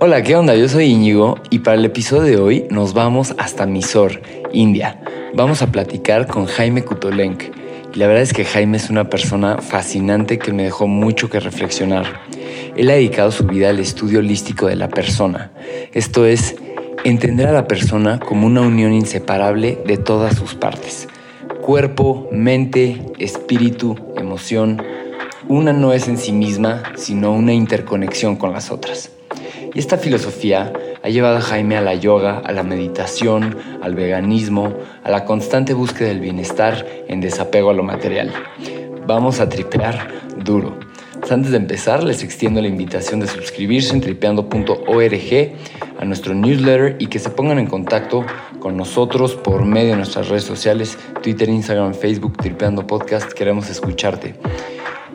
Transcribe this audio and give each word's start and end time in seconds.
Hola, 0.00 0.22
¿qué 0.22 0.36
onda? 0.36 0.54
Yo 0.54 0.68
soy 0.68 0.84
Íñigo 0.84 1.40
y 1.50 1.58
para 1.58 1.76
el 1.76 1.84
episodio 1.84 2.22
de 2.22 2.36
hoy 2.36 2.66
nos 2.70 2.94
vamos 2.94 3.34
hasta 3.36 3.66
Mysore, 3.66 4.22
India. 4.52 5.02
Vamos 5.34 5.60
a 5.60 5.72
platicar 5.72 6.28
con 6.28 6.46
Jaime 6.46 6.84
Kutolenk. 6.84 7.42
Y 7.92 7.98
la 7.98 8.06
verdad 8.06 8.22
es 8.22 8.32
que 8.32 8.44
Jaime 8.44 8.76
es 8.76 8.90
una 8.90 9.10
persona 9.10 9.58
fascinante 9.58 10.38
que 10.38 10.52
me 10.52 10.62
dejó 10.62 10.86
mucho 10.86 11.28
que 11.28 11.40
reflexionar. 11.40 12.20
Él 12.76 12.88
ha 12.90 12.92
dedicado 12.92 13.32
su 13.32 13.42
vida 13.42 13.70
al 13.70 13.80
estudio 13.80 14.20
holístico 14.20 14.68
de 14.68 14.76
la 14.76 14.88
persona. 14.88 15.50
Esto 15.92 16.26
es, 16.26 16.54
entender 17.02 17.48
a 17.48 17.52
la 17.52 17.66
persona 17.66 18.20
como 18.20 18.46
una 18.46 18.60
unión 18.60 18.92
inseparable 18.92 19.80
de 19.84 19.96
todas 19.96 20.36
sus 20.36 20.54
partes. 20.54 21.08
Cuerpo, 21.60 22.28
mente, 22.30 23.02
espíritu, 23.18 23.96
emoción. 24.16 24.80
Una 25.48 25.72
no 25.72 25.92
es 25.92 26.06
en 26.06 26.18
sí 26.18 26.30
misma, 26.30 26.84
sino 26.94 27.32
una 27.32 27.52
interconexión 27.52 28.36
con 28.36 28.52
las 28.52 28.70
otras. 28.70 29.10
Esta 29.78 29.96
filosofía 29.96 30.72
ha 31.04 31.08
llevado 31.08 31.36
a 31.36 31.40
Jaime 31.40 31.76
a 31.76 31.80
la 31.80 31.94
yoga, 31.94 32.42
a 32.44 32.50
la 32.50 32.64
meditación, 32.64 33.56
al 33.80 33.94
veganismo, 33.94 34.74
a 35.04 35.10
la 35.12 35.24
constante 35.24 35.72
búsqueda 35.72 36.08
del 36.08 36.18
bienestar 36.18 36.84
en 37.06 37.20
desapego 37.20 37.70
a 37.70 37.74
lo 37.74 37.84
material. 37.84 38.32
Vamos 39.06 39.38
a 39.38 39.48
tripear 39.48 40.08
duro. 40.44 40.76
Antes 41.30 41.52
de 41.52 41.58
empezar, 41.58 42.02
les 42.02 42.24
extiendo 42.24 42.60
la 42.60 42.66
invitación 42.66 43.20
de 43.20 43.28
suscribirse 43.28 43.94
en 43.94 44.00
tripeando.org 44.00 45.52
a 46.00 46.04
nuestro 46.04 46.34
newsletter 46.34 46.96
y 46.98 47.06
que 47.06 47.20
se 47.20 47.30
pongan 47.30 47.60
en 47.60 47.68
contacto 47.68 48.26
con 48.58 48.76
nosotros 48.76 49.36
por 49.36 49.64
medio 49.64 49.90
de 49.90 49.98
nuestras 49.98 50.26
redes 50.26 50.42
sociales, 50.42 50.98
Twitter, 51.22 51.48
Instagram, 51.48 51.94
Facebook, 51.94 52.36
Tripeando 52.36 52.84
Podcast. 52.84 53.32
Queremos 53.32 53.70
escucharte. 53.70 54.34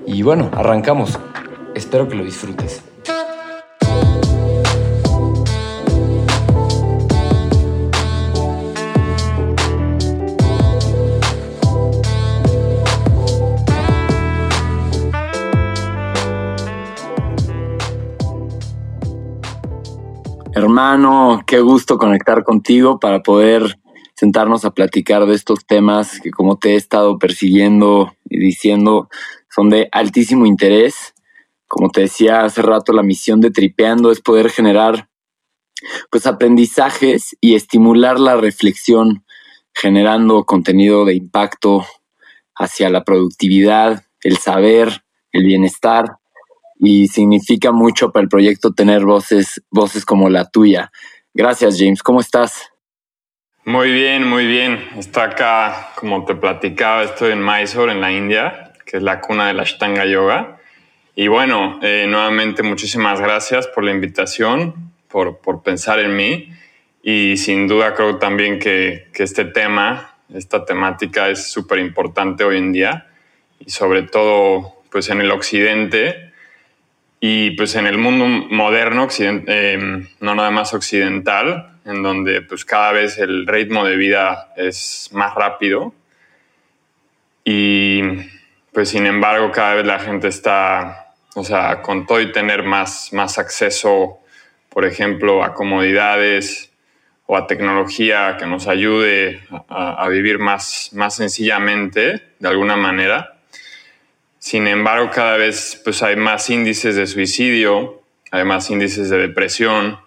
Y 0.08 0.22
bueno, 0.22 0.50
arrancamos. 0.54 1.20
Espero 1.76 2.08
que 2.08 2.16
lo 2.16 2.24
disfrutes. 2.24 2.93
Hermano, 20.56 21.42
qué 21.48 21.62
gusto 21.62 21.98
conectar 21.98 22.44
contigo 22.44 23.00
para 23.00 23.24
poder 23.24 23.80
sentarnos 24.14 24.66
a 24.66 24.72
platicar 24.72 25.26
de 25.26 25.34
estos 25.34 25.66
temas 25.66 26.20
que 26.22 26.30
como 26.30 26.60
te 26.60 26.74
he 26.74 26.76
estado 26.76 27.18
persiguiendo 27.18 28.16
y 28.30 28.38
diciendo 28.38 29.10
son 29.50 29.72
de 29.72 29.90
altísimo 29.92 30.46
interés. 30.46 31.16
Como 31.68 31.90
te 31.90 32.02
decía 32.02 32.44
hace 32.44 32.62
rato, 32.62 32.94
la 32.94 33.02
misión 33.02 33.42
de 33.42 33.50
Tripeando 33.50 34.12
es 34.12 34.22
poder 34.22 34.52
generar 34.52 35.10
pues 36.12 36.28
aprendizajes 36.28 37.36
y 37.42 37.56
estimular 37.56 38.20
la 38.20 38.36
reflexión 38.36 39.26
generando 39.74 40.44
contenido 40.44 41.04
de 41.04 41.16
impacto 41.16 41.84
hacia 42.56 42.92
la 42.92 43.04
productividad, 43.04 44.06
el 44.22 44.38
saber, 44.38 45.04
el 45.32 45.46
bienestar 45.46 46.20
y 46.86 47.08
significa 47.08 47.72
mucho 47.72 48.12
para 48.12 48.24
el 48.24 48.30
proyecto 48.30 48.74
tener 48.74 49.06
voces, 49.06 49.64
voces 49.72 50.04
como 50.04 50.30
la 50.30 50.50
tuya. 50.50 50.92
Gracias, 51.34 51.78
James. 51.80 52.04
¿Cómo 52.04 52.20
estás? 52.20 52.72
Muy 53.64 53.94
bien, 53.94 54.28
muy 54.28 54.46
bien. 54.46 54.86
Está 54.98 55.24
acá, 55.24 55.94
como 55.96 56.26
te 56.26 56.36
platicaba, 56.36 57.04
estoy 57.04 57.32
en 57.32 57.44
Mysore, 57.44 57.94
en 57.94 58.02
la 58.02 58.12
India, 58.12 58.74
que 58.86 58.98
es 58.98 59.04
la 59.04 59.22
cuna 59.22 59.48
de 59.48 59.54
la 59.54 59.62
Ashtanga 59.62 60.06
Yoga. 60.06 60.60
Y 61.16 61.30
bueno, 61.30 61.80
eh, 61.82 62.06
nuevamente 62.10 62.64
muchísimas 62.64 63.22
gracias 63.22 63.68
por 63.68 63.86
la 63.86 63.92
invitación, 63.92 64.92
por, 65.08 65.38
por, 65.38 65.64
pensar 65.64 66.00
en 66.00 66.18
mí. 66.18 66.50
Y 67.02 67.38
sin 67.38 67.66
duda 67.66 67.94
creo 67.94 68.18
también 68.18 68.60
que, 68.60 69.08
que 69.14 69.24
este 69.24 69.46
tema, 69.46 70.18
esta 70.34 70.66
temática 70.66 71.30
es 71.30 71.50
súper 71.50 71.80
importante 71.80 72.44
hoy 72.44 72.58
en 72.58 72.74
día. 72.74 73.08
Y 73.60 73.70
sobre 73.70 74.02
todo, 74.02 74.84
pues 74.92 75.10
en 75.10 75.22
el 75.22 75.32
occidente, 75.32 76.33
y 77.26 77.52
pues 77.52 77.76
en 77.76 77.88
el 77.88 77.98
mundo 77.98 78.28
moderno, 78.28 79.08
eh, 79.18 80.06
no 80.20 80.36
nada 80.36 80.52
más 80.52 80.74
occidental, 80.74 81.80
en 81.86 82.04
donde 82.04 82.42
pues 82.42 82.66
cada 82.66 82.92
vez 82.92 83.18
el 83.18 83.48
ritmo 83.48 83.86
de 83.86 83.96
vida 83.96 84.52
es 84.58 85.10
más 85.14 85.34
rápido. 85.34 85.94
Y 87.46 88.02
pues 88.74 88.90
sin 88.90 89.06
embargo 89.06 89.54
cada 89.54 89.76
vez 89.76 89.86
la 89.86 90.00
gente 90.00 90.28
está, 90.28 91.14
o 91.36 91.46
sea, 91.46 91.82
con 91.82 92.06
todo 92.06 92.20
y 92.20 92.34
tener 92.34 92.64
más, 92.64 93.14
más 93.14 93.40
acceso, 93.40 94.20
por 94.68 94.84
ejemplo, 94.84 95.46
a 95.46 95.54
comodidades 95.54 96.74
o 97.26 97.38
a 97.38 97.48
tecnología 97.48 98.36
que 98.38 98.48
nos 98.48 98.68
ayude 98.68 99.40
a, 99.70 100.04
a 100.04 100.10
vivir 100.10 100.40
más, 100.40 100.90
más 100.92 101.16
sencillamente, 101.16 102.22
de 102.38 102.50
alguna 102.50 102.76
manera, 102.76 103.33
sin 104.44 104.68
embargo, 104.68 105.10
cada 105.10 105.38
vez 105.38 105.80
pues, 105.86 106.04
hay 106.04 106.18
más 106.18 106.50
índices 106.50 106.98
de 106.98 107.08
suicidio, 107.08 108.04
hay 108.30 108.44
más 108.44 108.70
índices 108.70 109.10
de 109.10 109.18
depresión, 109.18 109.98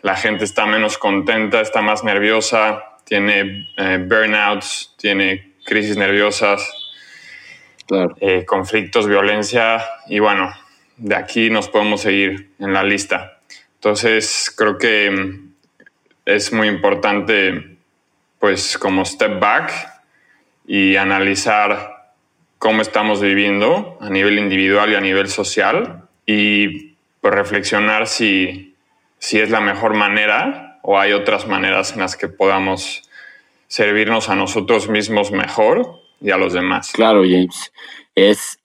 la 0.00 0.14
gente 0.14 0.44
está 0.44 0.64
menos 0.64 0.96
contenta, 0.96 1.60
está 1.60 1.82
más 1.82 2.04
nerviosa, 2.04 2.84
tiene 3.02 3.68
eh, 3.76 3.98
burnouts, 4.08 4.94
tiene 4.96 5.54
crisis 5.64 5.96
nerviosas, 5.96 6.72
eh, 8.20 8.44
conflictos, 8.46 9.08
violencia 9.08 9.84
y 10.06 10.20
bueno, 10.20 10.54
de 10.96 11.16
aquí 11.16 11.50
nos 11.50 11.68
podemos 11.68 12.02
seguir 12.02 12.52
en 12.60 12.72
la 12.72 12.84
lista. 12.84 13.40
Entonces, 13.74 14.54
creo 14.56 14.78
que 14.78 15.10
mm, 15.10 15.54
es 16.26 16.52
muy 16.52 16.68
importante, 16.68 17.76
pues, 18.38 18.78
como 18.78 19.04
step 19.04 19.40
back 19.40 19.72
y 20.64 20.94
analizar 20.94 21.91
cómo 22.62 22.80
estamos 22.80 23.20
viviendo 23.20 23.98
a 24.00 24.08
nivel 24.08 24.38
individual 24.38 24.92
y 24.92 24.94
a 24.94 25.00
nivel 25.00 25.26
social 25.26 26.08
y 26.26 26.92
pues, 27.20 27.34
reflexionar 27.34 28.06
si, 28.06 28.76
si 29.18 29.40
es 29.40 29.50
la 29.50 29.60
mejor 29.60 29.94
manera 29.94 30.78
o 30.84 30.96
hay 30.96 31.12
otras 31.12 31.48
maneras 31.48 31.94
en 31.94 31.98
las 31.98 32.16
que 32.16 32.28
podamos 32.28 33.02
servirnos 33.66 34.28
a 34.28 34.36
nosotros 34.36 34.88
mismos 34.88 35.32
mejor 35.32 36.02
y 36.20 36.30
a 36.30 36.36
los 36.36 36.52
demás. 36.52 36.92
Claro, 36.92 37.22
James. 37.22 37.72
Es 38.14 38.60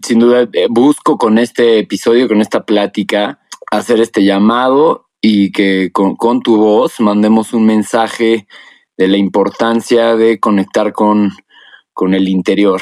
sin 0.00 0.20
duda, 0.20 0.48
eh, 0.52 0.68
busco 0.70 1.18
con 1.18 1.36
este 1.36 1.80
episodio, 1.80 2.28
con 2.28 2.40
esta 2.40 2.64
plática, 2.64 3.40
hacer 3.72 4.00
este 4.00 4.22
llamado 4.22 5.08
y 5.20 5.50
que 5.50 5.90
con, 5.90 6.14
con 6.14 6.40
tu 6.40 6.56
voz 6.56 7.00
mandemos 7.00 7.52
un 7.52 7.66
mensaje 7.66 8.46
de 8.96 9.08
la 9.08 9.16
importancia 9.16 10.14
de 10.14 10.38
conectar 10.38 10.92
con, 10.92 11.32
con 11.92 12.14
el 12.14 12.28
interior, 12.28 12.80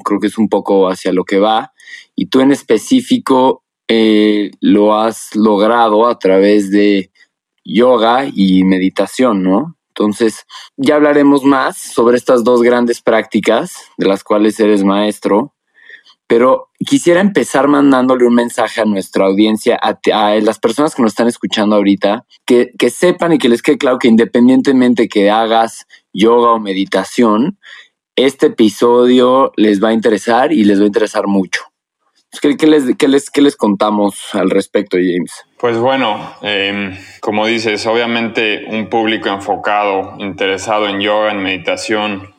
Creo 0.00 0.20
que 0.20 0.26
es 0.26 0.38
un 0.38 0.48
poco 0.48 0.88
hacia 0.88 1.12
lo 1.12 1.24
que 1.24 1.38
va. 1.38 1.72
Y 2.14 2.26
tú 2.26 2.40
en 2.40 2.52
específico 2.52 3.62
eh, 3.88 4.50
lo 4.60 4.98
has 4.98 5.34
logrado 5.34 6.06
a 6.06 6.18
través 6.18 6.70
de 6.70 7.10
yoga 7.64 8.26
y 8.32 8.64
meditación, 8.64 9.42
¿no? 9.42 9.76
Entonces, 9.88 10.44
ya 10.76 10.96
hablaremos 10.96 11.42
más 11.42 11.78
sobre 11.78 12.18
estas 12.18 12.44
dos 12.44 12.62
grandes 12.62 13.00
prácticas 13.00 13.72
de 13.96 14.06
las 14.06 14.22
cuales 14.22 14.60
eres 14.60 14.84
maestro, 14.84 15.54
pero 16.26 16.68
quisiera 16.78 17.20
empezar 17.20 17.68
mandándole 17.68 18.26
un 18.26 18.34
mensaje 18.34 18.80
a 18.80 18.84
nuestra 18.84 19.26
audiencia, 19.26 19.78
a, 19.80 20.34
las 20.40 20.58
personas 20.58 20.94
que 20.94 21.02
nos 21.02 21.12
están 21.12 21.28
escuchando 21.28 21.76
ahorita, 21.76 22.26
que, 22.44 22.72
que 22.78 22.90
sepan 22.90 23.32
y 23.32 23.38
que 23.38 23.48
les 23.48 23.62
quede 23.62 23.78
claro 23.78 23.98
que 23.98 24.08
independientemente 24.08 25.08
que 25.08 25.30
hagas 25.30 25.86
yoga 26.12 26.50
o 26.50 26.60
meditación, 26.60 27.58
este 28.16 28.46
episodio 28.46 29.52
les 29.56 29.82
va 29.82 29.90
a 29.90 29.92
interesar 29.92 30.52
y 30.52 30.64
les 30.64 30.80
va 30.80 30.84
a 30.84 30.86
interesar 30.86 31.26
mucho. 31.26 31.60
¿Qué, 32.40 32.66
les, 32.66 32.84
les, 33.00 33.30
les, 33.36 33.56
contamos 33.56 34.34
al 34.34 34.50
respecto, 34.50 34.96
James? 34.96 35.32
Pues 35.58 35.78
bueno, 35.78 36.34
em, 36.42 36.96
como 37.20 37.46
dices, 37.46 37.86
obviamente 37.86 38.64
un 38.68 38.88
público 38.88 39.28
enfocado, 39.28 40.16
interesado 40.18 40.88
en 40.88 41.00
yoga, 41.00 41.30
en 41.30 41.42
meditación, 41.42 42.34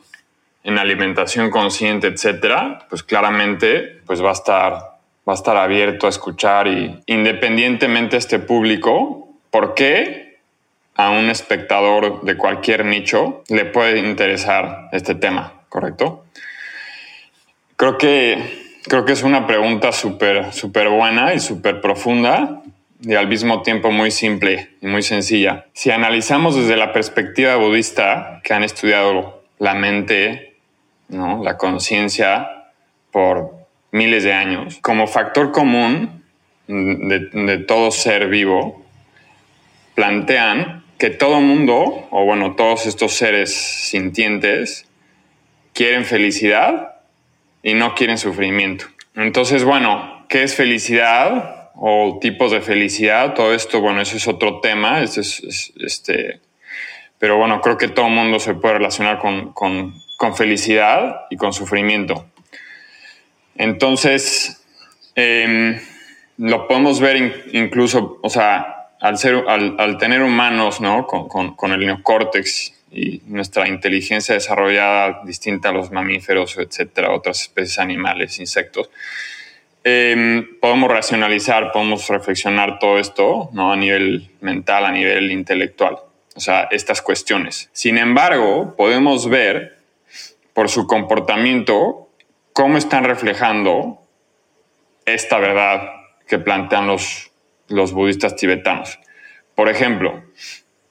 en 0.62 0.78
alimentación 0.78 1.50
consciente, 1.50 2.08
etcétera, 2.08 2.86
pues 2.90 3.02
claramente 3.02 4.00
pues 4.06 4.22
va 4.22 4.30
a 4.30 4.32
estar 4.32 4.72
va 5.28 5.32
a 5.32 5.34
estar 5.34 5.56
abierto 5.56 6.06
a 6.06 6.10
escuchar 6.10 6.68
y 6.68 7.00
independientemente 7.06 8.12
de 8.12 8.18
este 8.18 8.38
público, 8.38 9.28
¿por 9.50 9.74
qué 9.74 10.38
a 10.94 11.10
un 11.10 11.28
espectador 11.28 12.22
de 12.22 12.36
cualquier 12.36 12.86
nicho 12.86 13.42
le 13.48 13.66
puede 13.66 13.98
interesar 13.98 14.88
este 14.92 15.14
tema? 15.14 15.57
¿Correcto? 15.68 16.24
Creo 17.76 17.98
que, 17.98 18.78
creo 18.84 19.04
que 19.04 19.12
es 19.12 19.22
una 19.22 19.46
pregunta 19.46 19.92
súper 19.92 20.88
buena 20.88 21.34
y 21.34 21.40
súper 21.40 21.80
profunda 21.80 22.62
y 23.00 23.14
al 23.14 23.28
mismo 23.28 23.62
tiempo 23.62 23.90
muy 23.90 24.10
simple 24.10 24.70
y 24.80 24.86
muy 24.86 25.02
sencilla. 25.02 25.66
Si 25.72 25.90
analizamos 25.90 26.56
desde 26.56 26.76
la 26.76 26.92
perspectiva 26.92 27.56
budista, 27.56 28.40
que 28.42 28.54
han 28.54 28.64
estudiado 28.64 29.42
la 29.58 29.74
mente, 29.74 30.56
¿no? 31.08 31.42
la 31.42 31.56
conciencia 31.56 32.70
por 33.12 33.52
miles 33.92 34.24
de 34.24 34.32
años, 34.32 34.78
como 34.80 35.06
factor 35.06 35.52
común 35.52 36.24
de, 36.66 37.30
de 37.32 37.58
todo 37.58 37.90
ser 37.90 38.28
vivo, 38.28 38.82
plantean 39.94 40.84
que 40.98 41.10
todo 41.10 41.40
mundo, 41.40 42.08
o 42.10 42.24
bueno, 42.24 42.56
todos 42.56 42.86
estos 42.86 43.12
seres 43.12 43.54
sintientes, 43.54 44.87
quieren 45.78 46.04
felicidad 46.04 46.96
y 47.62 47.74
no 47.74 47.94
quieren 47.94 48.18
sufrimiento. 48.18 48.86
Entonces, 49.14 49.62
bueno, 49.62 50.26
¿qué 50.28 50.42
es 50.42 50.56
felicidad 50.56 51.70
o 51.76 52.18
tipos 52.20 52.50
de 52.50 52.60
felicidad? 52.60 53.34
Todo 53.34 53.54
esto, 53.54 53.80
bueno, 53.80 54.00
eso 54.00 54.16
es 54.16 54.26
otro 54.26 54.58
tema. 54.58 55.00
Este 55.00 55.20
es, 55.20 55.72
pero 57.20 57.36
bueno, 57.36 57.60
creo 57.60 57.78
que 57.78 57.86
todo 57.86 58.08
el 58.08 58.12
mundo 58.12 58.40
se 58.40 58.54
puede 58.54 58.74
relacionar 58.74 59.20
con, 59.20 59.52
con, 59.52 59.94
felicidad 60.36 61.26
y 61.30 61.36
con 61.36 61.52
sufrimiento. 61.52 62.26
Entonces, 63.54 64.60
eh, 65.14 65.80
lo 66.38 66.66
podemos 66.66 66.98
ver 66.98 67.50
incluso, 67.52 68.18
o 68.20 68.30
sea, 68.30 68.88
al, 69.00 69.16
ser, 69.16 69.44
al, 69.46 69.96
tener 69.98 70.22
humanos, 70.22 70.80
¿no? 70.80 71.06
Con, 71.06 71.54
con, 71.54 71.70
el 71.70 71.86
neocórtex 71.86 72.77
y 72.90 73.22
nuestra 73.26 73.68
inteligencia 73.68 74.34
desarrollada 74.34 75.20
distinta 75.24 75.68
a 75.68 75.72
los 75.72 75.90
mamíferos, 75.90 76.56
etcétera, 76.58 77.12
otras 77.12 77.42
especies 77.42 77.78
animales, 77.78 78.38
insectos, 78.38 78.90
em, 79.84 80.58
podemos 80.60 80.90
racionalizar, 80.90 81.72
podemos 81.72 82.08
reflexionar 82.08 82.78
todo 82.78 82.98
esto, 82.98 83.50
¿no? 83.52 83.72
A 83.72 83.76
nivel 83.76 84.30
mental, 84.40 84.86
a 84.86 84.92
nivel 84.92 85.30
intelectual, 85.30 85.98
o 86.34 86.40
sea, 86.40 86.68
estas 86.70 87.02
cuestiones. 87.02 87.68
Sin 87.72 87.98
embargo, 87.98 88.74
podemos 88.76 89.28
ver 89.28 89.78
por 90.54 90.68
su 90.68 90.86
comportamiento 90.86 92.08
cómo 92.52 92.78
están 92.78 93.04
reflejando 93.04 94.02
esta 95.06 95.38
verdad 95.38 95.90
que 96.26 96.38
plantean 96.38 96.86
los, 96.86 97.30
los 97.68 97.92
budistas 97.92 98.36
tibetanos. 98.36 98.98
Por 99.54 99.68
ejemplo, 99.68 100.22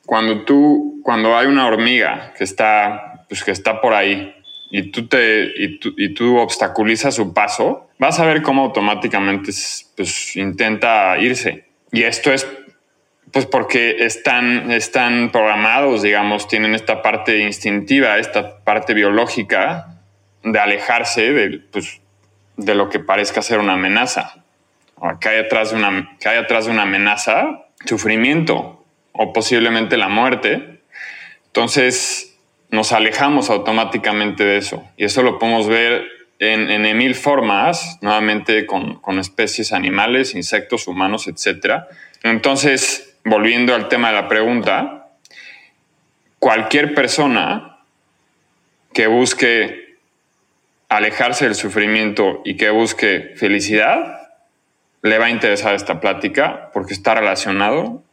cuando 0.07 0.43
tú, 0.43 0.99
cuando 1.03 1.37
hay 1.37 1.45
una 1.45 1.67
hormiga 1.67 2.33
que 2.35 2.43
está, 2.43 3.25
pues 3.29 3.43
que 3.43 3.51
está 3.51 3.79
por 3.79 3.93
ahí 3.93 4.33
y 4.71 4.89
tú, 4.89 5.07
te, 5.07 5.51
y 5.55 5.77
tú, 5.79 5.93
y 5.95 6.15
tú 6.15 6.37
obstaculizas 6.37 7.13
su 7.13 7.33
paso, 7.33 7.89
vas 7.99 8.19
a 8.19 8.25
ver 8.25 8.41
cómo 8.41 8.63
automáticamente 8.63 9.51
pues, 9.95 10.35
intenta 10.35 11.19
irse. 11.19 11.65
Y 11.91 12.03
esto 12.03 12.33
es 12.33 12.47
pues 13.31 13.45
porque 13.45 14.05
están, 14.05 14.71
están 14.71 15.31
programados, 15.31 16.01
digamos, 16.01 16.47
tienen 16.47 16.73
esta 16.73 17.01
parte 17.01 17.39
instintiva, 17.39 18.17
esta 18.17 18.63
parte 18.63 18.93
biológica 18.93 19.99
de 20.43 20.57
alejarse 20.57 21.33
de, 21.33 21.59
pues, 21.59 22.01
de 22.55 22.73
lo 22.73 22.89
que 22.89 22.99
parezca 22.99 23.41
ser 23.41 23.59
una 23.59 23.73
amenaza 23.73 24.45
que 25.19 25.29
hay 25.29 25.39
atrás 25.39 25.71
de 25.71 25.77
una, 25.77 26.17
que 26.19 26.29
hay 26.29 26.37
atrás 26.37 26.65
de 26.65 26.71
una 26.71 26.83
amenaza, 26.83 27.65
sufrimiento 27.85 28.76
o 29.17 29.33
posiblemente 29.33 29.97
la 29.97 30.09
muerte. 30.09 30.81
Entonces 31.47 32.37
nos 32.69 32.91
alejamos 32.91 33.49
automáticamente 33.49 34.43
de 34.43 34.57
eso. 34.57 34.87
Y 34.97 35.05
eso 35.05 35.23
lo 35.23 35.39
podemos 35.39 35.67
ver 35.67 36.05
en, 36.39 36.69
en 36.69 36.97
mil 36.97 37.15
formas, 37.15 37.97
nuevamente 38.01 38.65
con, 38.65 38.95
con, 38.99 39.19
especies 39.19 39.73
animales, 39.73 40.35
insectos, 40.35 40.87
humanos, 40.87 41.27
etc. 41.27 41.83
Entonces, 42.23 43.17
volviendo 43.25 43.73
al 43.73 43.87
tema 43.87 44.09
de 44.09 44.15
la 44.15 44.27
pregunta, 44.27 45.07
cualquier 46.39 46.93
persona 46.93 47.79
que 48.93 49.07
busque 49.07 49.97
alejarse 50.89 51.45
del 51.45 51.55
sufrimiento 51.55 52.41
y 52.45 52.55
que 52.55 52.69
busque 52.69 53.33
felicidad, 53.35 54.29
le 55.01 55.17
va 55.17 55.25
a 55.25 55.29
interesar 55.29 55.75
esta 55.75 55.99
plática 55.99 56.71
porque 56.73 56.93
está 56.93 57.15
relacionado 57.15 58.03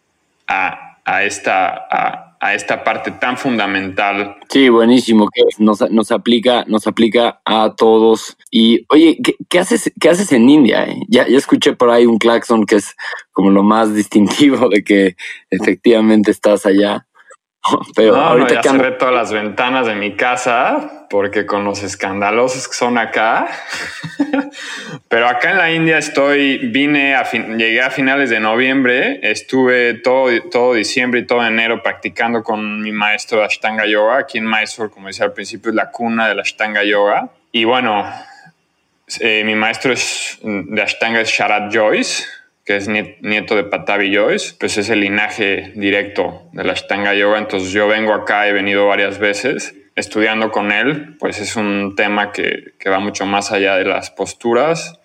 a, 0.47 0.84
a 1.05 1.25
esta, 1.25 1.87
a, 1.91 2.37
a, 2.41 2.55
esta 2.55 2.83
parte 2.85 3.11
tan 3.11 3.37
fundamental. 3.37 4.37
Sí, 4.49 4.69
buenísimo, 4.69 5.29
que 5.33 5.43
nos, 5.59 5.91
nos, 5.91 6.11
aplica, 6.13 6.65
nos 6.67 6.87
aplica 6.87 7.41
a 7.45 7.75
todos. 7.77 8.37
Y 8.51 8.85
oye, 8.89 9.19
¿qué, 9.23 9.35
qué 9.49 9.59
haces, 9.59 9.93
qué 10.01 10.11
haces 10.11 10.33
en 10.33 10.49
India? 10.49 10.85
Eh? 10.85 10.97
Ya, 11.09 11.27
ya 11.27 11.37
escuché 11.37 11.75
por 11.75 11.91
ahí 11.91 12.07
un 12.07 12.19
claxon 12.19 12.67
que 12.67 12.77
es 12.77 12.97
como 13.33 13.51
lo 13.51 13.63
más 13.63 13.95
distintivo 13.95 14.69
de 14.69 14.83
que 14.83 15.17
efectivamente 15.51 16.31
estás 16.31 16.67
allá. 16.67 17.07
Pero 17.97 18.17
ahorita 18.17 18.63
ya 18.63 18.71
cerré 18.71 18.93
todas 18.93 19.15
las 19.15 19.33
ventanas 19.33 19.87
de 19.87 19.95
mi 19.95 20.17
casa 20.17 20.94
porque 21.09 21.47
con 21.47 21.65
los 21.65 21.83
escandalosos 21.83 22.69
que 22.69 22.75
son 22.75 22.99
acá. 22.99 23.49
Pero 25.09 25.29
acá 25.29 25.53
en 25.53 25.59
la 25.59 25.73
India 25.73 25.99
estoy, 25.99 26.59
vine, 26.59 27.15
a 27.15 27.31
llegué 27.31 27.81
a 27.81 27.91
finales 27.91 28.31
de 28.31 28.41
noviembre, 28.41 29.21
estuve 29.23 29.95
todo, 29.95 30.31
todo 30.51 30.75
diciembre 30.75 31.21
y 31.21 31.27
todo 31.27 31.45
enero 31.45 31.83
practicando 31.83 32.43
con 32.43 32.83
mi 32.83 32.93
maestro 32.93 33.39
de 33.39 33.47
Ashtanga 33.47 33.87
Yoga. 33.87 34.19
Aquí 34.19 34.39
en 34.39 34.49
Mysore, 34.49 34.91
como 34.91 35.09
decía 35.09 35.27
al 35.27 35.33
principio, 35.33 35.71
es 35.71 35.75
la 35.77 35.91
cuna 35.91 36.29
de 36.29 36.35
la 36.35 36.43
Ashtanga 36.43 36.83
Yoga. 36.83 37.29
Y 37.53 37.65
bueno, 37.65 38.05
eh, 39.21 39.43
mi 39.45 39.55
maestro 39.55 39.93
es, 39.93 40.39
de 40.43 40.83
Ashtanga 40.83 41.21
es 41.21 41.29
Sharad 41.29 41.71
Joyce 41.73 42.25
que 42.65 42.77
es 42.77 42.89
nieto 42.89 43.57
de 43.57 43.65
Patavi 43.65 44.17
Joyce, 44.17 44.55
pues 44.59 44.79
es 44.79 44.89
el 44.89 45.01
linaje 45.01 45.73
directo 45.75 46.49
de 46.53 46.65
la 46.65 46.73
Ashtanga 46.73 47.13
Yoga. 47.13 47.39
Entonces 47.39 47.73
yo 47.73 47.87
vengo 47.89 48.15
acá, 48.15 48.49
he 48.49 48.55
venido 48.55 48.87
varias 48.87 49.19
veces 49.19 49.75
estudiando 49.97 50.51
con 50.51 50.73
él, 50.73 51.17
pues 51.19 51.41
es 51.41 51.57
un 51.57 51.95
tema 51.97 52.33
que, 52.33 52.75
que 52.79 52.91
va 52.91 52.99
mucho 52.99 53.27
más 53.27 53.53
allá 53.53 53.77
de 53.77 53.85
las 53.85 54.11
posturas 54.11 54.99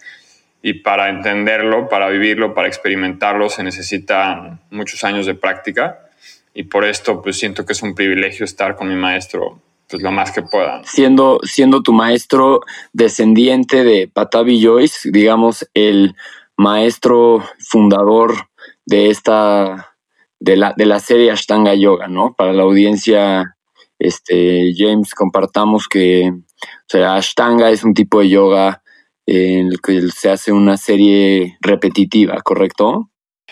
y 0.61 0.73
para 0.73 1.09
entenderlo, 1.09 1.87
para 1.87 2.09
vivirlo, 2.09 2.53
para 2.53 2.67
experimentarlo 2.67 3.49
se 3.49 3.63
necesitan 3.63 4.59
muchos 4.71 5.03
años 5.03 5.25
de 5.25 5.35
práctica 5.35 6.09
y 6.53 6.63
por 6.63 6.85
esto 6.85 7.21
pues 7.21 7.37
siento 7.37 7.65
que 7.65 7.73
es 7.73 7.81
un 7.81 7.95
privilegio 7.95 8.43
estar 8.43 8.75
con 8.75 8.89
mi 8.89 8.95
maestro 8.95 9.61
pues 9.89 10.03
lo 10.03 10.11
más 10.11 10.31
que 10.31 10.43
pueda. 10.43 10.81
Siendo, 10.83 11.39
siendo 11.43 11.81
tu 11.81 11.93
maestro 11.93 12.61
descendiente 12.93 13.83
de 13.83 14.07
Patavi 14.07 14.63
Joyce, 14.63 15.09
digamos, 15.11 15.67
el 15.73 16.15
maestro 16.55 17.43
fundador 17.57 18.49
de 18.85 19.09
esta, 19.09 19.95
de 20.39 20.57
la, 20.57 20.73
de 20.77 20.85
la 20.85 20.99
serie 20.99 21.31
Ashtanga 21.31 21.73
Yoga, 21.73 22.07
¿no? 22.07 22.35
Para 22.37 22.53
la 22.53 22.63
audiencia, 22.63 23.57
este, 23.99 24.73
James, 24.75 25.13
compartamos 25.13 25.87
que, 25.87 26.31
o 26.31 26.87
sea, 26.87 27.15
Ashtanga 27.15 27.69
es 27.69 27.83
un 27.83 27.93
tipo 27.93 28.21
de 28.21 28.29
yoga 28.29 28.81
en 29.25 29.67
el 29.67 29.79
que 29.81 30.01
se 30.09 30.31
hace 30.31 30.51
una 30.51 30.77
serie 30.77 31.57
repetitiva, 31.61 32.41
¿correcto? 32.41 33.11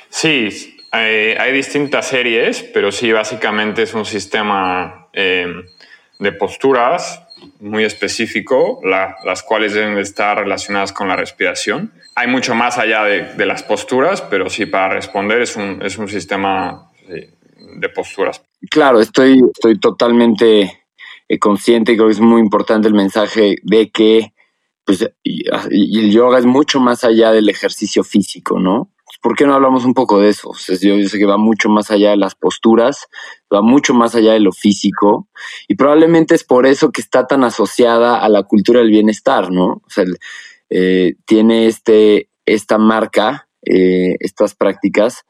Sí, 0.09 0.77
hay, 0.91 1.53
distintas 1.53 2.07
series, 2.07 2.63
pero 2.63 2.91
sí, 2.91 3.11
básicamente 3.11 3.83
es 3.83 3.93
un 3.93 4.05
sistema 4.05 5.09
eh, 5.13 5.47
de 6.19 6.31
posturas 6.31 7.23
muy 7.59 7.83
específico, 7.83 8.81
las 8.83 9.43
cuales 9.43 9.73
deben 9.73 9.97
estar 9.99 10.39
relacionadas 10.39 10.91
con 10.91 11.07
la 11.07 11.15
respiración. 11.15 11.91
Hay 12.15 12.27
mucho 12.27 12.55
más 12.55 12.79
allá 12.79 13.03
de, 13.03 13.45
las 13.45 13.61
posturas, 13.61 14.21
pero 14.23 14.49
sí, 14.49 14.65
para 14.65 14.95
responder 14.95 15.41
es 15.41 15.55
un, 15.55 15.81
es 15.83 15.97
un 15.99 16.07
sistema 16.07 16.89
de 17.77 17.89
posturas. 17.89 18.43
Claro, 18.69 18.99
estoy, 18.99 19.41
estoy 19.53 19.79
totalmente 19.79 20.83
eh, 21.29 21.39
consciente 21.39 21.95
creo 21.95 22.07
que 22.07 22.13
es 22.13 22.19
muy 22.19 22.41
importante 22.41 22.87
el 22.87 22.93
mensaje 22.93 23.55
de 23.63 23.89
que 23.89 24.33
pues, 24.85 25.09
el 25.23 26.11
yoga 26.11 26.39
es 26.39 26.45
mucho 26.45 26.79
más 26.79 27.03
allá 27.03 27.31
del 27.31 27.49
ejercicio 27.49 28.03
físico, 28.03 28.59
¿no? 28.59 28.91
¿por 29.21 29.35
qué 29.35 29.45
no 29.45 29.53
hablamos 29.53 29.85
un 29.85 29.93
poco 29.93 30.19
de 30.19 30.29
eso? 30.29 30.53
yo, 30.81 31.07
sé 31.07 31.17
que 31.17 31.25
va 31.25 31.37
mucho 31.37 31.69
más 31.69 31.91
allá 31.91 32.11
de 32.11 32.17
las 32.17 32.35
posturas, 32.35 33.07
va 33.53 33.61
mucho 33.61 33.93
más 33.93 34.15
allá 34.15 34.33
de 34.33 34.39
lo 34.39 34.51
físico, 34.51 35.27
y 35.67 35.75
probablemente 35.75 36.35
es 36.35 36.43
por 36.43 36.65
eso 36.65 36.91
que 36.91 37.01
está 37.01 37.27
tan 37.27 37.43
asociada 37.43 38.17
a 38.17 38.29
la 38.29 38.43
cultura 38.43 38.79
del 38.79 38.89
bienestar, 38.89 39.51
¿no? 39.51 39.65
O 39.65 39.89
sea, 39.89 40.05
eh, 40.69 41.15
tiene 41.25 41.67
este, 41.67 42.29
esta 42.45 42.77
marca, 42.77 43.49
eh, 43.65 44.15
estas 44.19 44.55
prácticas, 44.55 45.25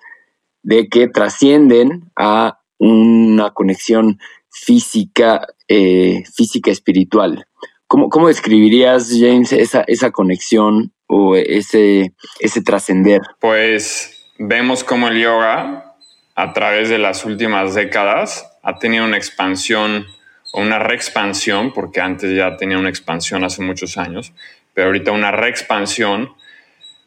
de 0.68 0.90
que 0.90 1.08
trascienden 1.08 2.12
a 2.18 2.60
una 2.78 3.52
conexión 3.52 4.20
física, 4.50 5.48
eh, 5.70 6.24
física 6.36 6.72
espiritual. 6.72 7.48
¿Cómo, 7.88 8.10
¿Cómo, 8.10 8.28
describirías, 8.28 9.10
James, 9.18 9.54
esa, 9.54 9.86
esa 9.88 10.12
conexión 10.12 10.92
o 11.08 11.38
ese, 11.38 12.14
ese 12.42 12.62
trascender? 12.62 13.22
Pues 13.40 14.30
vemos 14.40 14.84
como 14.84 15.08
el 15.08 15.22
yoga 15.22 15.96
a 16.36 16.52
través 16.52 16.90
de 16.90 16.98
las 16.98 17.24
últimas 17.24 17.74
décadas 17.74 18.46
ha 18.62 18.78
tenido 18.78 19.06
una 19.06 19.16
expansión 19.16 20.06
o 20.52 20.62
una 20.62 20.80
reexpansión, 20.80 21.72
porque 21.72 22.02
antes 22.02 22.36
ya 22.36 22.58
tenía 22.58 22.78
una 22.78 22.90
expansión 22.90 23.46
hace 23.46 23.62
muchos 23.62 23.98
años, 23.98 24.34
pero 24.74 24.88
ahorita 24.88 25.14
una 25.14 25.32
reexpansión 25.32 26.34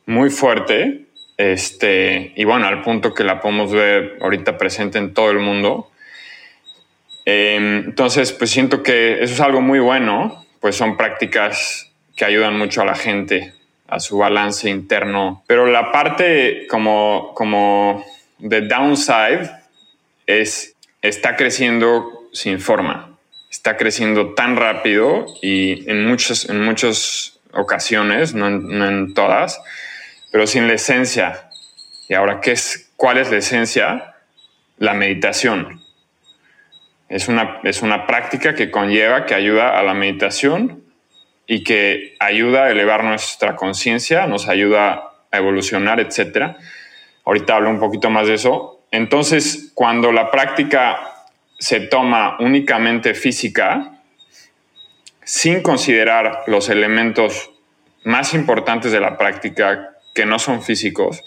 muy 0.06 0.30
fuerte, 0.30 1.09
este, 1.40 2.34
y 2.36 2.44
bueno, 2.44 2.66
al 2.66 2.82
punto 2.82 3.14
que 3.14 3.24
la 3.24 3.40
podemos 3.40 3.72
ver 3.72 4.18
ahorita 4.20 4.58
presente 4.58 4.98
en 4.98 5.14
todo 5.14 5.30
el 5.30 5.38
mundo. 5.38 5.90
Em, 7.24 7.84
entonces, 7.86 8.32
pues 8.32 8.50
siento 8.50 8.82
que 8.82 9.22
eso 9.22 9.32
es 9.32 9.40
algo 9.40 9.62
muy 9.62 9.78
bueno, 9.78 10.44
pues 10.60 10.76
son 10.76 10.98
prácticas 10.98 11.90
que 12.14 12.26
ayudan 12.26 12.58
mucho 12.58 12.82
a 12.82 12.84
la 12.84 12.94
gente 12.94 13.54
a 13.88 14.00
su 14.00 14.18
balance 14.18 14.68
interno. 14.68 15.42
Pero 15.46 15.66
la 15.66 15.90
parte 15.92 16.66
como, 16.68 17.32
como 17.34 18.04
de 18.38 18.60
downside 18.60 19.50
es, 20.26 20.76
está 21.00 21.36
creciendo 21.36 22.28
sin 22.34 22.60
forma, 22.60 23.18
está 23.50 23.78
creciendo 23.78 24.34
tan 24.34 24.56
rápido 24.56 25.24
y 25.40 25.90
en 25.90 26.06
muchas, 26.06 26.50
en 26.50 26.62
muchas 26.62 27.40
ocasiones, 27.52 28.34
no 28.34 28.46
en, 28.46 29.14
todas, 29.14 29.60
pero 30.30 30.46
sin 30.46 30.66
la 30.66 30.74
esencia. 30.74 31.50
Y 32.08 32.14
ahora, 32.14 32.40
¿qué 32.40 32.52
es, 32.52 32.92
¿cuál 32.96 33.18
es 33.18 33.30
la 33.30 33.38
esencia? 33.38 34.14
La 34.78 34.94
meditación. 34.94 35.82
Es 37.08 37.28
una, 37.28 37.60
es 37.64 37.82
una 37.82 38.06
práctica 38.06 38.54
que 38.54 38.70
conlleva, 38.70 39.26
que 39.26 39.34
ayuda 39.34 39.78
a 39.78 39.82
la 39.82 39.94
meditación 39.94 40.84
y 41.46 41.64
que 41.64 42.16
ayuda 42.20 42.64
a 42.64 42.70
elevar 42.70 43.02
nuestra 43.02 43.56
conciencia, 43.56 44.26
nos 44.26 44.48
ayuda 44.48 45.10
a 45.30 45.38
evolucionar, 45.38 45.98
etc. 45.98 46.56
Ahorita 47.24 47.56
hablo 47.56 47.70
un 47.70 47.80
poquito 47.80 48.10
más 48.10 48.28
de 48.28 48.34
eso. 48.34 48.84
Entonces, 48.92 49.72
cuando 49.74 50.12
la 50.12 50.30
práctica 50.30 50.98
se 51.58 51.80
toma 51.80 52.36
únicamente 52.40 53.14
física, 53.14 54.00
sin 55.24 55.62
considerar 55.62 56.44
los 56.46 56.68
elementos 56.70 57.50
más 58.04 58.34
importantes 58.34 58.90
de 58.92 59.00
la 59.00 59.18
práctica 59.18 59.89
que 60.14 60.26
no 60.26 60.38
son 60.38 60.62
físicos, 60.62 61.22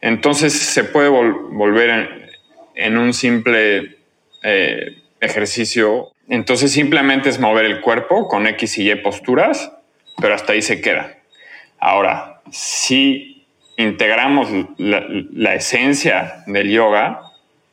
entonces 0.00 0.52
se 0.52 0.84
puede 0.84 1.08
volver 1.08 2.30
en, 2.74 2.96
un 2.96 3.12
simple 3.12 3.96
eh, 4.42 5.02
ejercicio 5.20 6.12
entonces 6.28 6.72
simplemente 6.72 7.30
es 7.30 7.40
mover 7.40 7.64
el 7.64 7.80
cuerpo 7.80 8.28
con 8.28 8.46
X 8.46 8.78
y 8.78 8.90
Y 8.90 8.94
posturas, 8.96 9.72
pero 10.20 10.34
hasta 10.34 10.52
ahí 10.52 10.62
se 10.62 10.80
queda. 10.80 11.16
Ahora, 11.78 12.42
si 12.50 13.46
integramos 13.76 14.48
la, 14.76 15.54
esencia 15.54 16.44
del 16.46 16.70
yoga, 16.70 17.22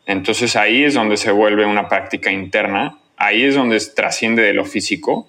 entonces 0.06 0.56
ahí 0.56 0.86
es 0.86 0.94
donde 0.94 1.18
se 1.18 1.32
vuelve 1.32 1.66
una 1.66 1.90
práctica 1.90 2.32
interna, 2.32 2.98
ahí 3.18 3.44
es 3.44 3.56
donde 3.56 3.80
trasciende 3.94 4.44
de 4.44 4.54
lo 4.54 4.64
físico 4.64 5.28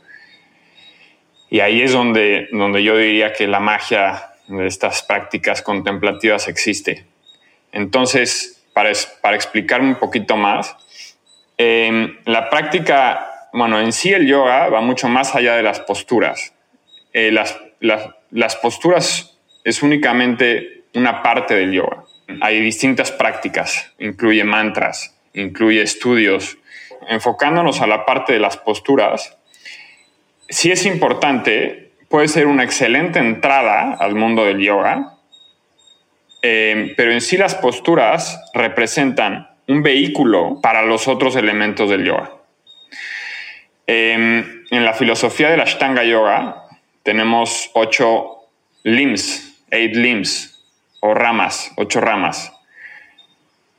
y 1.51 1.61
ahí 1.61 1.83
es 1.83 1.93
donde, 1.93 2.49
donde 2.53 2.83
yo 2.83 2.97
diría 2.97 3.33
que 3.33 3.49
la 3.49 3.61
magia 3.61 4.31
de 4.49 4.67
estas 4.67 5.03
prácticas 5.03 5.63
contemplativas 5.63 6.49
existe. 6.49 7.07
Entonces, 7.73 8.65
para, 8.73 8.91
para 9.21 9.37
explicarme 9.37 9.89
un 9.89 9.99
poquito 9.99 10.37
más, 10.37 10.77
Em, 11.59 12.19
la 12.27 12.51
práctica, 12.51 13.49
bueno, 13.53 13.81
en 13.81 13.93
sí 13.93 14.13
el 14.13 14.27
yoga 14.27 14.69
va 14.69 14.81
mucho 14.83 15.09
más 15.09 15.35
allá 15.35 15.57
de 15.57 15.63
las 15.63 15.81
posturas. 15.81 16.53
Eh, 17.13 17.33
las, 17.33 17.59
las, 17.81 18.57
posturas 18.57 19.39
es 19.65 19.83
únicamente 19.83 20.85
una 20.95 21.23
parte 21.23 21.55
del 21.55 21.73
yoga. 21.73 22.05
Hay 22.43 22.61
distintas 22.61 23.11
prácticas, 23.11 23.95
incluye 23.99 24.45
mantras, 24.45 25.17
incluye 25.33 25.81
estudios. 25.81 26.59
Enfocándonos 27.09 27.81
a 27.81 27.87
la 27.87 28.05
parte 28.05 28.35
de 28.35 28.41
las 28.41 28.59
posturas, 28.59 29.39
sí 30.49 30.71
es 30.73 30.85
importante, 30.85 31.86
puede 32.09 32.29
ser 32.29 32.47
una 32.47 32.65
excelente 32.65 33.19
entrada 33.19 33.97
al 33.99 34.15
mundo 34.15 34.45
del 34.45 34.61
yoga, 34.61 35.15
em, 36.43 36.95
pero 36.97 37.13
en 37.13 37.21
sí 37.21 37.37
las 37.37 37.55
posturas 37.55 38.41
representan 38.55 39.49
un 39.69 39.83
vehículo 39.83 40.61
para 40.63 40.83
los 40.83 41.09
otros 41.09 41.37
elementos 41.37 41.91
del 41.91 42.05
yoga. 42.05 42.31
Em, 43.87 44.65
en 44.71 44.85
la 44.85 44.95
filosofía 44.95 45.49
de 45.51 45.57
la 45.57 45.63
Ashtanga 45.63 46.03
Yoga 46.03 46.65
tenemos 47.03 47.71
ocho 47.75 48.49
limbs, 48.83 49.63
eight 49.71 49.95
limbs, 49.95 50.57
o 51.01 51.15
ramas, 51.15 51.73
ocho 51.77 52.01
ramas. 52.01 52.53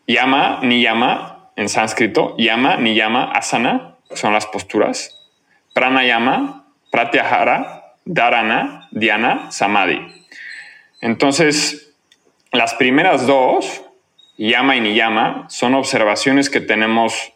Yama, 0.07 0.59
niyama, 0.63 1.51
en 1.57 1.67
sánscrito, 1.67 2.35
yama, 2.37 2.77
niyama, 2.77 3.31
asana, 3.33 3.95
son 4.13 4.33
las 4.33 4.45
posturas. 4.45 5.13
Pranayama, 5.73 6.65
pratyahara, 6.91 7.76
dharana, 8.07 8.87
dhyana, 8.91 9.51
samadhi. 9.51 9.99
Entonces, 11.01 11.93
las 12.51 12.73
primeras 12.73 13.27
dos 13.27 13.83
Yama 14.37 14.75
y 14.75 14.81
Niyama 14.81 15.45
son 15.49 15.73
observaciones 15.73 16.49
que 16.49 16.61
tenemos 16.61 17.33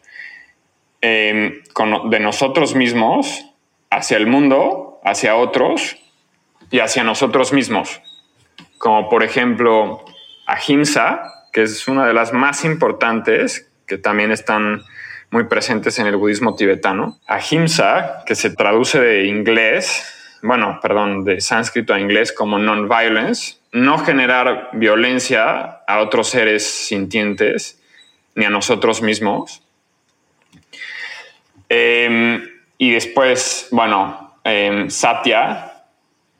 em, 1.00 1.62
de 2.10 2.20
nosotros 2.20 2.74
mismos 2.76 3.44
hacia 3.90 4.16
el 4.16 4.26
mundo, 4.26 5.00
hacia 5.04 5.34
otros 5.34 5.96
y 6.70 6.78
hacia 6.78 7.02
nosotros 7.02 7.52
mismos. 7.52 8.00
Como 8.78 9.08
por 9.08 9.24
ejemplo, 9.24 10.04
Ahimsa, 10.46 11.22
que 11.52 11.62
es 11.62 11.88
una 11.88 12.06
de 12.06 12.14
las 12.14 12.32
más 12.32 12.64
importantes, 12.64 13.68
que 13.86 13.98
también 13.98 14.30
están 14.30 14.82
muy 15.30 15.44
presentes 15.44 15.98
en 15.98 16.06
el 16.06 16.16
budismo 16.16 16.54
tibetano. 16.54 17.18
Ahimsa, 17.26 18.22
que 18.26 18.36
se 18.36 18.50
traduce 18.50 19.00
de 19.00 19.26
inglés, 19.26 20.04
bueno, 20.42 20.80
perdón, 20.82 21.24
de 21.24 21.40
sánscrito 21.40 21.94
a 21.94 22.00
inglés 22.00 22.32
como 22.32 22.58
non-violence, 22.58 23.56
no 23.72 23.98
generar 23.98 24.70
violencia 24.74 25.82
a 25.86 26.00
otros 26.00 26.28
seres 26.28 26.66
sintientes 26.66 27.80
ni 28.34 28.44
a 28.44 28.50
nosotros 28.50 29.02
mismos. 29.02 29.62
Em, 31.68 32.42
y 32.76 32.90
después, 32.90 33.68
bueno, 33.70 34.34
em, 34.44 34.90
Satya, 34.90 35.84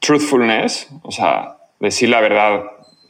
truthfulness, 0.00 0.88
o 1.02 1.12
sea, 1.12 1.56
decir 1.78 2.08
la 2.08 2.20
verdad 2.20 2.64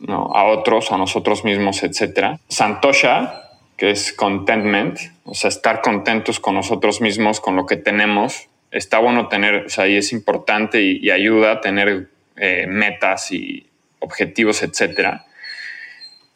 a 0.08 0.44
otros, 0.44 0.92
a 0.92 0.98
nosotros 0.98 1.44
mismos, 1.44 1.82
etc. 1.82 2.38
Santosha, 2.48 3.42
que 3.76 3.90
es 3.90 4.12
contentment, 4.12 4.98
o 5.24 5.34
sea, 5.34 5.48
estar 5.48 5.80
contentos 5.80 6.38
con 6.38 6.54
nosotros 6.54 7.00
mismos, 7.00 7.40
con 7.40 7.56
lo 7.56 7.66
que 7.66 7.76
tenemos, 7.76 8.48
está 8.72 8.98
bueno 8.98 9.28
tener, 9.28 9.66
o 9.66 9.68
sea, 9.68 9.86
y 9.86 9.96
es 9.96 10.12
importante 10.12 10.80
y, 10.82 11.10
ayuda 11.10 11.52
a 11.52 11.60
tener 11.60 12.08
eh, 12.36 12.66
metas 12.66 13.30
y 13.30 13.66
objetivos, 14.00 14.62
etcétera, 14.62 15.26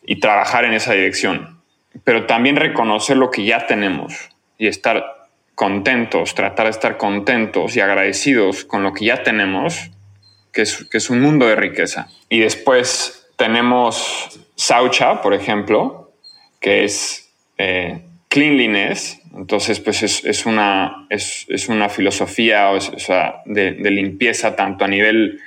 y 0.05 0.21
trabajar 0.21 0.64
en 0.64 0.75
esa 0.75 0.93
dirección. 0.93 1.61
Pero 2.05 2.26
también 2.26 2.57
reconocer 2.57 3.16
lo 3.16 3.31
que 3.31 3.45
ya 3.45 3.66
tenemos 3.66 4.28
y 4.59 4.69
estar 4.69 5.28
contentos, 5.55 6.35
tratar 6.35 6.66
de 6.66 6.71
estar 6.71 6.99
contentos 6.99 7.75
y 7.75 7.81
agradecidos 7.81 8.64
con 8.64 8.83
lo 8.83 8.93
que 8.93 9.07
ya 9.07 9.23
tenemos, 9.23 9.90
que 10.52 10.62
es, 10.62 10.85
que 10.85 10.99
es 10.99 11.09
un 11.09 11.21
mundo 11.23 11.47
de 11.47 11.57
riqueza. 11.57 12.09
Y 12.28 12.40
después 12.40 13.28
tenemos 13.37 14.38
Saucha, 14.55 15.23
por 15.23 15.33
ejemplo, 15.33 16.12
que 16.61 16.85
es 16.85 17.31
eh, 17.59 18.02
cleanliness, 18.28 19.21
entonces, 19.37 19.80
pues 19.80 20.02
es, 20.02 20.47
una, 20.47 21.06
es, 21.11 21.68
una 21.68 21.90
filosofía 21.90 22.71
de, 23.45 23.90
limpieza 23.90 24.56
tanto 24.56 24.87
a 24.87 24.88
nivel 24.88 25.40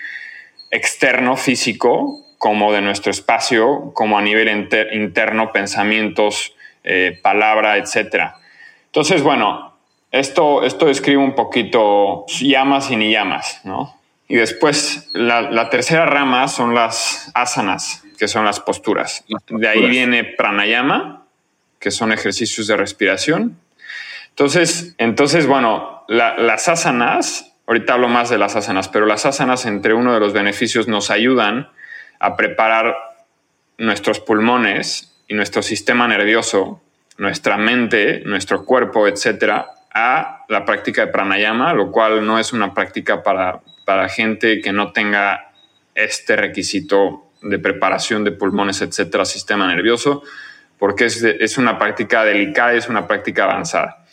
externo, 0.70 1.36
físico, 1.36 2.24
como 2.38 2.72
de 2.72 2.82
nuestro 2.82 3.12
espacio, 3.12 3.92
como 3.96 4.18
a 4.20 4.22
nivel 4.22 4.70
interno, 4.94 5.52
pensamientos, 5.52 6.54
eh, 6.84 7.20
palabra, 7.24 7.78
etc. 7.78 8.36
Entonces, 8.86 9.24
bueno, 9.24 9.74
esto, 10.12 10.64
esto 10.64 10.86
describe 10.86 11.18
un 11.18 11.34
poquito 11.34 12.26
llamas 12.28 12.92
y 12.92 12.96
ni 12.96 13.12
llamas, 13.12 13.62
¿no? 13.64 13.98
Y 14.28 14.36
después 14.36 15.10
la, 15.14 15.42
la, 15.42 15.72
tercera 15.72 16.06
rama 16.06 16.48
son 16.48 16.76
las 16.76 17.32
asanas, 17.34 18.04
que 18.20 18.28
son 18.28 18.46
las 18.46 18.60
posturas. 18.60 19.26
De 19.50 19.68
ahí 19.68 19.90
viene 19.90 20.24
pranayama, 20.24 21.19
que 21.80 21.92
son 21.92 22.12
ejercicios 22.12 22.68
de 22.68 22.78
respiración. 22.78 23.58
Entonces, 24.30 24.96
entonces 24.98 25.48
bueno, 25.48 26.06
las 26.08 26.68
asanas, 26.68 27.54
ahorita 27.68 27.94
hablo 27.94 28.08
más 28.08 28.30
de 28.30 28.38
las 28.38 28.56
asanas, 28.56 28.88
pero 28.90 29.06
las 29.06 29.26
asanas 29.26 29.66
entre 29.66 29.94
uno 29.94 30.14
de 30.14 30.20
los 30.20 30.34
beneficios 30.34 30.88
nos 30.88 31.10
ayudan 31.10 31.70
a 32.20 32.36
preparar 32.36 32.96
nuestros 33.78 34.20
pulmones 34.20 35.16
y 35.28 35.34
nuestro 35.34 35.62
sistema 35.62 36.08
nervioso, 36.08 36.82
nuestra 37.18 37.58
mente, 37.58 38.22
nuestro 38.26 38.66
cuerpo, 38.66 39.08
etcétera, 39.08 39.70
a 39.94 40.46
la 40.50 40.66
práctica 40.66 41.06
de 41.06 41.12
pranayama, 41.12 41.74
lo 41.74 41.92
cual 41.92 42.26
no 42.26 42.40
es 42.40 42.54
una 42.54 42.74
práctica 42.74 43.24
para, 43.24 43.62
para 43.86 44.10
gente 44.10 44.62
que 44.62 44.72
no 44.72 44.92
tenga 44.92 45.52
este 45.96 46.36
requisito 46.36 47.32
de 47.42 47.60
preparación 47.60 48.24
de 48.24 48.32
pulmones, 48.32 48.82
etcétera, 48.82 49.26
sistema 49.26 49.68
nervioso 49.68 50.24
porque 50.80 51.06
es, 51.06 51.58
una 51.58 51.78
práctica 51.78 52.24
delicada 52.24 52.74
es 52.74 52.88
una 52.88 53.06
práctica 53.06 53.44
avanzada. 53.44 54.06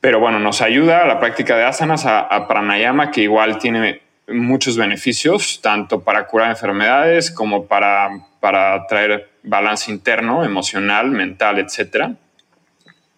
Pero 0.00 0.18
bueno, 0.18 0.40
nos 0.40 0.62
ayuda 0.62 1.06
la 1.06 1.20
práctica 1.20 1.56
de 1.56 1.64
asanas 1.64 2.06
a, 2.06 2.48
pranayama, 2.48 3.10
que 3.10 3.20
igual 3.20 3.58
tiene 3.58 4.00
muchos 4.26 4.76
beneficios, 4.76 5.60
tanto 5.62 6.02
para 6.02 6.26
curar 6.26 6.50
enfermedades 6.50 7.30
como 7.30 7.66
para, 7.66 8.08
para 8.40 8.86
traer 8.86 9.30
balance 9.42 9.90
interno, 9.90 10.44
emocional, 10.44 11.10
mental, 11.10 11.58
etcétera, 11.58 12.14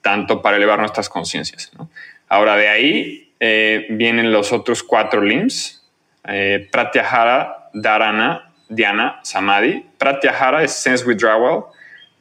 tanto 0.03 0.43
para 0.43 0.57
elevar 0.57 0.81
nuestras 0.81 1.09
conciencias. 1.09 1.71
Ahora, 2.29 2.57
de 2.57 2.69
ahí 2.69 3.33
eh, 3.41 3.87
vienen 3.91 4.33
los 4.33 4.53
otros 4.53 4.83
cuatro 4.83 5.23
limbs, 5.23 5.87
eh, 6.27 6.69
pratyahara, 6.71 7.71
dharana, 7.73 8.53
dhyana, 8.69 9.21
samadhi. 9.23 9.85
Pratyahara 9.99 10.63
es 10.63 10.73
sense 10.73 11.05
withdrawal, 11.05 11.67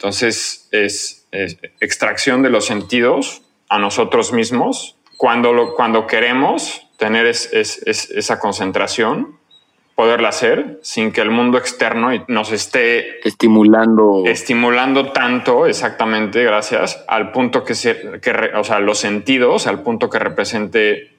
Entonces 0.04 0.68
es, 0.72 1.26
extracción 1.80 2.44
de 2.44 2.50
los 2.50 2.66
sentidos 2.66 3.42
a 3.70 3.80
nosotros 3.80 4.34
mismos. 4.34 4.98
Cuando, 5.16 5.74
cuando 5.76 6.08
queremos 6.08 6.86
tener 6.98 7.26
esa 7.26 8.40
concentración 8.40 9.40
poderla 9.96 10.30
hacer 10.30 10.80
sin 10.82 11.14
que 11.14 11.22
el 11.22 11.30
mundo 11.30 11.58
externo 11.58 12.10
nos 12.28 12.52
esté 12.52 13.26
estimulando. 13.26 14.24
estimulando 14.26 15.12
tanto 15.14 15.68
exactamente 15.68 16.44
gracias 16.44 17.04
al 17.08 17.32
punto 17.32 17.64
que 17.64 17.76
se 17.76 18.20
que 18.20 18.32
o 18.56 18.64
sea 18.64 18.80
los 18.80 18.98
sentidos 18.98 19.68
al 19.68 19.84
punto 19.84 20.10
que 20.10 20.18
represente 20.18 21.13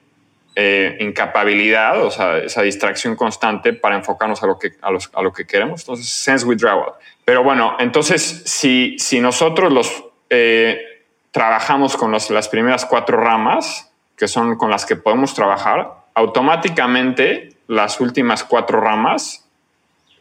eh, 0.55 0.97
incapabilidad 0.99 2.01
o 2.01 2.11
sea 2.11 2.37
esa 2.37 2.61
distracción 2.61 3.15
constante 3.15 3.73
para 3.73 3.95
enfocarnos 3.95 4.41
a 4.41 4.47
lo 4.47 4.57
que 4.57 4.71
a, 4.81 4.89
los, 4.91 5.09
a 5.13 5.21
lo 5.21 5.33
que 5.33 5.45
queremos 5.45 5.81
entonces 5.81 6.07
sense 6.07 6.45
withdrawal 6.45 6.93
pero 7.23 7.43
bueno 7.43 7.75
entonces 7.79 8.43
si 8.45 8.97
si 8.97 9.19
nosotros 9.19 9.71
los 9.71 10.05
eh, 10.29 10.79
trabajamos 11.31 11.97
con 11.97 12.11
las 12.11 12.47
primeras 12.47 12.85
cuatro 12.85 13.17
ramas 13.17 13.91
que 14.15 14.27
son 14.27 14.55
con 14.55 14.71
las 14.71 14.85
que 14.85 14.95
podemos 14.95 15.33
trabajar 15.33 16.05
automáticamente 16.15 17.49
las 17.67 17.99
últimas 17.99 18.43
cuatro 18.43 18.81
ramas, 18.81 19.45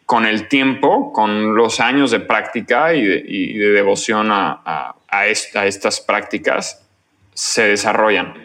con 0.06 0.26
el 0.26 0.48
tiempo, 0.48 1.12
con 1.12 1.54
los 1.54 1.80
años 1.80 2.10
de 2.10 2.20
práctica 2.20 2.92
y 2.92 3.02
de, 3.04 3.70
devoción 3.70 4.28
a, 4.30 4.94
estas 5.26 6.00
prácticas, 6.00 6.84
se 7.32 7.68
desarrollan. 7.68 8.43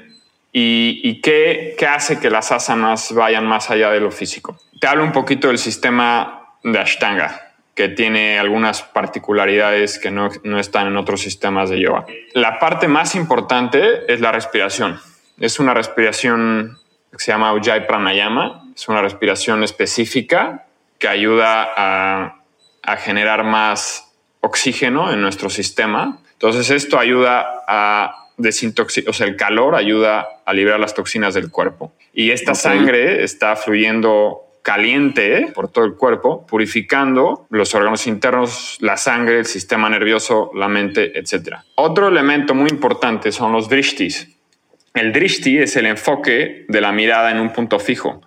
¿Y, 0.51 1.21
qué, 1.21 1.75
hace 1.87 2.19
que 2.19 2.29
las 2.29 2.51
asanas 2.51 3.13
vayan 3.13 3.45
más 3.45 3.69
allá 3.69 3.91
de 3.91 3.99
lo 3.99 4.11
físico? 4.11 4.57
Te 4.79 4.87
hablo 4.87 5.03
un 5.03 5.11
poquito 5.11 5.47
del 5.47 5.57
sistema 5.57 6.55
de 6.63 6.79
Ashtanga, 6.79 7.53
que 7.75 7.89
tiene 7.89 8.39
algunas 8.39 8.81
particularidades 8.81 9.99
que 9.99 10.09
no, 10.09 10.29
no 10.43 10.59
están 10.59 10.87
en 10.87 10.97
otros 10.97 11.21
sistemas 11.21 11.69
de 11.69 11.79
yoga. 11.79 12.05
La 12.33 12.59
parte 12.59 12.87
más 12.87 13.15
importante 13.15 14.11
es 14.11 14.21
la 14.21 14.31
respiración. 14.31 14.99
Es 15.39 15.59
una 15.59 15.73
respiración 15.73 16.77
que 17.11 17.19
se 17.19 17.31
llama 17.31 17.53
Ujjayi 17.53 17.85
Pranayama. 17.85 18.63
Es 18.75 18.87
una 18.87 19.01
respiración 19.01 19.63
específica 19.63 20.65
que 20.97 21.07
ayuda 21.07 21.69
a, 21.75 22.35
generar 22.97 23.43
más 23.43 24.11
oxígeno 24.41 25.13
en 25.13 25.21
nuestro 25.21 25.49
sistema. 25.51 26.17
Entonces 26.33 26.71
esto 26.71 26.97
ayuda 26.97 27.63
a 27.67 28.28
desintoxicar, 28.39 29.09
o 29.09 29.13
sea, 29.13 29.27
el 29.27 29.35
calor 29.35 29.75
ayuda 29.75 30.27
a 30.45 30.53
liberar 30.53 30.79
las 30.79 30.95
toxinas 30.95 31.33
del 31.35 31.51
cuerpo. 31.51 31.93
Y 32.13 32.31
esta 32.31 32.55
sangre 32.55 33.23
está 33.23 33.55
fluyendo 33.55 34.49
caliente 34.63 35.51
por 35.53 35.71
todo 35.71 35.85
el 35.85 35.95
cuerpo, 35.95 36.45
purificando 36.45 37.47
los 37.49 37.75
órganos 37.75 38.07
internos, 38.07 38.77
la 38.81 38.97
sangre, 38.97 39.39
el 39.39 39.45
sistema 39.45 39.89
nervioso, 39.89 40.51
la 40.53 40.67
mente, 40.67 41.17
etc. 41.17 41.57
Otro 41.75 42.07
elemento 42.07 42.53
muy 42.53 42.69
importante 42.69 43.31
son 43.31 43.51
los 43.51 43.69
drishtis. 43.69 44.29
El 44.93 45.13
drishti 45.13 45.59
es 45.59 45.75
el 45.75 45.85
enfoque 45.85 46.65
de 46.67 46.81
la 46.81 46.91
mirada 46.91 47.31
en 47.31 47.39
un 47.39 47.53
punto 47.53 47.79
fijo. 47.79 48.21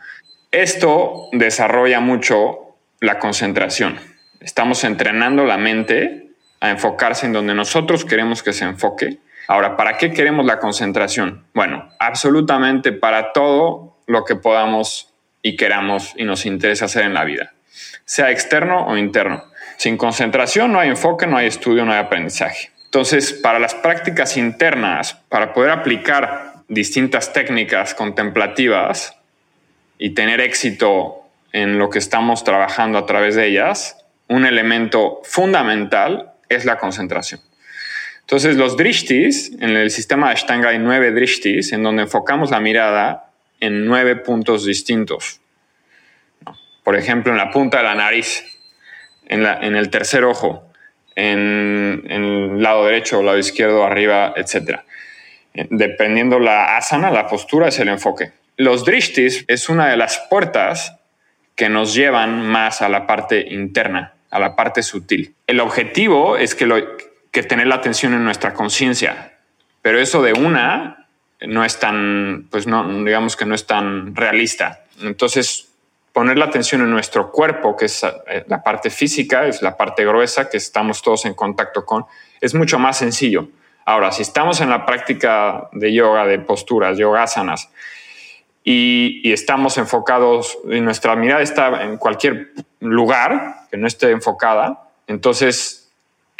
Esto 0.51 1.29
desarrolla 1.33 2.01
mucho 2.01 2.77
la 3.01 3.19
concentración. 3.19 3.99
Estamos 4.41 4.85
entrenando 4.85 5.45
la 5.45 5.59
mente 5.59 6.29
a 6.61 6.71
enfocarse 6.71 7.27
en 7.27 7.33
donde 7.33 7.55
nosotros 7.55 8.05
queremos 8.05 8.43
que 8.43 8.53
se 8.53 8.65
enfoque. 8.65 9.19
Ahora, 9.49 9.77
¿para 9.77 9.97
qué 9.97 10.13
queremos 10.13 10.47
la 10.47 10.59
concentración? 10.59 11.45
Bueno, 11.55 11.89
absolutamente 11.99 12.93
para 12.93 13.33
todo 13.33 13.99
lo 14.07 14.25
que 14.25 14.37
podamos 14.37 15.13
y 15.43 15.57
queramos 15.57 16.13
y 16.17 16.25
nos 16.25 16.47
interesa 16.47 16.85
hacer 16.85 17.05
en 17.05 17.15
la 17.15 17.25
vida, 17.25 17.53
sea 18.05 18.31
externo 18.31 18.87
o 18.87 18.97
interno. 18.97 19.45
Sin 19.77 19.97
concentración 19.97 20.73
no 20.73 20.79
hay 20.79 20.91
enfoque, 20.91 21.27
no 21.27 21.37
hay 21.37 21.49
estudio, 21.49 21.85
no 21.85 21.93
hay 21.93 21.99
aprendizaje. 21.99 22.71
Entonces, 22.85 23.33
para 23.33 23.59
las 23.59 23.75
prácticas 23.75 24.37
internas, 24.37 25.15
para 25.29 25.53
poder 25.53 25.71
aplicar 25.71 26.53
distintas 26.69 27.33
técnicas 27.33 27.95
contemplativas 27.95 29.17
y 29.99 30.11
tener 30.11 30.41
éxito 30.41 31.23
en 31.53 31.79
lo 31.79 31.91
que 31.91 31.99
estamos 31.99 32.45
trabajando 32.45 32.99
a 32.99 33.07
través 33.07 33.35
de 33.35 33.47
ellas, 33.47 33.97
un 34.29 34.47
elemento 34.47 35.21
fundamental 35.25 36.33
es 36.49 36.65
la 36.65 36.79
concentración. 36.79 37.41
Entonces, 38.23 38.57
los 38.57 38.77
drishtis, 38.77 39.53
en 39.61 39.71
el 39.71 39.91
sistema 39.91 40.29
de 40.29 40.35
Ashtanga 40.35 40.71
hay 40.71 40.79
nueve 40.79 41.13
drishtis, 41.13 41.73
en 41.73 41.83
donde 41.83 42.03
enfocamos 42.03 42.51
la 42.51 42.61
mirada 42.61 43.31
en 43.61 43.87
nueve 43.87 44.17
puntos 44.17 44.65
distintos. 44.65 45.41
Por 46.83 46.97
ejemplo, 46.97 47.33
en 47.33 47.39
la 47.39 47.51
punta 47.51 47.79
de 47.79 47.85
la 47.85 47.95
nariz, 47.95 48.45
en, 49.27 49.45
en 49.45 49.77
el 49.77 49.91
tercer 49.91 50.25
ojo, 50.25 50.65
en, 51.15 52.05
el 52.09 52.63
lado 52.63 52.87
derecho 52.87 53.19
o 53.19 53.23
lado 53.23 53.39
izquierdo, 53.39 53.85
arriba, 53.85 54.33
etcétera 54.37 54.85
dependiendo 55.55 56.39
la 56.39 56.77
asana, 56.77 57.11
la 57.11 57.27
postura 57.27 57.69
es 57.69 57.79
el 57.79 57.89
enfoque. 57.89 58.33
Los 58.57 58.85
drishtis 58.85 59.45
es 59.49 59.69
una 59.69 59.89
de 59.89 59.97
las 59.97 60.19
puertas 60.31 60.99
que 61.55 61.69
nos 61.69 61.95
llevan 61.95 62.43
más 62.43 62.83
a 62.83 62.89
la 62.89 63.07
parte 63.07 63.47
interna, 63.51 64.15
a 64.31 64.39
la 64.39 64.57
parte 64.57 64.83
sutil. 64.83 65.35
El 65.47 65.61
objetivo 65.61 66.37
es 66.37 66.55
que, 66.55 66.67
lo, 66.67 66.77
que 67.33 67.43
tener 67.43 67.67
la 67.67 67.77
atención 67.77 68.13
en 68.13 68.23
nuestra 68.23 68.53
conciencia, 68.53 69.39
pero 69.81 69.99
eso 69.99 70.23
de 70.23 70.35
una 70.35 71.09
no 71.41 71.65
es 71.65 71.81
tan, 71.81 72.47
pues 72.51 72.67
no, 72.67 73.05
digamos 73.05 73.37
que 73.37 73.47
no 73.47 73.55
es 73.55 73.67
tan 73.67 74.15
realista. 74.15 74.85
Entonces, 75.01 75.73
poner 76.13 76.39
la 76.39 76.45
atención 76.45 76.83
en 76.83 76.91
nuestro 76.91 77.33
cuerpo, 77.33 77.77
que 77.77 77.87
es 77.87 78.05
eh, 78.05 78.45
la 78.47 78.63
parte 78.63 78.91
física, 78.91 79.47
es 79.47 79.63
la 79.63 79.77
parte 79.77 80.05
gruesa 80.05 80.49
que 80.49 80.59
estamos 80.59 81.03
todos 81.03 81.25
en 81.25 81.35
contacto 81.35 81.85
con, 81.85 82.05
es 82.41 82.55
mucho 82.55 82.79
más 82.79 82.99
sencillo. 82.99 83.49
Ahora, 83.85 84.13
si 84.13 84.23
estamos 84.23 84.61
en 84.61 84.71
la 84.71 84.87
práctica 84.87 85.69
de 85.73 85.93
yoga, 85.93 86.27
de 86.27 86.39
posturas, 86.39 86.99
yogasanas, 86.99 87.71
y, 88.63 89.21
y 89.25 89.33
estamos 89.33 89.79
enfocados, 89.79 90.59
y 90.71 90.81
nuestra 90.81 91.17
mirada 91.17 91.43
está 91.43 91.83
en 91.83 91.97
cualquier 91.97 92.53
lugar 92.79 93.67
que 93.71 93.79
no 93.79 93.89
esté 93.89 94.11
enfocada, 94.11 94.91
entonces 95.09 95.82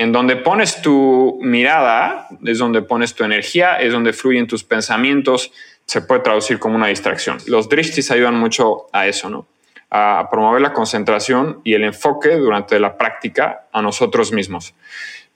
en 0.03 0.11
donde 0.11 0.35
pones 0.35 0.83
tu 0.83 1.39
mirada 1.43 2.27
es 2.45 2.59
donde 2.59 2.83
pones 2.83 3.15
tu 3.15 3.23
energía, 3.23 3.77
es 3.77 3.93
donde 3.93 4.13
fluyen 4.13 4.49
tus 4.49 4.65
pensamientos, 4.65 5.53
se 5.87 6.03
puede 6.03 6.23
traducir 6.23 6.59
como 6.59 6.75
una 6.75 6.89
distracción. 6.89 7.39
Los 7.47 7.69
drishtis 7.69 8.11
ayudan 8.11 8.35
mucho 8.35 8.87
a 8.93 9.07
eso, 9.07 9.31
¿no? 9.31 9.47
A 9.91 10.29
promover 10.29 10.61
la 10.61 10.73
concentración 10.73 11.61
y 11.63 11.75
el 11.75 11.85
enfoque 11.85 12.37
durante 12.37 12.81
la 12.81 12.99
práctica 12.99 13.67
a 13.73 13.81
nosotros 13.81 14.33
mismos. 14.33 14.75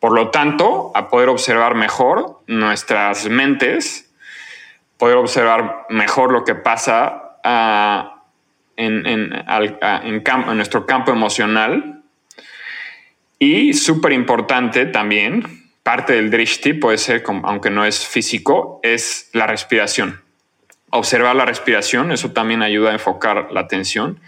Por 0.00 0.12
lo 0.12 0.31
tanto, 0.31 0.90
a 0.96 1.09
poder 1.09 1.29
observar 1.29 1.76
mejor 1.76 2.40
nuestras 2.48 3.29
mentes, 3.29 4.12
poder 4.98 5.16
observar 5.16 5.87
mejor 5.90 6.33
lo 6.33 6.42
que 6.42 6.57
pasa 6.57 7.38
ah, 7.44 8.24
en, 8.76 9.07
en, 9.07 10.57
nuestro 10.57 10.87
campo 10.87 11.12
emocional. 11.12 11.95
Y 13.38 13.75
súper 13.75 14.12
importante 14.12 14.87
también, 14.87 15.70
parte 15.83 16.14
del 16.14 16.31
drishti 16.31 16.72
puede 16.75 16.99
ser, 16.99 17.22
aunque 17.44 17.70
no 17.70 17.85
es 17.85 18.07
físico, 18.07 18.81
es 18.83 19.31
la 19.33 19.46
respiración. 19.46 20.20
Observar 20.90 21.37
la 21.37 21.44
respiración, 21.44 22.12
eso 22.12 22.33
también 22.33 22.62
ayuda 22.62 22.90
a 22.90 22.94
enfocar 22.94 23.49
la 23.53 23.61
atención 23.61 24.20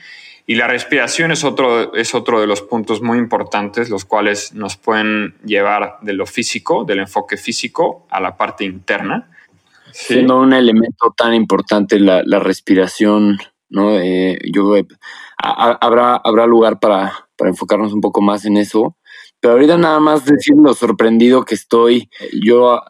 y 0.50 0.54
la 0.54 0.66
respiración 0.66 1.30
es 1.30 1.44
otro, 1.44 1.92
es 1.92 2.14
otro 2.14 2.40
de 2.40 2.46
los 2.46 2.62
puntos 2.62 3.02
muy 3.02 3.18
importantes, 3.18 3.90
los 3.90 4.06
cuales 4.06 4.54
nos 4.54 4.78
pueden 4.78 5.34
llevar 5.44 5.98
de 6.00 6.14
lo 6.14 6.24
físico, 6.24 6.84
del 6.84 7.00
enfoque 7.00 7.36
físico, 7.36 8.06
a 8.08 8.18
la 8.18 8.34
parte 8.38 8.64
interna. 8.64 9.30
Siendo 9.92 10.40
un 10.40 10.54
elemento 10.54 11.12
tan 11.14 11.34
importante 11.34 12.00
la, 12.00 12.22
respiración, 12.38 13.36
¿no? 13.68 13.98
Eh, 13.98 14.38
yo 14.50 14.74
habrá, 15.36 16.16
habrá 16.16 16.46
lugar 16.46 16.80
para, 16.80 17.12
para 17.36 17.50
enfocarnos 17.50 17.92
un 17.92 18.00
poco 18.00 18.22
más 18.22 18.46
en 18.46 18.56
eso. 18.56 18.96
Pero 19.40 19.54
ahorita 19.54 19.76
nada 19.76 20.00
más 20.00 20.24
decir 20.24 20.54
lo 20.56 20.74
sorprendido 20.74 21.44
que 21.44 21.54
estoy. 21.54 22.10
Yo 22.42 22.80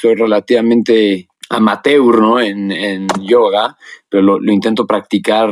soy 0.00 0.14
relativamente 0.14 1.28
amateur, 1.48 2.20
¿no? 2.20 2.40
En, 2.40 2.70
en 2.70 3.06
yoga, 3.20 3.76
pero 4.08 4.22
lo, 4.22 4.40
lo 4.40 4.52
intento 4.52 4.86
practicar 4.86 5.50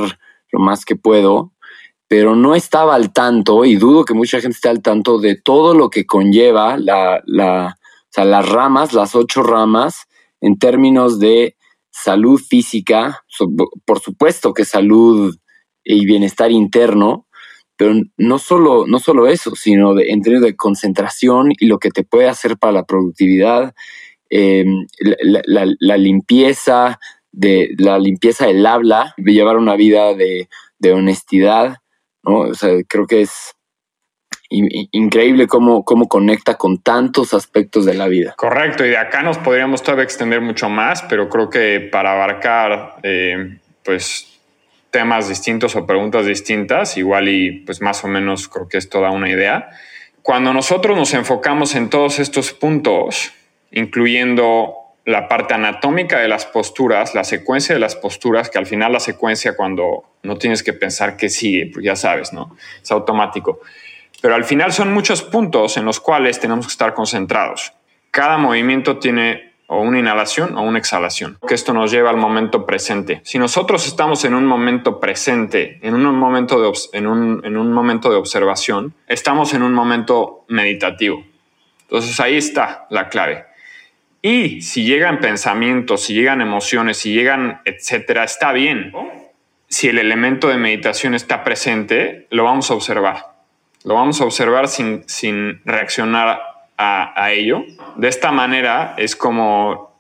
lo 0.53 0.61
más 0.61 0.85
que 0.85 0.97
puedo, 0.97 1.53
pero 2.09 2.35
no 2.35 2.55
estaba 2.55 2.95
al 2.95 3.13
tanto 3.13 3.65
y 3.65 3.77
dudo 3.77 4.05
que 4.05 4.15
mucha 4.15 4.41
gente 4.41 4.57
esté 4.57 4.69
al 4.69 4.83
tanto 4.83 5.19
de 5.19 5.37
todo 5.37 5.75
lo 5.75 5.91
que 5.91 6.07
conlleva 6.07 6.77
la, 6.77 7.23
la, 7.25 7.77
o 7.79 8.09
sea, 8.09 8.25
las 8.25 8.49
ramas, 8.49 8.93
las 8.93 9.15
ocho 9.15 9.43
ramas, 9.43 10.09
en 10.41 10.59
términos 10.59 11.21
de 11.21 11.57
salud 11.91 12.41
física, 12.41 13.23
por 13.85 14.01
supuesto 14.01 14.53
que 14.55 14.65
salud 14.65 15.37
y 15.85 16.05
bienestar 16.07 16.51
interno, 16.51 17.27
pero 17.81 17.95
no 18.19 18.39
solo, 18.39 18.85
no 18.87 18.99
solo 18.99 19.27
eso, 19.27 19.57
sino 19.57 19.95
de, 19.95 20.11
en 20.11 20.21
términos 20.21 20.45
de 20.45 20.55
concentración 20.55 21.51
y 21.59 21.67
lo 21.67 21.79
que 21.79 21.89
te 21.89 22.05
puede 22.05 22.29
hacer 22.29 22.59
para 22.59 22.75
la 22.75 22.85
productividad, 22.85 23.73
eh, 24.29 24.67
la, 24.99 25.97
limpieza, 25.97 27.01
de 27.33 27.71
la 27.79 27.99
limpieza 27.99 28.49
del 28.49 28.67
habla, 28.67 29.15
de 29.17 29.33
llevar 29.33 29.57
una 29.57 29.77
vida 29.77 30.13
de, 30.13 30.47
honestidad, 30.93 31.79
¿no? 32.23 32.41
O 32.41 32.55
sea, 32.55 32.69
creo 32.87 33.07
que 33.07 33.23
es 33.23 33.55
increíble 34.51 35.47
cómo, 35.47 35.83
cómo 35.83 36.07
conecta 36.07 36.57
con 36.57 36.83
tantos 36.83 37.33
aspectos 37.33 37.87
de 37.87 37.95
la 37.95 38.09
vida. 38.09 38.35
Correcto, 38.37 38.85
y 38.85 38.91
de 38.91 38.99
acá 38.99 39.23
nos 39.23 39.39
podríamos 39.39 39.83
todavía 39.83 40.05
extender 40.05 40.43
mucho 40.43 40.69
más, 40.69 41.01
pero 41.09 41.31
creo 41.31 41.49
que 41.49 41.89
para 41.91 42.13
abarcar 42.13 42.97
eh, 43.03 43.59
pues 43.83 44.30
temas 44.91 45.29
distintos 45.29 45.77
o 45.77 45.87
preguntas 45.87 46.27
distintas, 46.27 46.97
igual 46.97 47.29
y 47.29 47.61
pues 47.61 47.81
más 47.81 48.05
o 48.05 48.09
menos 48.09 48.49
creo 48.49 48.69
que 48.69 48.79
esto 48.79 49.01
da 49.01 49.11
una 49.11 49.31
idea. 49.31 49.71
Cuando 50.23 50.53
nosotros 50.53 50.97
nos 50.97 51.15
enfocamos 51.15 51.75
en 51.75 51.89
todos 51.89 52.19
estos 52.19 52.53
puntos, 52.53 53.33
incluyendo 53.71 54.75
la 55.07 55.29
parte 55.29 55.55
anatómica 55.55 56.19
de 56.19 56.29
las 56.29 56.45
posturas, 56.47 57.15
la 57.15 57.25
secuencia 57.25 57.75
de 57.75 57.81
las 57.81 57.97
posturas, 57.97 58.51
que 58.51 58.59
al 58.59 58.67
final 58.67 58.93
la 58.93 59.01
secuencia 59.01 59.57
cuando 59.57 60.05
no 60.23 60.37
tienes 60.37 60.63
que 60.63 60.73
pensar 60.73 61.17
que 61.17 61.29
sigue, 61.29 61.71
pues 61.73 61.85
ya 61.85 61.97
sabes, 61.97 62.33
¿no? 62.33 62.57
Es 62.83 62.91
automático. 62.91 63.61
Pero 64.21 64.35
al 64.35 64.45
final 64.45 64.73
son 64.73 64.93
muchos 64.93 65.23
puntos 65.23 65.77
en 65.77 65.85
los 65.85 66.01
cuales 66.01 66.39
tenemos 66.39 66.67
que 66.67 66.73
estar 66.73 66.93
concentrados. 66.95 67.73
Cada 68.11 68.37
movimiento 68.37 68.99
tiene 68.99 69.50
o 69.73 69.83
una 69.83 70.01
inhalación 70.01 70.57
o 70.59 70.63
una 70.63 70.81
exhalación, 70.81 71.39
que 71.47 71.55
esto 71.55 71.73
nos 71.73 71.93
lleva 71.93 72.11
al 72.11 72.17
momento 72.17 72.67
presente. 72.67 73.21
Si 73.23 73.39
nosotros 73.39 73.87
estamos 73.87 74.25
en 74.25 74.35
un 74.35 74.45
momento 74.45 74.99
presente, 74.99 75.79
en 75.83 75.95
un 75.95 76.03
momento 76.17 76.61
de, 76.61 76.73
en 76.93 77.07
un, 77.07 77.41
en 77.45 77.57
un 77.57 77.73
momento 77.73 78.11
de 78.11 78.17
observación, 78.17 78.95
estamos 79.07 79.55
en 79.55 79.63
un 79.63 79.73
momento 79.73 80.45
meditativo. 80.49 81.25
Entonces 81.83 82.19
ahí 82.19 82.37
está 82.37 82.89
la 82.91 83.09
clave. 83.09 83.45
Y 84.21 84.63
si 84.63 84.85
llegan 84.85 85.21
pensamientos, 85.21 86.03
si 86.03 86.15
llegan 86.15 86.41
emociones, 86.41 86.97
si 86.97 87.15
llegan, 87.15 87.61
etcétera, 87.65 88.25
está 88.25 88.53
bien. 88.53 88.93
Si 89.69 89.87
el 89.87 89.99
elemento 90.01 90.49
de 90.49 90.57
meditación 90.57 91.15
está 91.15 91.45
presente, 91.45 92.27
lo 92.31 92.43
vamos 92.43 92.73
a 92.73 92.75
observar. 92.75 93.37
Lo 93.85 93.95
vamos 93.95 94.21
a 94.21 94.25
observar 94.25 94.67
sin, 94.67 95.09
sin 95.09 95.63
reaccionar 95.65 96.50
a, 96.81 97.33
ello. 97.33 97.65
De 97.97 98.09
esta 98.09 98.33
manera 98.33 98.95
es 98.97 99.15
como, 99.15 99.93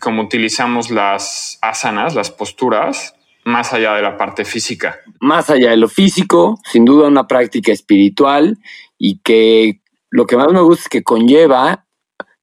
como 0.00 0.22
utilizamos 0.22 0.90
las 0.90 1.58
asanas, 1.60 2.14
las 2.14 2.30
posturas, 2.30 3.16
más 3.44 3.72
allá 3.72 3.94
de 3.94 4.02
la 4.02 4.16
parte 4.16 4.44
física. 4.44 5.00
Más 5.20 5.50
allá 5.50 5.70
de 5.70 5.76
lo 5.76 5.88
físico, 5.88 6.58
sin 6.64 6.84
duda 6.84 7.08
una 7.08 7.26
práctica 7.26 7.72
espiritual 7.72 8.58
y 8.96 9.18
que 9.18 9.80
lo 10.10 10.26
que 10.26 10.36
más 10.36 10.52
me 10.52 10.60
gusta 10.60 10.84
es 10.84 10.88
que 10.88 11.02
conlleva 11.02 11.84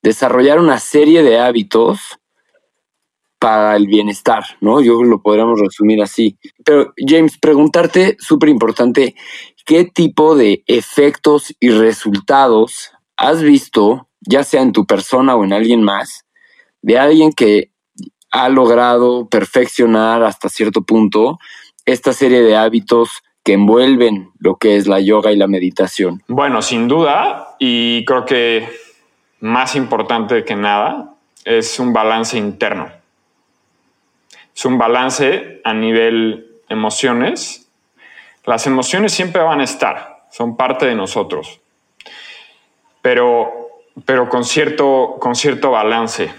desarrollar 0.04 0.60
una 0.60 0.78
serie 0.78 1.24
de 1.24 1.40
hábitos 1.40 2.20
para 3.40 3.76
el 3.76 3.88
bienestar, 3.88 4.44
¿no? 4.60 4.82
Yo 4.82 5.02
lo 5.02 5.22
podríamos 5.22 5.60
resumir 5.60 6.02
así. 6.04 6.38
Pero 6.64 6.94
James, 6.98 7.40
preguntarte, 7.40 8.18
súper 8.20 8.50
importante, 8.50 9.16
¿qué 9.66 9.86
tipo 9.86 10.36
de 10.36 10.64
efectos 10.68 11.56
y 11.60 11.72
resultados 11.72 12.92
has 13.22 13.44
visto, 13.44 14.08
ya 14.22 14.44
sea 14.44 14.64
en 14.64 14.72
tu 14.72 14.86
persona 14.88 15.36
o 15.36 15.44
en 15.44 15.54
alguien 15.54 15.84
más, 15.84 16.26
de 16.82 16.98
alguien 16.98 17.32
que 17.32 17.70
ha 18.32 18.50
logrado 18.50 19.30
perfeccionar 19.30 20.24
hasta 20.24 20.50
cierto 20.50 20.82
punto 20.82 21.38
esta 21.86 22.14
serie 22.14 22.42
de 22.42 22.56
hábitos 22.56 23.22
que 23.44 23.54
envuelven 23.54 24.32
lo 24.40 24.56
que 24.56 24.76
es 24.76 24.88
la 24.88 25.00
yoga 25.00 25.32
y 25.32 25.36
la 25.36 25.48
meditación? 25.48 26.24
Bueno, 26.28 26.64
sin 26.64 26.88
duda, 26.88 27.56
y 27.60 28.06
creo 28.06 28.26
que 28.26 28.68
más 29.40 29.76
importante 29.76 30.44
que 30.44 30.56
nada 30.56 31.14
es 31.46 31.80
un 31.80 31.94
balance 31.94 32.40
interno. 32.40 32.92
Es 34.56 34.66
un 34.66 34.80
balance 34.80 35.62
a 35.64 35.74
nivel 35.76 36.60
emociones. 36.70 37.70
Las 38.46 38.66
emociones 38.66 39.12
siempre 39.12 39.44
van 39.44 39.62
a 39.62 39.64
estar, 39.64 40.26
son 40.32 40.58
parte 40.58 40.88
de 40.88 40.96
nosotros, 40.96 41.61
pero, 43.02 43.84
pero 44.06 44.30
con, 44.30 44.44
cierto, 44.44 45.18
con 45.20 45.36
cierto 45.36 45.72
balance. 45.72 46.34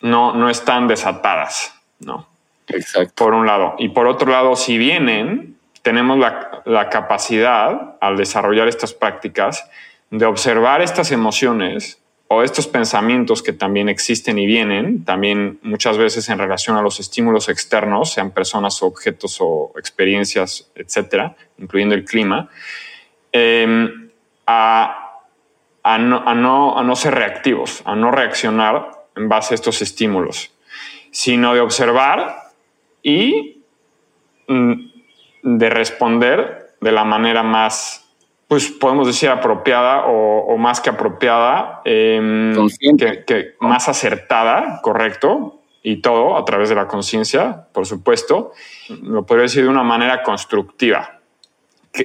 No, 0.00 0.34
no 0.34 0.50
están 0.50 0.88
desatadas, 0.88 1.74
¿no? 2.00 2.28
Exacto. 2.66 3.24
Por 3.24 3.34
un 3.34 3.46
lado. 3.46 3.76
Y 3.78 3.90
por 3.90 4.06
otro 4.08 4.30
lado, 4.30 4.56
si 4.56 4.76
vienen, 4.76 5.56
tenemos 5.82 6.18
la, 6.18 6.62
la 6.64 6.88
capacidad 6.88 7.96
al 8.00 8.16
desarrollar 8.16 8.68
estas 8.68 8.94
prácticas 8.94 9.68
de 10.10 10.26
observar 10.26 10.82
estas 10.82 11.12
emociones 11.12 12.02
o 12.34 12.42
estos 12.42 12.66
pensamientos 12.66 13.42
que 13.42 13.52
también 13.52 13.88
existen 13.88 14.38
y 14.38 14.46
vienen, 14.46 15.04
también 15.04 15.58
muchas 15.62 15.98
veces 15.98 16.28
en 16.30 16.38
relación 16.38 16.76
a 16.76 16.82
los 16.82 16.98
estímulos 16.98 17.48
externos, 17.48 18.12
sean 18.12 18.30
personas 18.30 18.82
objetos 18.82 19.38
o 19.40 19.72
experiencias, 19.76 20.70
etcétera, 20.74 21.36
incluyendo 21.58 21.94
el 21.94 22.04
clima, 22.04 22.48
em, 23.32 24.10
a, 24.46 25.01
no, 25.98 26.22
a, 26.26 26.34
no, 26.34 26.78
a 26.78 26.82
no 26.82 26.96
ser 26.96 27.14
reactivos, 27.14 27.82
a 27.84 27.94
no 27.94 28.10
reaccionar 28.10 28.90
en 29.16 29.28
base 29.28 29.54
a 29.54 29.56
estos 29.56 29.82
estímulos, 29.82 30.52
sino 31.10 31.54
de 31.54 31.60
observar 31.60 32.52
y 33.02 33.62
mm, 34.48 34.72
de 35.42 35.70
responder 35.70 36.76
de 36.80 36.92
la 36.92 37.04
manera 37.04 37.42
más 37.42 38.02
pues 38.52 38.68
podemos 38.68 39.06
decir 39.06 39.30
apropiada 39.30 40.04
o, 40.08 40.58
más 40.58 40.82
que 40.82 40.90
apropiada, 40.90 41.80
em, 41.86 42.54
que, 42.98 43.54
más 43.60 43.88
acertada, 43.88 44.80
correcto, 44.82 45.62
y 45.82 46.02
todo 46.02 46.36
a 46.36 46.44
través 46.44 46.68
de 46.68 46.74
la 46.74 46.86
conciencia, 46.86 47.68
por 47.72 47.86
supuesto, 47.86 48.52
lo 49.02 49.24
podría 49.24 49.44
decir 49.44 49.62
de 49.62 49.70
una 49.70 49.82
manera 49.82 50.22
constructiva. 50.22 51.20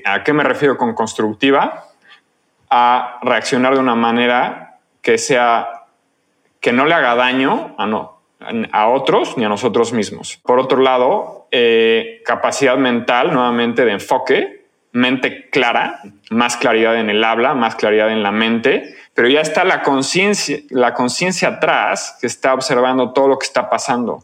¿A 0.06 0.24
qué 0.24 0.32
me 0.32 0.46
refiero 0.46 0.78
con 0.78 0.94
constructiva? 0.94 1.84
A 2.70 3.20
reaccionar 3.22 3.74
de 3.74 3.80
una 3.80 3.96
manera 3.96 4.80
que 5.02 5.18
sea, 5.18 5.86
que 6.60 6.74
no 6.74 6.86
le 6.86 6.94
haga 6.94 7.16
daño 7.16 7.76
a, 7.78 7.86
no, 7.86 8.20
a 8.72 8.88
otros 8.90 9.38
ni 9.38 9.46
a 9.46 9.50
nosotros 9.50 9.94
mismos. 9.94 10.40
Por 10.44 10.60
otro 10.60 10.82
lado, 10.82 11.48
eh, 11.52 12.22
capacidad 12.26 12.78
mental, 12.78 13.34
nuevamente 13.34 13.86
de 13.86 13.94
enfoque, 13.94 14.66
mente 14.92 15.50
clara, 15.50 16.02
más 16.30 16.58
claridad 16.58 17.00
en 17.00 17.10
el 17.10 17.24
habla, 17.24 17.54
más 17.54 17.76
claridad 17.76 18.12
en 18.12 18.24
la 18.24 18.32
mente, 18.32 18.96
pero 19.14 19.28
ya 19.28 19.42
está 19.42 19.64
la 19.64 19.82
conciencia, 19.82 20.60
la 20.70 20.94
conciencia 20.94 21.50
atrás 21.50 22.18
que 22.20 22.28
está 22.28 22.54
observando 22.54 23.14
todo 23.14 23.28
lo 23.28 23.40
que 23.40 23.46
está 23.46 23.70
pasando. 23.70 24.24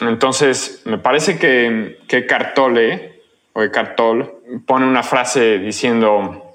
Entonces, 0.00 0.82
me 0.84 0.98
parece 0.98 1.38
que, 1.38 2.00
que 2.08 2.26
Cartole 2.26 3.22
o 3.52 3.62
Cartol 3.70 4.42
pone 4.66 4.86
una 4.86 5.02
frase 5.02 5.58
diciendo, 5.58 6.45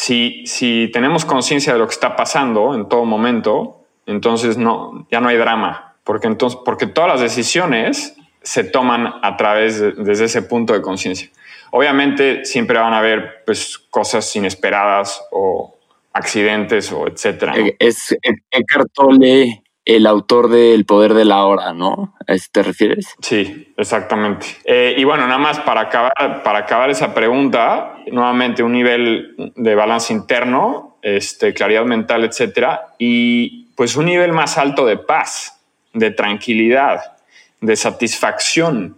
si, 0.00 0.46
si 0.46 0.88
tenemos 0.94 1.26
conciencia 1.26 1.74
de 1.74 1.78
lo 1.78 1.86
que 1.86 1.92
está 1.92 2.16
pasando 2.16 2.74
en 2.74 2.88
todo 2.88 3.04
momento, 3.04 3.84
entonces 4.06 4.56
no, 4.56 5.06
ya 5.10 5.20
no 5.20 5.28
hay 5.28 5.36
drama, 5.36 5.94
porque, 6.04 6.26
entonces, 6.26 6.58
porque 6.64 6.86
todas 6.86 7.10
las 7.10 7.20
decisiones 7.20 8.16
se 8.40 8.64
toman 8.64 9.12
a 9.20 9.36
través 9.36 9.78
de, 9.78 9.92
desde 9.92 10.24
ese 10.24 10.40
punto 10.40 10.72
de 10.72 10.80
conciencia. 10.80 11.28
Obviamente 11.70 12.46
siempre 12.46 12.78
van 12.78 12.94
a 12.94 13.00
haber 13.00 13.42
pues, 13.44 13.76
cosas 13.76 14.34
inesperadas 14.34 15.22
o 15.32 15.76
accidentes 16.14 16.90
o 16.92 17.06
etcétera. 17.06 17.52
Es 17.78 18.16
Eckhart 18.50 18.90
Tolle 18.94 19.62
el 19.96 20.06
autor 20.06 20.50
de 20.50 20.72
El 20.72 20.84
Poder 20.84 21.14
de 21.14 21.24
la 21.24 21.44
Hora, 21.44 21.72
¿no? 21.72 22.14
¿A 22.28 22.34
eso 22.34 22.48
te 22.52 22.62
refieres? 22.62 23.16
Sí, 23.20 23.72
exactamente. 23.76 24.46
Eh, 24.64 24.94
y 24.96 25.02
bueno, 25.02 25.26
nada 25.26 25.38
más 25.38 25.58
para 25.60 25.80
acabar, 25.80 26.42
para 26.44 26.60
acabar 26.60 26.90
esa 26.90 27.12
pregunta, 27.12 27.96
nuevamente 28.06 28.62
un 28.62 28.72
nivel 28.72 29.52
de 29.56 29.74
balance 29.74 30.12
interno, 30.12 30.98
este, 31.02 31.52
claridad 31.52 31.84
mental, 31.84 32.24
etcétera, 32.24 32.94
y 32.98 33.64
pues 33.74 33.96
un 33.96 34.04
nivel 34.04 34.32
más 34.32 34.58
alto 34.58 34.86
de 34.86 34.96
paz, 34.96 35.60
de 35.92 36.12
tranquilidad, 36.12 37.16
de 37.60 37.74
satisfacción. 37.74 38.96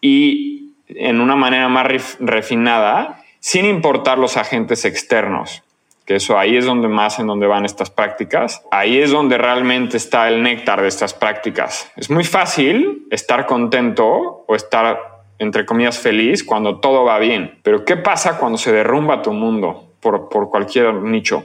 Y 0.00 0.74
en 0.88 1.20
una 1.20 1.36
manera 1.36 1.68
más 1.68 2.16
refinada, 2.18 3.22
sin 3.38 3.64
importar 3.64 4.18
los 4.18 4.36
agentes 4.36 4.84
externos, 4.84 5.62
que 6.06 6.14
eso 6.14 6.38
ahí 6.38 6.56
es 6.56 6.64
donde 6.64 6.86
más 6.86 7.18
en 7.18 7.26
donde 7.26 7.48
van 7.48 7.64
estas 7.64 7.90
prácticas, 7.90 8.62
ahí 8.70 8.98
es 8.98 9.10
donde 9.10 9.36
realmente 9.36 9.96
está 9.96 10.28
el 10.28 10.42
néctar 10.42 10.80
de 10.80 10.88
estas 10.88 11.12
prácticas. 11.12 11.90
Es 11.96 12.08
muy 12.08 12.24
fácil 12.24 13.06
estar 13.10 13.44
contento 13.44 14.44
o 14.46 14.54
estar, 14.54 15.24
entre 15.40 15.66
comillas, 15.66 15.98
feliz 15.98 16.44
cuando 16.44 16.78
todo 16.78 17.04
va 17.04 17.18
bien, 17.18 17.58
pero 17.62 17.84
¿qué 17.84 17.96
pasa 17.96 18.38
cuando 18.38 18.56
se 18.56 18.72
derrumba 18.72 19.20
tu 19.20 19.32
mundo 19.32 19.94
por, 20.00 20.28
por 20.28 20.48
cualquier 20.48 20.94
nicho? 20.94 21.44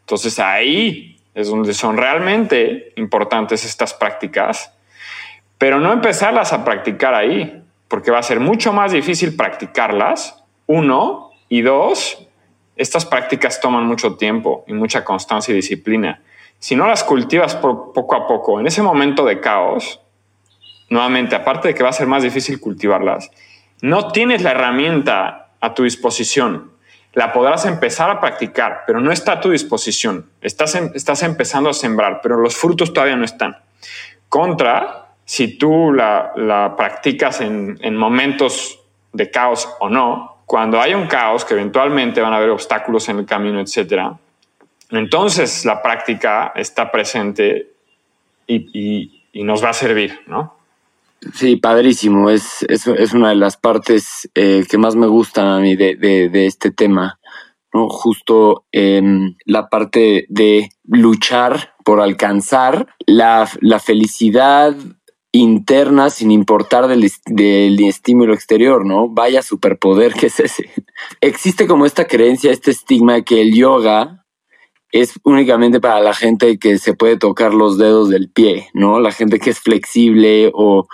Entonces 0.00 0.38
ahí 0.40 1.18
es 1.32 1.48
donde 1.48 1.72
son 1.72 1.96
realmente 1.96 2.92
importantes 2.96 3.64
estas 3.64 3.94
prácticas, 3.94 4.72
pero 5.58 5.78
no 5.78 5.92
empezarlas 5.92 6.52
a 6.52 6.64
practicar 6.64 7.14
ahí, 7.14 7.62
porque 7.86 8.10
va 8.10 8.18
a 8.18 8.22
ser 8.22 8.40
mucho 8.40 8.72
más 8.72 8.90
difícil 8.90 9.36
practicarlas, 9.36 10.42
uno, 10.66 11.30
y 11.48 11.62
dos, 11.62 12.25
estas 12.76 13.06
prácticas 13.06 13.60
toman 13.60 13.86
mucho 13.86 14.16
tiempo 14.16 14.64
y 14.66 14.74
mucha 14.74 15.02
constancia 15.02 15.52
y 15.52 15.56
disciplina. 15.56 16.22
Si 16.58 16.76
no 16.76 16.86
las 16.86 17.04
cultivas 17.04 17.56
poco 17.56 18.14
a 18.14 18.26
poco, 18.26 18.60
en 18.60 18.66
ese 18.66 18.82
momento 18.82 19.24
de 19.24 19.40
caos, 19.40 20.00
nuevamente, 20.88 21.34
aparte 21.34 21.68
de 21.68 21.74
que 21.74 21.82
va 21.82 21.88
a 21.88 21.94
ser 21.94 22.06
más 22.06 22.22
difícil 22.22 22.60
cultivarlas, 22.60 23.30
no 23.80 24.08
tienes 24.08 24.42
la 24.42 24.52
herramienta 24.52 25.50
a 25.60 25.74
tu 25.74 25.84
disposición. 25.84 26.72
la 27.12 27.32
podrás 27.32 27.64
empezar 27.64 28.10
a 28.10 28.20
practicar, 28.20 28.82
pero 28.86 29.00
no 29.00 29.10
está 29.10 29.32
a 29.32 29.40
tu 29.40 29.50
disposición. 29.50 30.28
Estás, 30.42 30.74
estás 30.74 31.22
empezando 31.22 31.70
a 31.70 31.72
sembrar, 31.72 32.20
pero 32.22 32.36
los 32.36 32.54
frutos 32.54 32.92
todavía 32.92 33.16
no 33.16 33.24
están. 33.24 33.56
Contra, 34.28 35.14
si 35.24 35.56
tú 35.56 35.94
la, 35.94 36.74
practicas 36.76 37.40
en, 37.40 37.78
en 37.80 37.96
momentos 37.96 38.80
de 39.14 39.30
caos 39.30 39.66
o 39.80 39.88
no, 39.88 40.35
cuando 40.46 40.80
hay 40.80 40.94
un 40.94 41.08
caos, 41.08 41.44
que 41.44 41.54
eventualmente 41.54 42.20
van 42.20 42.32
a 42.32 42.36
haber 42.36 42.50
obstáculos 42.50 43.08
en 43.08 43.18
el 43.18 43.26
camino, 43.26 43.60
etcétera, 43.60 44.16
entonces 44.90 45.64
la 45.64 45.82
práctica 45.82 46.52
está 46.54 46.90
presente 46.90 47.72
y, 48.46 49.12
nos 49.34 49.62
va 49.62 49.70
a 49.70 49.74
servir, 49.74 50.20
¿no? 50.26 50.54
Sí, 51.34 51.56
padrísimo. 51.56 52.30
Es, 52.30 52.64
es, 52.68 53.12
una 53.12 53.30
de 53.30 53.34
las 53.34 53.56
partes 53.56 54.30
eh, 54.34 54.64
que 54.68 54.78
más 54.78 54.96
me 54.96 55.08
gustan 55.08 55.46
a 55.46 55.58
mí 55.58 55.76
de, 55.76 56.46
este 56.46 56.70
tema. 56.70 57.18
¿no? 57.74 57.88
Justo 57.88 58.64
em, 58.72 59.34
la 59.44 59.68
parte 59.68 60.26
de 60.28 60.70
luchar 60.84 61.74
por 61.84 62.00
alcanzar 62.00 62.86
la, 63.06 63.48
la 63.60 63.78
felicidad 63.78 64.74
interna 65.38 66.10
sin 66.10 66.30
importar 66.30 66.88
del, 66.88 67.10
del, 67.26 67.84
estímulo 67.84 68.34
exterior, 68.34 68.84
¿no? 68.84 69.08
Vaya 69.08 69.42
superpoder 69.42 70.14
que 70.14 70.26
es 70.26 70.40
ese. 70.40 70.70
Existe 71.20 71.66
como 71.66 71.86
esta 71.86 72.06
creencia, 72.06 72.52
este 72.52 72.70
estigma 72.70 73.14
de 73.14 73.24
que 73.24 73.40
el 73.40 73.54
yoga 73.54 74.24
es 74.92 75.18
únicamente 75.24 75.80
para 75.80 76.00
la 76.00 76.14
gente 76.14 76.58
que 76.58 76.78
se 76.78 76.94
puede 76.94 77.16
tocar 77.16 77.54
los 77.54 77.76
dedos 77.76 78.08
del 78.08 78.30
pie, 78.30 78.68
¿no? 78.72 79.00
La 79.00 79.12
gente 79.12 79.38
que 79.38 79.50
es 79.50 79.60
flexible 79.60 80.50
o, 80.54 80.86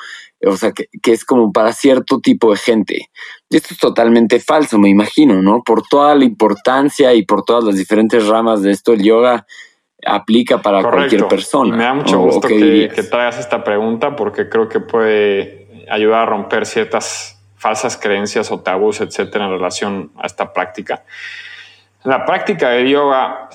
o 0.45 0.57
sea, 0.57 0.73
que, 0.73 0.89
es 1.05 1.25
como 1.25 1.53
para 1.53 1.73
cierto 1.73 2.19
tipo 2.21 2.51
de 2.51 2.57
gente. 2.57 3.11
Esto 3.51 3.75
es 3.75 3.79
totalmente 3.79 4.41
falso, 4.41 4.79
me 4.79 4.89
imagino, 4.89 5.41
¿no? 5.43 5.63
Por 5.63 5.83
toda 5.83 6.15
la 6.15 6.25
importancia 6.25 7.15
y 7.15 7.25
por 7.25 7.45
todas 7.45 7.65
las 7.65 7.77
diferentes 7.77 8.27
ramas 8.27 8.63
de 8.63 8.73
esto, 8.73 8.93
el 8.93 9.03
yoga 9.03 9.47
aplica 10.05 10.59
para 10.59 10.83
cualquier 10.83 11.29
persona. 11.29 11.77
me 11.77 11.85
da 11.85 11.95
mucho 11.95 12.19
gusto 12.19 12.49
que, 12.49 12.91
que, 12.95 13.03
traigas 13.05 13.39
esta 13.39 13.63
pregunta 13.63 14.17
porque 14.17 14.49
creo 14.49 14.69
que 14.69 14.81
puede 14.81 15.87
ayudar 15.91 16.23
a 16.23 16.27
romper 16.27 16.67
ciertas 16.67 17.41
falsas 17.57 17.97
creencias 17.97 18.51
o 18.51 18.61
tabús, 18.61 19.01
etcétera, 19.01 19.45
en 19.45 19.53
relación 19.53 20.11
a 20.19 20.27
esta 20.27 20.53
práctica. 20.53 21.05
La 22.03 22.25
práctica 22.25 22.71
de 22.71 22.91
yoga 22.91 23.49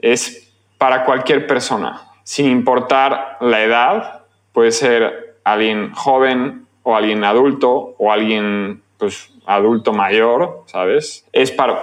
es 0.00 0.52
para 0.76 1.04
cualquier 1.04 1.46
persona, 1.46 2.02
sin 2.24 2.50
importar 2.50 3.36
la 3.40 3.62
edad, 3.62 4.22
puede 4.52 4.72
ser 4.72 5.36
alguien 5.44 5.92
joven 5.92 6.66
o 6.82 6.96
alguien 6.96 7.22
adulto 7.22 7.94
o 7.98 8.12
alguien 8.12 8.82
pues, 8.98 9.30
adulto 9.46 9.92
mayor, 9.92 10.64
¿sabes? 10.66 11.26
Es 11.32 11.52
para, 11.52 11.80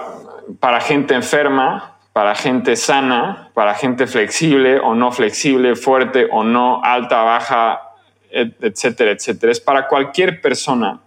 para 0.60 0.80
gente 0.80 1.14
enferma, 1.14 1.95
para 2.16 2.34
gente 2.34 2.76
sana, 2.76 3.50
para 3.52 3.74
gente 3.74 4.06
flexible 4.06 4.80
o 4.80 4.94
no 4.94 5.12
flexible, 5.12 5.76
fuerte 5.76 6.26
o 6.32 6.44
no, 6.44 6.80
alta, 6.82 7.22
baja, 7.22 7.92
etcétera, 8.30 9.10
etcétera. 9.10 9.52
Es 9.52 9.60
para 9.60 9.86
cualquier 9.86 10.40
persona, 10.40 10.98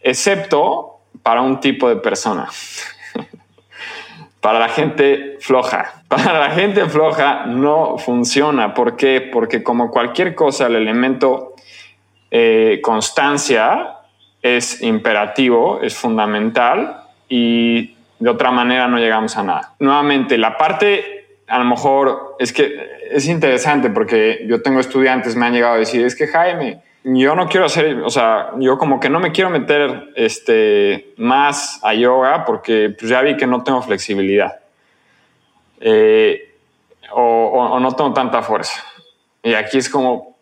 excepto 0.00 1.02
para 1.22 1.40
un 1.40 1.60
tipo 1.60 1.88
de 1.88 1.94
persona. 1.94 2.48
para 4.40 4.58
la 4.58 4.68
gente 4.70 5.36
floja. 5.38 6.02
Para 6.08 6.40
la 6.40 6.50
gente 6.50 6.84
floja 6.86 7.46
no 7.46 7.96
funciona. 7.96 8.74
¿Por 8.74 8.96
qué? 8.96 9.20
Porque 9.20 9.62
como 9.62 9.88
cualquier 9.88 10.34
cosa, 10.34 10.66
el 10.66 10.74
elemento 10.74 11.54
eh, 12.32 12.80
constancia 12.82 13.98
es 14.42 14.82
imperativo, 14.82 15.78
es 15.80 15.94
fundamental 15.94 17.04
y 17.28 17.99
de 18.20 18.30
otra 18.30 18.50
manera 18.52 18.86
no 18.86 18.98
llegamos 18.98 19.36
a 19.36 19.42
nada. 19.42 19.74
Nuevamente, 19.80 20.38
la 20.38 20.56
parte 20.56 21.38
a 21.48 21.58
lo 21.58 21.64
mejor 21.64 22.36
es 22.38 22.52
que 22.52 23.00
es 23.10 23.26
interesante 23.26 23.90
porque 23.90 24.44
yo 24.46 24.62
tengo 24.62 24.78
estudiantes, 24.78 25.34
me 25.34 25.46
han 25.46 25.52
llegado 25.52 25.74
a 25.74 25.78
decir, 25.78 26.04
es 26.04 26.14
que 26.14 26.28
Jaime, 26.28 26.80
yo 27.02 27.34
no 27.34 27.48
quiero 27.48 27.66
hacer, 27.66 27.96
o 28.02 28.10
sea, 28.10 28.50
yo 28.58 28.78
como 28.78 29.00
que 29.00 29.08
no 29.08 29.18
me 29.18 29.32
quiero 29.32 29.50
meter 29.50 30.10
este, 30.14 31.12
más 31.16 31.80
a 31.82 31.94
yoga 31.94 32.44
porque 32.44 32.94
pues, 32.96 33.10
ya 33.10 33.22
vi 33.22 33.36
que 33.36 33.46
no 33.46 33.64
tengo 33.64 33.82
flexibilidad. 33.82 34.60
Eh, 35.80 36.54
o, 37.12 37.80
no 37.80 37.92
tengo 37.96 38.12
tanta 38.12 38.42
fuerza. 38.42 38.84
Y 39.42 39.54
aquí 39.54 39.78
es 39.78 39.88
como, 39.88 40.36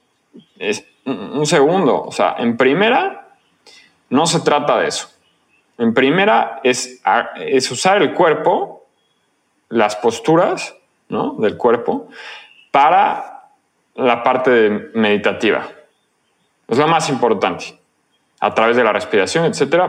es 0.58 0.84
un 1.06 1.46
segundo, 1.46 2.02
o 2.02 2.12
sea, 2.12 2.34
en 2.38 2.56
primera, 2.56 3.28
no 4.10 4.26
se 4.26 4.40
trata 4.40 4.78
de 4.78 4.88
eso. 4.88 5.08
En 5.78 5.94
primera 5.94 6.60
es, 6.64 7.00
usar 7.70 8.02
el 8.02 8.12
cuerpo, 8.12 8.86
las 9.68 9.96
posturas 9.96 10.74
¿no? 11.08 11.34
del 11.38 11.56
cuerpo, 11.56 12.08
para 12.70 13.50
la 13.94 14.22
parte 14.22 14.90
meditativa. 14.94 15.68
Es 16.66 16.78
lo 16.78 16.86
más 16.88 17.08
importante, 17.08 17.78
a 18.40 18.52
través 18.54 18.76
de 18.76 18.84
la 18.84 18.92
respiración, 18.92 19.44
etc. 19.44 19.84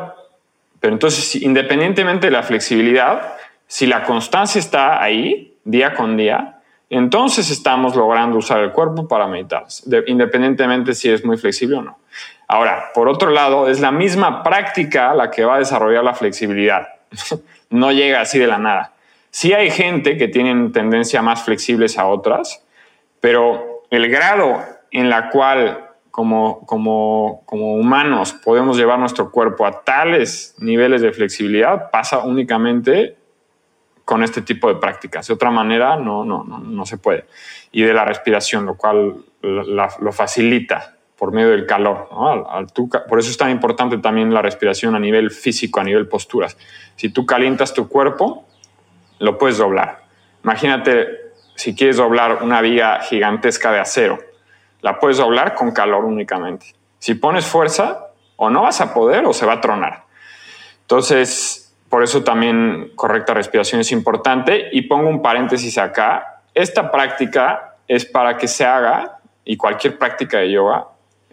Pero 0.80 0.94
entonces, 0.94 1.36
independientemente 1.42 2.28
de 2.28 2.32
la 2.32 2.44
flexibilidad, 2.44 3.36
si 3.68 3.86
la 3.86 4.04
constancia 4.04 4.60
está 4.60 5.02
ahí, 5.02 5.58
día 5.64 5.94
con 5.94 6.18
día, 6.18 6.60
entonces 6.90 7.52
estamos 7.52 7.96
logrando 7.96 8.38
usar 8.38 8.62
el 8.62 8.72
cuerpo 8.72 9.08
para 9.08 9.28
meditar, 9.28 9.66
independientemente 10.08 10.94
si 10.94 11.10
es 11.10 11.24
muy 11.24 11.38
flexible 11.38 11.78
o 11.78 11.82
no. 11.82 12.00
Ahora, 12.52 12.90
por 12.96 13.08
otro 13.08 13.30
lado, 13.30 13.70
es 13.70 13.80
la 13.80 13.92
misma 13.92 14.42
práctica 14.42 15.14
la 15.14 15.30
que 15.30 15.46
va 15.46 15.56
a 15.56 15.60
desarrollar 15.60 16.04
la 16.04 16.16
flexibilidad. 16.16 16.88
no 17.70 17.92
llega 17.92 18.22
así 18.22 18.40
de 18.40 18.48
la 18.48 18.58
nada. 18.58 18.94
Sí 19.30 19.54
hay 19.54 19.70
gente 19.70 20.18
que 20.18 20.28
tiene 20.28 20.70
tendencia 20.72 21.22
más 21.22 21.44
flexibles 21.44 22.00
a 22.00 22.08
otras, 22.08 22.66
pero 23.20 23.84
el 23.92 24.10
grado 24.10 24.64
en 24.90 25.12
la 25.12 25.30
cual 25.30 25.90
como, 26.10 26.66
como, 26.66 27.44
como 27.46 27.76
humanos 27.76 28.34
podemos 28.34 28.78
llevar 28.78 28.98
nuestro 28.98 29.30
cuerpo 29.30 29.68
a 29.68 29.84
tales 29.84 30.56
niveles 30.58 31.04
de 31.04 31.12
flexibilidad 31.12 31.92
pasa 31.92 32.24
únicamente 32.24 33.16
con 34.06 34.24
este 34.24 34.42
tipo 34.42 34.70
de 34.70 34.80
prácticas. 34.80 35.28
De 35.28 35.36
otra 35.36 35.52
manera, 35.52 35.98
no, 35.98 36.26
no, 36.26 36.44
no, 36.44 36.58
no 36.58 36.86
se 36.88 36.98
puede. 36.98 37.26
Y 37.72 37.84
de 37.84 37.94
la 37.94 38.06
respiración, 38.06 38.66
lo 38.66 38.76
cual 38.76 39.24
lo 39.44 40.12
facilita 40.12 40.96
por 41.20 41.34
medio 41.34 41.50
del 41.50 41.66
calor. 41.66 42.10
por 43.08 43.20
eso 43.20 43.30
es 43.30 43.38
tan 43.38 43.52
importante 43.52 43.98
también 43.98 44.34
la 44.34 44.42
respiración 44.42 44.96
a 44.96 45.00
nivel 45.00 45.30
físico, 45.30 45.80
a 45.80 45.84
nivel 45.84 46.08
posturas. 46.08 46.58
Si 46.96 47.10
tú 47.10 47.26
calientas 47.26 47.74
tu 47.74 47.88
cuerpo, 47.88 48.46
lo 49.20 49.38
puedes 49.38 49.58
doblar. 49.58 50.06
Imagínate 50.44 51.08
si 51.56 51.76
quieres 51.76 51.98
doblar 51.98 52.42
una 52.42 52.62
viga 52.62 53.02
gigantesca 53.02 53.72
de 53.72 53.80
acero 53.80 54.30
la 54.82 55.00
puedes 55.00 55.18
doblar 55.18 55.56
con 55.56 55.72
calor 55.72 56.06
únicamente. 56.06 56.68
Si 57.00 57.16
pones 57.16 57.46
fuerza, 57.46 58.08
o 58.36 58.50
no 58.50 58.62
vas 58.62 58.80
a 58.80 58.94
poder 58.94 59.26
o 59.26 59.34
se 59.34 59.46
va 59.46 59.54
a 59.54 59.62
tronar. 59.62 60.06
Entonces, 60.82 61.76
por 61.90 62.04
eso 62.04 62.24
también 62.24 62.92
correcta 62.96 63.34
respiración 63.34 63.82
es 63.82 63.92
importante. 63.92 64.70
Y 64.72 64.84
pongo 64.84 65.10
un 65.10 65.22
paréntesis 65.22 65.78
acá. 65.78 66.42
Esta 66.54 66.90
práctica 66.90 67.76
es 67.88 68.06
para 68.06 68.38
que 68.38 68.48
se 68.48 68.66
haga, 68.66 69.20
y 69.44 69.58
cualquier 69.58 69.98
práctica 69.98 70.40
de 70.40 70.52
yoga, 70.52 70.88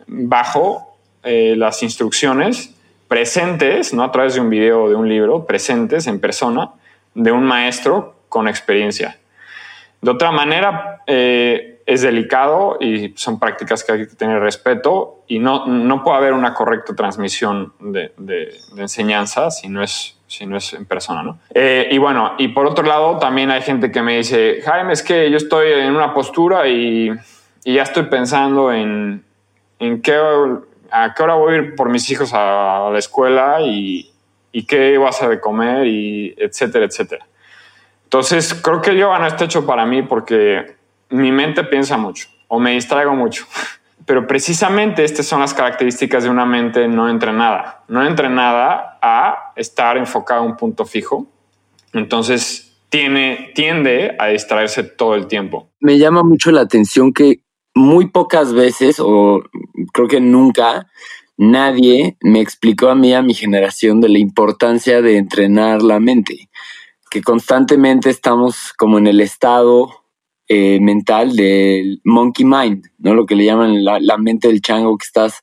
bajo 0.07 0.97
eh, 1.23 1.55
las 1.57 1.83
instrucciones 1.83 2.75
presentes, 3.09 3.95
no 3.95 4.03
a 4.03 4.13
través 4.13 4.35
de 4.35 4.41
un 4.41 4.51
video 4.51 4.85
o 4.85 4.89
de 4.89 4.95
un 4.95 5.09
libro, 5.09 5.47
presentes 5.47 6.07
en 6.07 6.21
persona, 6.21 6.71
de 7.15 7.33
un 7.33 7.45
maestro 7.45 8.15
con 8.29 8.49
experiencia. 8.49 9.19
De 10.01 10.11
otra 10.11 10.31
manera, 10.31 11.03
eh, 11.07 11.77
es 11.87 12.03
delicado 12.03 12.79
y 12.81 13.13
son 13.17 13.39
prácticas 13.39 13.85
que 13.85 13.93
hay 13.93 13.99
que 14.09 14.17
tener 14.17 14.41
respeto 14.41 15.23
y 15.29 15.39
no, 15.39 15.67
no 15.67 16.03
puede 16.03 16.17
haber 16.17 16.33
una 16.33 16.53
correcta 16.53 16.95
transmisión 16.97 17.73
de, 17.79 18.13
de, 18.19 18.59
enseñanza 18.77 19.53
si 19.53 19.69
no 19.69 19.83
es, 19.83 20.19
si 20.27 20.47
no 20.47 20.57
es 20.57 20.73
en 20.73 20.85
persona. 20.85 21.23
¿no? 21.23 21.39
Eh, 21.55 21.89
y 21.91 21.99
bueno, 21.99 22.35
y 22.39 22.49
por 22.49 22.67
otro 22.67 22.85
lado, 22.85 23.19
también 23.19 23.53
hay 23.53 23.63
gente 23.63 23.93
que 23.93 24.03
me 24.03 24.17
dice, 24.17 24.61
Jaime, 24.65 24.93
es 24.93 25.03
que 25.03 25.31
yo 25.31 25.37
estoy 25.37 25.71
en 25.73 25.95
una 25.95 26.13
postura 26.13 26.67
y, 26.69 27.13
y 27.65 27.75
ya 27.75 27.85
estoy 27.85 28.05
pensando 28.05 28.73
en, 28.73 29.25
en 29.79 30.03
qué, 30.03 30.15
a 30.91 31.15
qué 31.15 31.23
hora 31.23 31.35
voy 31.35 31.55
a 31.55 31.57
ir 31.59 31.75
por 31.75 31.89
mis 31.89 32.11
hijos 32.11 32.33
a, 32.33 32.89
la 32.93 32.99
escuela 32.99 33.61
y, 33.61 34.11
y 34.53 34.65
qué 34.65 34.97
voy 34.99 35.09
a 35.09 35.29
de 35.29 35.41
comer 35.41 35.87
y 35.87 36.35
etcétera, 36.39 36.87
etcétera. 36.87 37.27
Entonces, 38.05 38.55
creo 38.55 38.81
que 38.81 38.91
el 38.91 38.99
yoga 38.99 39.19
no 39.19 39.27
está 39.27 39.45
hecho 39.45 39.67
para 39.67 39.85
mí 39.85 40.03
porque 40.03 40.77
mi 41.11 41.33
mente 41.33 41.65
piensa 41.65 41.97
mucho 41.97 42.29
o 42.49 42.61
me 42.61 42.73
distraigo 42.73 43.15
mucho. 43.15 43.47
Pero 44.07 44.27
precisamente 44.27 45.03
estas 45.03 45.27
son 45.27 45.41
las 45.41 45.53
características 45.53 46.23
de 46.23 46.31
una 46.31 46.47
mente 46.47 46.87
no 46.87 47.11
entrenada. 47.11 47.83
No 47.89 48.07
entrenada 48.07 48.99
a 49.03 49.53
estar 49.57 49.97
enfocada 49.97 50.41
a 50.41 50.45
un 50.45 50.57
punto 50.57 50.85
fijo. 50.85 51.27
Entonces 51.93 52.79
tiene, 52.89 53.51
tiende 53.55 54.15
a 54.19 54.29
distraerse 54.29 54.85
todo 54.85 55.17
el 55.17 55.27
tiempo. 55.27 55.71
Me 55.81 55.99
llama 55.99 56.23
mucho 56.23 56.53
la 56.53 56.61
atención 56.61 57.13
que 57.13 57.41
muy 57.77 58.09
pocas 58.09 58.55
veces, 58.55 58.99
o 58.99 59.43
creo 59.93 60.09
que 60.09 60.19
nunca, 60.19 60.91
nadie 61.37 62.17
me 62.23 62.41
explicó 62.41 62.89
a 62.89 62.95
mí, 62.95 63.13
a 63.13 63.21
mi 63.21 63.35
generación, 63.35 64.01
de 64.01 64.09
la 64.09 64.19
importancia 64.19 65.03
de 65.03 65.19
entrenar 65.19 65.83
la 65.83 66.01
mente. 66.01 66.49
que 67.11 67.23
constantemente 67.23 68.11
estamos 68.11 68.73
como 68.77 68.99
en 68.99 69.07
el 69.07 69.21
estado 69.21 69.91
eh, 70.49 70.81
mental 70.81 71.37
del 71.37 72.01
monkey 72.05 72.45
mind, 72.45 72.87
¿no? 72.99 73.15
Lo 73.15 73.27
que 73.27 73.37
le 73.37 73.45
llaman 73.45 73.85
la, 73.85 74.01
la, 74.01 74.17
mente 74.17 74.49
del 74.49 74.63
chango, 74.63 74.97
que 74.97 75.05
estás 75.05 75.43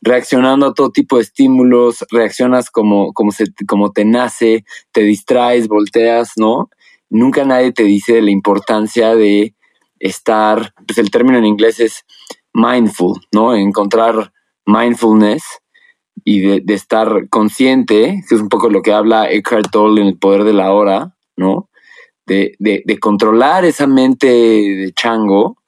reaccionando 0.00 0.66
a 0.66 0.74
todo 0.74 0.90
tipo 0.90 1.16
de 1.16 1.22
estímulos, 1.22 2.04
reaccionas 2.10 2.70
como, 2.70 3.12
como, 3.12 3.32
se, 3.32 3.46
como 3.66 3.90
te 3.90 4.04
nace, 4.04 4.64
te 4.92 5.02
distraes, 5.02 5.66
volteas, 5.68 6.32
¿no? 6.36 6.70
Nunca 7.10 7.44
nadie 7.44 7.72
te 7.72 7.82
dice 7.82 8.22
la 8.22 8.30
importancia 8.30 9.16
de 9.16 9.55
estar, 9.98 10.72
pues 10.86 10.98
el 10.98 11.10
término 11.10 11.38
en 11.38 11.46
inglés 11.46 11.80
es 11.80 12.04
mindful, 12.52 13.20
¿no? 13.32 13.54
Encontrar 13.54 14.32
mindfulness 14.64 15.42
y 16.24 16.40
de, 16.40 16.74
estar 16.74 17.28
consciente, 17.28 18.24
que 18.28 18.34
es 18.34 18.40
un 18.40 18.48
poco 18.48 18.70
lo 18.70 18.82
que 18.82 18.92
habla 18.92 19.30
Eckhart 19.30 19.70
Tolle 19.70 20.00
en 20.00 20.08
El 20.08 20.18
Poder 20.18 20.44
de 20.44 20.52
la 20.52 20.72
Hora, 20.72 21.14
¿no? 21.36 21.68
De, 22.26 22.56
de, 22.58 22.98
controlar 22.98 23.64
esa 23.64 23.86
mente 23.86 24.26
de 24.26 24.92
chango 24.92 25.58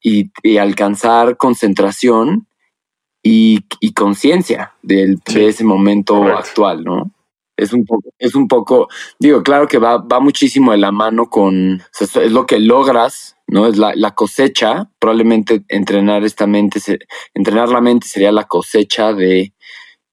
y, 0.00 0.30
alcanzar 0.56 1.36
concentración 1.36 2.46
y, 3.22 3.60
conciencia 3.94 4.74
de 4.82 5.18
ese 5.34 5.64
momento 5.64 6.24
actual, 6.24 6.84
¿no? 6.84 7.10
Es 7.56 7.72
un 7.72 7.84
poco, 7.84 8.10
es 8.18 8.34
un 8.34 8.48
poco, 8.48 8.88
digo, 9.20 9.42
claro 9.42 9.68
que 9.68 9.78
va, 9.78 9.98
va 9.98 10.18
muchísimo 10.18 10.72
de 10.72 10.78
la 10.78 10.90
mano 10.90 11.30
con, 11.30 11.82
es 12.00 12.32
lo 12.32 12.46
que 12.46 12.58
logras, 12.58 13.36
¿no? 13.54 13.66
Es 13.66 13.78
la, 13.78 14.10
cosecha, 14.10 14.90
probablemente 14.98 15.62
entrenar 15.68 16.24
esta 16.24 16.46
mente, 16.46 16.80
entrenar 17.32 17.68
la 17.68 17.80
mente 17.80 18.06
sería 18.06 18.32
la 18.32 18.44
cosecha 18.44 19.12
de 19.12 19.52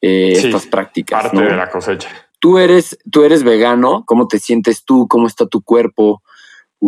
eh, 0.01 0.31
estas 0.33 0.67
prácticas. 0.67 1.23
Parte 1.23 1.41
de 1.41 1.55
la 1.55 1.69
cosecha. 1.69 2.09
Tú 2.39 2.57
eres, 2.57 2.97
tú 3.11 3.23
eres 3.23 3.43
vegano, 3.43 4.03
¿cómo 4.05 4.27
te 4.27 4.39
sientes 4.39 4.85
tú? 4.85 5.07
¿Cómo 5.09 5.27
está 5.27 5.45
tu 5.47 5.61
cuerpo 5.61 6.21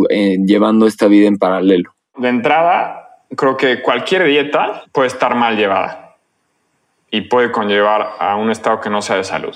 eh, 0.10 0.38
llevando 0.46 0.88
esta 0.88 1.08
vida 1.08 1.28
en 1.28 1.38
paralelo? 1.38 1.96
De 2.18 2.30
entrada, 2.30 3.26
creo 3.36 3.58
que 3.58 3.82
cualquier 3.82 4.26
dieta 4.26 4.84
puede 4.92 5.08
estar 5.08 5.36
mal 5.36 5.58
llevada 5.58 6.18
y 7.12 7.22
puede 7.22 7.52
conllevar 7.52 8.16
a 8.20 8.36
un 8.36 8.52
estado 8.52 8.80
que 8.80 8.90
no 8.90 9.02
sea 9.02 9.18
de 9.18 9.24
salud 9.24 9.56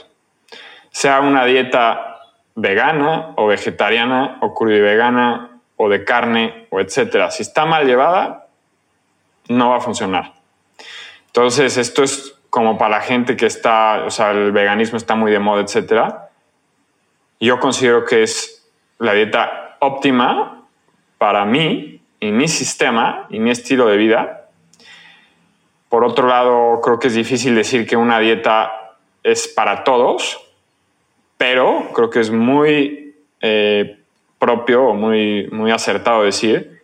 sea 0.97 1.21
una 1.21 1.45
dieta 1.45 2.21
vegana 2.55 3.33
o 3.35 3.45
vegetariana 3.45 4.39
o 4.41 4.55
vegana 4.65 5.56
o 5.77 5.87
de 5.87 6.03
carne 6.03 6.67
o 6.69 6.79
etcétera. 6.79 7.31
Si 7.31 7.43
está 7.43 7.65
mal 7.65 7.85
llevada, 7.85 8.47
no 9.47 9.69
va 9.69 9.77
a 9.77 9.81
funcionar. 9.81 10.33
Entonces, 11.27 11.77
esto 11.77 12.03
es 12.03 12.35
como 12.49 12.77
para 12.77 12.97
la 12.97 13.01
gente 13.01 13.37
que 13.37 13.45
está, 13.45 14.03
o 14.05 14.09
sea, 14.09 14.31
el 14.31 14.51
veganismo 14.51 14.97
está 14.97 15.15
muy 15.15 15.31
de 15.31 15.39
moda, 15.39 15.61
etcétera. 15.61 16.29
Yo 17.39 17.59
considero 17.59 18.03
que 18.05 18.23
es 18.23 18.67
la 18.97 19.13
dieta 19.13 19.77
óptima 19.79 20.63
para 21.17 21.45
mí 21.45 22.01
y 22.19 22.31
mi 22.31 22.47
sistema 22.47 23.27
y 23.29 23.39
mi 23.39 23.51
estilo 23.51 23.87
de 23.87 23.97
vida. 23.97 24.49
Por 25.89 26.03
otro 26.03 26.27
lado, 26.27 26.81
creo 26.81 26.99
que 26.99 27.07
es 27.07 27.13
difícil 27.13 27.55
decir 27.55 27.87
que 27.87 27.95
una 27.95 28.19
dieta 28.19 28.95
es 29.23 29.47
para 29.47 29.83
todos, 29.83 30.39
pero 31.37 31.91
creo 31.93 32.09
que 32.09 32.19
es 32.19 32.31
muy 32.31 33.15
eh, 33.41 33.96
propio 34.39 34.87
o 34.87 34.93
muy, 34.93 35.47
muy 35.51 35.71
acertado 35.71 36.23
decir 36.23 36.83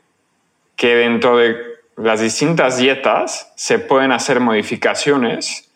que 0.76 0.96
dentro 0.96 1.38
de 1.38 1.56
las 1.96 2.22
distintas 2.22 2.78
dietas 2.78 3.52
se 3.56 3.80
pueden 3.80 4.12
hacer 4.12 4.40
modificaciones 4.40 5.70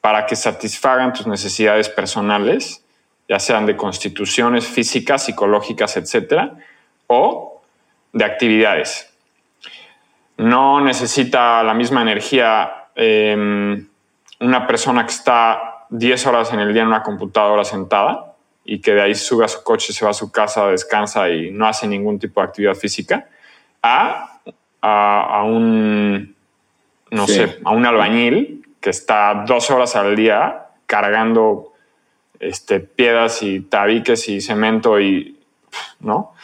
para 0.00 0.26
que 0.26 0.36
satisfagan 0.36 1.12
tus 1.12 1.26
necesidades 1.26 1.88
personales, 1.88 2.84
ya 3.28 3.38
sean 3.38 3.66
de 3.66 3.76
constituciones 3.76 4.66
físicas, 4.66 5.24
psicológicas, 5.24 5.96
etcétera, 5.96 6.54
o 7.06 7.62
de 8.12 8.24
actividades. 8.24 9.12
No 10.36 10.80
necesita 10.80 11.62
la 11.62 11.74
misma 11.74 12.02
energía 12.02 12.86
em, 12.94 13.86
una 14.40 14.66
persona 14.66 15.04
que 15.04 15.12
está 15.12 15.86
10 15.90 16.26
horas 16.26 16.52
en 16.52 16.60
el 16.60 16.72
día 16.72 16.82
en 16.82 16.88
una 16.88 17.02
computadora 17.02 17.64
sentada 17.64 18.28
y 18.70 18.82
que 18.82 18.92
de 18.92 19.00
ahí 19.00 19.14
sube 19.14 19.46
a 19.46 19.48
su 19.48 19.64
coche, 19.64 19.94
se 19.94 20.04
va 20.04 20.10
a 20.10 20.14
su 20.14 20.30
casa, 20.30 20.66
descansa 20.66 21.30
y 21.30 21.50
no 21.50 21.66
hace 21.66 21.88
ningún 21.88 22.18
tipo 22.18 22.42
de 22.42 22.48
actividad 22.48 22.74
física, 22.74 23.26
a, 23.82 24.40
a, 24.82 25.42
un, 25.44 26.36
no 27.10 27.26
sé, 27.26 27.60
a 27.64 27.70
un 27.70 27.86
albañil 27.86 28.68
que 28.78 28.90
está 28.90 29.44
dos 29.46 29.70
horas 29.70 29.96
al 29.96 30.14
día 30.14 30.66
cargando 30.84 31.72
este, 32.38 32.80
piedras 32.80 33.42
y 33.42 33.60
tabiques 33.60 34.28
y 34.28 34.42
cemento 34.42 35.00
y, 35.00 35.38
¿no? 36.00 36.34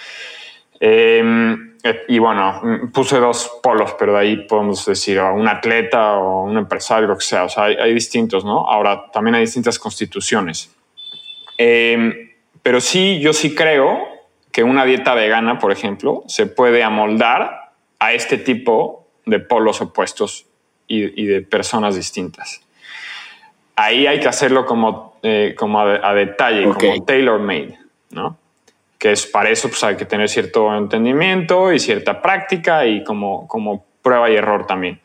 Em, 0.81 1.77
eh, 1.83 2.05
y 2.09 2.19
bueno, 2.19 2.91
puse 2.95 3.19
dos 3.19 3.61
polos, 3.63 3.95
pero 3.99 4.15
de 4.15 4.21
ahí 4.21 4.37
podemos 4.47 4.87
decir 4.87 5.21
un 5.21 5.47
atleta 5.47 6.15
o 6.15 6.45
un 6.45 6.57
empresario, 6.57 7.07
lo 7.07 7.19
que 7.19 7.25
sea. 7.25 7.45
O 7.45 7.51
sea, 7.51 7.65
hay, 7.65 7.93
distintos, 7.93 8.47
¿no? 8.47 8.67
Ahora, 8.67 9.11
también 9.13 9.35
hay 9.35 9.43
distintas 9.43 9.79
constituciones. 9.79 10.74
Em, 11.59 12.31
pero 12.63 12.81
sí, 12.81 13.21
yo 13.21 13.33
sí 13.33 13.55
creo 13.55 14.09
que 14.53 14.63
una 14.63 14.85
dieta 14.85 15.15
vegana, 15.15 15.59
por 15.59 15.73
ejemplo, 15.73 16.25
se 16.27 16.47
puede 16.47 16.83
amoldar 16.83 17.73
a 17.99 18.13
este 18.13 18.39
tipo 18.39 19.07
de 19.27 19.41
polos 19.41 19.81
opuestos 19.81 20.47
y, 20.87 21.27
de 21.27 21.43
personas 21.43 21.97
distintas. 21.97 22.61
Ahí 23.77 24.07
hay 24.07 24.21
que 24.21 24.29
hacerlo 24.29 24.67
como, 24.67 25.19
eh, 25.23 25.55
como 25.57 25.81
a, 25.81 26.15
detalle, 26.15 26.65
como 26.65 27.05
tailor-made, 27.05 27.79
¿no? 28.11 28.39
que 29.05 29.13
es 29.13 29.27
para 29.27 29.51
eso 29.51 29.69
pues 29.69 29.85
hay 29.85 29.97
que 29.97 30.07
tener 30.07 30.31
cierto 30.31 30.75
entendimiento 30.75 31.71
y 31.75 31.79
cierta 31.79 32.23
práctica 32.23 32.87
y 32.87 33.05
como, 33.05 33.47
como 33.47 33.85
prueba 34.01 34.31
y 34.31 34.37
error 34.37 34.67
también. 34.67 34.99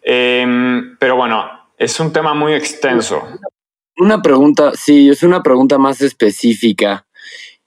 Em, 0.00 0.96
pero 0.98 1.16
bueno, 1.16 1.50
es 1.76 1.98
un 1.98 2.12
tema 2.12 2.32
muy 2.32 2.52
extenso. 2.52 3.26
Una 3.96 4.22
pregunta, 4.22 4.72
sí, 4.74 5.08
es 5.08 5.22
una 5.22 5.42
pregunta 5.42 5.78
más 5.78 6.00
específica. 6.00 7.06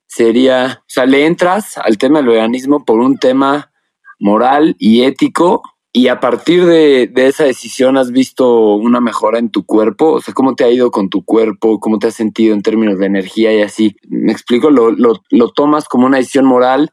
Sería, 0.05 0.81
o 0.81 0.89
sea, 0.89 1.05
le 1.05 1.25
entras 1.25 1.77
al 1.77 1.97
tema 1.97 2.19
del 2.19 2.27
veganismo 2.27 2.83
por 2.85 2.99
un 2.99 3.17
tema 3.17 3.71
moral 4.19 4.75
y 4.79 5.03
ético 5.03 5.61
y 5.97 6.09
a 6.09 6.19
partir 6.19 6.63
de, 6.65 7.11
esa 7.15 7.45
decisión 7.45 7.97
has 7.97 8.11
visto 8.11 8.75
una 8.75 9.01
mejora 9.01 9.39
en 9.39 9.49
tu 9.49 9.65
cuerpo, 9.65 10.11
o 10.11 10.21
sea, 10.21 10.31
cómo 10.31 10.53
te 10.53 10.63
ha 10.63 10.69
ido 10.69 10.91
con 10.91 11.09
tu 11.09 11.25
cuerpo, 11.25 11.79
cómo 11.79 11.97
te 11.97 12.05
has 12.05 12.13
sentido 12.13 12.53
en 12.53 12.61
términos 12.61 12.99
de 12.99 13.07
energía 13.07 13.51
y 13.51 13.63
así. 13.63 13.95
Me 14.07 14.31
explico, 14.31 14.69
lo, 14.69 14.91
lo, 14.91 15.49
tomas 15.55 15.87
como 15.87 16.05
una 16.05 16.17
decisión 16.17 16.45
moral 16.45 16.91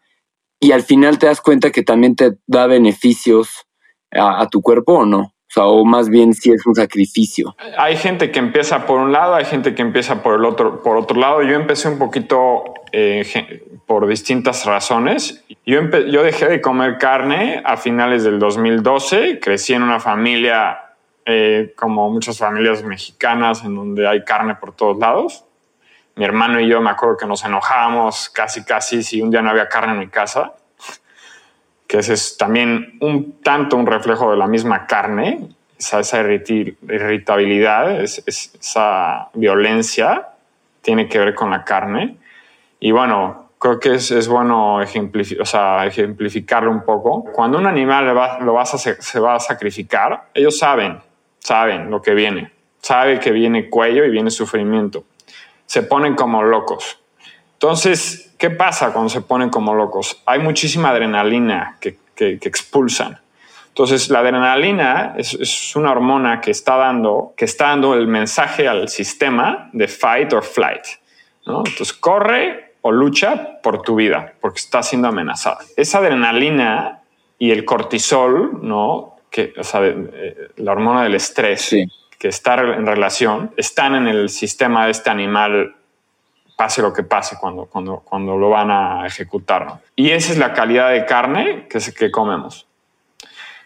y 0.58 0.72
al 0.72 0.84
final 0.84 1.18
te 1.18 1.26
das 1.26 1.42
cuenta 1.42 1.70
que 1.70 1.82
también 1.82 2.16
te 2.16 2.38
da 2.46 2.66
beneficios 2.66 3.66
a, 4.10 4.48
tu 4.48 4.62
cuerpo 4.62 4.94
o 4.94 5.04
no. 5.04 5.33
O 5.56 5.84
más 5.84 6.08
bien 6.08 6.34
si 6.34 6.50
es 6.50 6.66
un 6.66 6.74
sacrificio. 6.74 7.54
Hay 7.78 7.96
gente 7.96 8.30
que 8.30 8.38
empieza 8.38 8.86
por 8.86 9.00
un 9.00 9.12
lado, 9.12 9.34
hay 9.34 9.44
gente 9.44 9.74
que 9.74 9.82
empieza 9.82 10.22
por 10.22 10.34
el 10.34 10.44
otro, 10.44 10.82
por 10.82 10.96
otro 10.96 11.18
lado. 11.18 11.42
Yo 11.42 11.54
empecé 11.54 11.88
un 11.88 11.98
poquito 11.98 12.64
eh, 12.92 13.62
por 13.86 14.06
distintas 14.06 14.64
razones. 14.64 15.44
Yo, 15.66 15.80
yo 15.90 16.22
dejé 16.22 16.48
de 16.48 16.60
comer 16.60 16.98
carne 16.98 17.62
a 17.64 17.76
finales 17.76 18.24
del 18.24 18.38
2012, 18.38 19.40
crecí 19.40 19.74
en 19.74 19.82
una 19.82 20.00
familia 20.00 20.84
eh, 21.26 21.72
como 21.74 22.10
muchas 22.10 22.36
familias 22.36 22.82
mexicanas 22.82 23.64
en 23.64 23.74
donde 23.74 24.06
hay 24.06 24.24
carne 24.24 24.56
por 24.56 24.76
todos 24.76 24.98
lados. 24.98 25.44
Mi 26.16 26.24
hermano 26.24 26.60
y 26.60 26.68
yo 26.68 26.82
me 26.82 26.90
acuerdo 26.90 27.16
que 27.16 27.26
nos 27.26 27.44
enojábamos 27.44 28.28
casi 28.28 28.62
casi 28.62 29.02
si 29.02 29.22
un 29.22 29.30
día 29.30 29.40
no 29.40 29.50
había 29.50 29.68
carne 29.68 29.94
en 29.94 30.00
mi 30.00 30.08
casa, 30.08 30.52
que 31.94 32.00
es 32.00 32.36
también 32.36 32.98
un 33.00 33.40
tanto 33.40 33.76
un 33.76 33.86
reflejo 33.86 34.28
de 34.32 34.36
la 34.36 34.48
misma 34.48 34.84
carne, 34.84 35.50
esa, 35.78 36.00
esa 36.00 36.22
irritabilidad, 36.22 38.00
esa 38.02 39.28
violencia 39.34 40.30
tiene 40.82 41.08
que 41.08 41.20
ver 41.20 41.36
con 41.36 41.50
la 41.50 41.62
carne. 41.62 42.16
Y 42.80 42.90
bueno, 42.90 43.50
creo 43.60 43.78
que 43.78 43.94
es, 43.94 44.26
bueno 44.26 44.82
ejemplificarlo 44.82 46.72
un 46.72 46.82
poco. 46.84 47.22
Cuando 47.32 47.58
un 47.58 47.66
animal 47.66 48.16
va, 48.16 48.38
vas 48.38 48.74
a, 48.74 48.78
se 48.78 49.20
va 49.20 49.36
a 49.36 49.40
sacrificar, 49.40 50.30
ellos 50.34 50.58
saben, 50.58 50.98
saben 51.38 51.92
lo 51.92 52.02
que 52.02 52.14
viene. 52.14 52.50
Sabe 52.82 53.20
que 53.20 53.30
viene 53.30 53.70
cuello 53.70 54.04
y 54.04 54.10
viene 54.10 54.32
sufrimiento. 54.32 55.04
Se 55.64 55.84
ponen 55.84 56.16
como 56.16 56.42
locos. 56.42 56.98
Entonces, 57.52 58.33
¿qué 58.44 58.50
pasa 58.50 58.92
cuando 58.92 59.08
se 59.08 59.22
ponen 59.22 59.48
como 59.48 59.74
locos? 59.74 60.20
Hay 60.26 60.38
muchísima 60.38 60.90
adrenalina 60.90 61.78
que, 61.80 61.96
que, 62.14 62.38
expulsan. 62.42 63.18
Entonces, 63.68 64.10
la 64.10 64.18
adrenalina 64.18 65.14
es, 65.16 65.32
es, 65.32 65.74
una 65.76 65.92
hormona 65.92 66.42
que 66.42 66.50
está, 66.50 66.76
dando, 66.76 67.32
que 67.38 67.46
está 67.46 67.68
dando 67.68 67.94
el 67.94 68.06
mensaje 68.06 68.68
al 68.68 68.90
sistema 68.90 69.70
de 69.72 69.88
fight 69.88 70.30
or 70.34 70.44
flight. 70.44 70.84
¿no? 71.46 71.60
Entonces, 71.60 71.94
corre 71.94 72.74
o 72.82 72.92
lucha 72.92 73.62
por 73.62 73.80
tu 73.80 73.94
vida, 73.94 74.34
porque 74.42 74.58
está 74.58 74.82
siendo 74.82 75.08
amenazada. 75.08 75.60
Esa 75.74 76.00
adrenalina 76.00 77.00
y 77.38 77.50
el 77.50 77.64
cortisol, 77.64 78.58
¿no? 78.60 79.16
Que, 79.30 79.54
o 79.56 79.64
sea, 79.64 79.80
eh, 79.86 80.50
la 80.56 80.72
hormona 80.72 81.04
del 81.04 81.14
estrés, 81.14 81.74
que 82.18 82.28
está 82.28 82.60
en 82.60 82.84
relación, 82.84 83.52
están 83.56 83.94
en 83.94 84.06
el 84.06 84.28
sistema 84.28 84.84
de 84.84 84.90
este 84.90 85.08
animal 85.08 85.76
pase 86.56 86.82
lo 86.82 86.92
que 86.92 87.02
pase 87.02 87.36
cuando, 87.40 87.66
cuando, 87.66 88.00
cuando 88.00 88.36
lo 88.36 88.50
van 88.50 88.70
a 88.70 89.06
ejecutar. 89.06 89.80
Y 89.96 90.10
esa 90.10 90.32
es 90.32 90.38
la 90.38 90.52
calidad 90.52 90.90
de 90.90 91.04
carne 91.04 91.66
que, 91.68 91.78
que 91.96 92.10
comemos. 92.10 92.66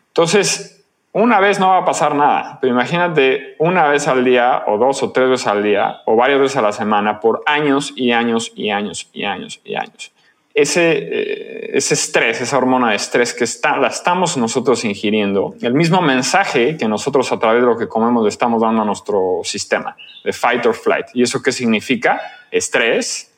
Entonces, 0.09 0.85
una 1.13 1.41
vez 1.41 1.59
no 1.59 1.69
va 1.69 1.79
a 1.79 1.85
pasar 1.85 2.15
nada, 2.15 2.59
pero 2.61 2.73
imagínate 2.73 3.57
una 3.59 3.89
vez 3.89 4.07
al 4.09 4.25
día 4.25 4.65
o 4.67 4.79
dos 4.79 5.03
o 5.03 5.11
tres 5.11 5.29
veces 5.29 5.47
al 5.47 5.63
día 5.63 6.03
o 6.07 6.17
varias 6.17 6.41
veces 6.41 6.57
a 6.59 6.63
la 6.63 6.73
semana 6.73 7.21
por 7.21 7.43
años 7.47 7.93
y 7.97 8.13
años 8.13 8.53
y 8.55 8.71
años 8.71 9.09
y 9.13 9.25
años 9.25 9.61
y 9.65 9.75
años. 9.75 10.13
Ese, 10.55 10.99
eh, 10.99 11.71
ese 11.75 11.95
estrés, 11.95 12.41
esa 12.41 12.59
hormona 12.59 12.91
de 12.91 12.97
estrés 12.97 13.33
que 13.33 13.45
está, 13.45 13.77
la 13.77 13.89
estamos 13.89 14.37
nosotros 14.37 14.85
ingiriendo, 14.85 15.55
el 15.61 15.75
mismo 15.75 16.03
mensaje 16.03 16.77
que 16.77 16.89
nosotros 16.89 17.31
a 17.31 17.39
través 17.39 17.61
de 17.63 17.67
lo 17.67 17.77
que 17.77 17.87
comemos 17.87 18.25
le 18.25 18.29
estamos 18.29 18.63
dando 18.63 18.83
a 18.83 18.85
nuestro 18.85 19.41
sistema 19.45 19.97
de 20.25 20.33
fight 20.33 20.67
or 20.67 20.75
flight. 20.75 21.07
¿Y 21.15 21.23
eso 21.23 21.41
qué 21.43 21.53
significa? 21.53 22.21
Estrés, 22.51 23.33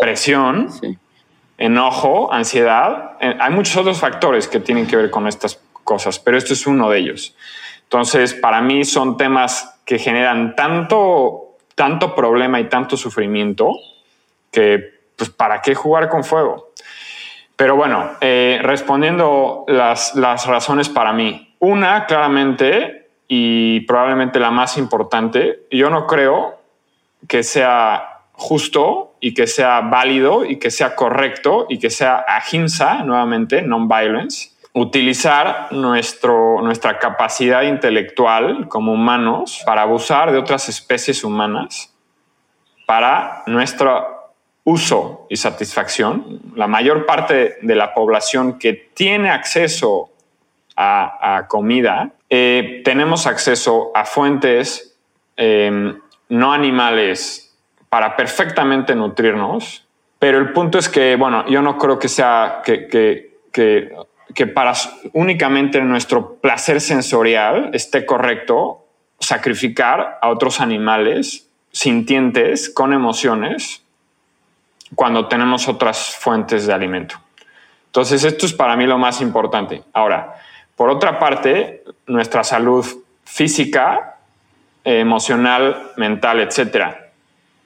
presión, 0.00 0.68
enojo, 1.58 2.32
ansiedad. 2.32 3.16
Eh, 3.20 3.36
hay 3.38 3.52
muchos 3.52 3.76
otros 3.76 3.98
factores 3.98 4.48
que 4.48 4.60
tienen 4.60 4.86
que 4.86 4.96
ver 4.96 5.10
con 5.10 5.26
estas 5.26 5.60
cosas, 5.84 6.18
pero 6.18 6.36
esto 6.36 6.52
es 6.52 6.66
uno 6.66 6.90
de 6.90 6.98
ellos. 6.98 7.34
Entonces, 7.84 8.34
para 8.34 8.60
mí 8.60 8.84
son 8.84 9.16
temas 9.16 9.80
que 9.84 9.98
generan 9.98 10.56
tanto, 10.56 11.56
tanto 11.74 12.14
problema 12.14 12.58
y 12.58 12.68
tanto 12.68 12.96
sufrimiento 12.96 13.72
que, 14.50 14.95
pues, 15.16 15.30
¿para 15.30 15.60
qué 15.62 15.74
jugar 15.74 16.08
con 16.08 16.24
fuego? 16.24 16.72
Pero 17.56 17.74
bueno, 17.74 18.12
eh, 18.20 18.60
respondiendo 18.62 19.64
las, 19.66 20.14
las 20.14 20.46
razones 20.46 20.88
para 20.88 21.12
mí. 21.12 21.54
Una, 21.58 22.04
claramente, 22.04 23.08
y 23.28 23.80
probablemente 23.80 24.38
la 24.38 24.50
más 24.50 24.76
importante, 24.76 25.66
yo 25.70 25.90
no 25.90 26.06
creo 26.06 26.60
que 27.26 27.42
sea 27.42 28.20
justo 28.32 29.14
y 29.20 29.32
que 29.32 29.46
sea 29.46 29.80
válido 29.80 30.44
y 30.44 30.58
que 30.58 30.70
sea 30.70 30.94
correcto 30.94 31.66
y 31.68 31.78
que 31.78 31.88
sea 31.88 32.24
ahimsa, 32.28 33.02
nuevamente, 33.02 33.62
non-violence, 33.62 34.50
utilizar 34.74 35.68
nuestro, 35.72 36.60
nuestra 36.60 36.98
capacidad 36.98 37.62
intelectual 37.62 38.68
como 38.68 38.92
humanos 38.92 39.62
para 39.64 39.82
abusar 39.82 40.30
de 40.30 40.38
otras 40.38 40.68
especies 40.68 41.24
humanas 41.24 41.94
para 42.86 43.42
nuestro 43.46 44.15
uso 44.66 45.26
y 45.30 45.36
satisfacción. 45.36 46.40
La 46.54 46.66
mayor 46.66 47.06
parte 47.06 47.56
de 47.62 47.74
la 47.74 47.94
población 47.94 48.58
que 48.58 48.74
tiene 48.94 49.30
acceso 49.30 50.10
a, 50.76 51.46
comida, 51.48 52.10
eh, 52.28 52.82
tenemos 52.84 53.26
acceso 53.26 53.92
a 53.94 54.04
fuentes 54.04 54.94
em, 55.36 55.98
no 56.28 56.52
animales 56.52 57.56
para 57.88 58.14
perfectamente 58.14 58.94
nutrirnos, 58.94 59.86
pero 60.18 60.38
el 60.38 60.52
punto 60.52 60.78
es 60.78 60.90
que, 60.90 61.16
bueno, 61.16 61.46
yo 61.48 61.62
no 61.62 61.78
creo 61.78 61.98
que 61.98 62.08
sea 62.08 62.60
que, 62.62 62.88
que 62.88 63.94
que 64.36 64.46
para 64.46 64.74
únicamente 65.14 65.80
nuestro 65.80 66.34
placer 66.36 66.80
sensorial 66.82 67.70
esté 67.72 68.04
correcto 68.04 68.86
sacrificar 69.18 70.18
a 70.20 70.28
otros 70.28 70.60
animales 70.60 71.48
sintientes 71.72 72.68
con 72.68 72.92
emociones 72.92 73.82
cuando 74.96 75.28
tenemos 75.28 75.68
otras 75.68 76.16
fuentes 76.16 76.66
de 76.66 76.72
alimento. 76.72 77.14
Entonces, 77.86 78.24
esto 78.24 78.46
es 78.46 78.52
para 78.52 78.76
mí 78.76 78.86
lo 78.86 78.98
más 78.98 79.20
importante. 79.20 79.84
Ahora, 79.92 80.34
por 80.74 80.90
otra 80.90 81.18
parte, 81.18 81.84
nuestra 82.06 82.42
salud 82.42 82.84
física, 83.24 84.16
emocional, 84.84 85.92
mental, 85.96 86.40
etcétera, 86.40 87.10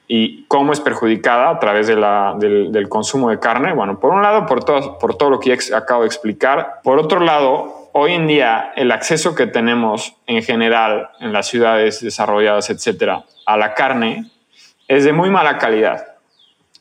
y 0.07 0.43
cómo 0.45 0.73
es 0.73 0.81
perjudicada 0.81 1.49
a 1.49 1.59
través 1.59 1.87
de 1.87 1.95
la, 1.95 2.35
del, 2.37 2.89
consumo 2.89 3.29
de 3.29 3.39
carne. 3.39 3.73
Bueno, 3.73 3.99
por 3.99 4.11
un 4.11 4.21
lado, 4.21 4.45
por 4.45 4.63
todo, 4.63 4.99
por 4.99 5.15
todo 5.15 5.29
lo 5.29 5.39
que 5.39 5.57
acabo 5.73 6.01
de 6.01 6.07
explicar. 6.07 6.81
Por 6.83 6.99
otro 6.99 7.21
lado, 7.21 7.89
hoy 7.93 8.13
en 8.13 8.27
día 8.27 8.73
el 8.75 8.91
acceso 8.91 9.35
que 9.35 9.47
tenemos 9.47 10.15
en 10.27 10.43
general 10.43 11.11
en 11.19 11.31
las 11.31 11.47
ciudades 11.47 12.01
desarrolladas, 12.01 12.69
etcétera, 12.69 13.23
a 13.45 13.57
la 13.57 13.73
carne 13.73 14.29
es 14.87 15.05
de 15.05 15.13
muy 15.13 15.29
mala 15.29 15.57
calidad. 15.57 16.10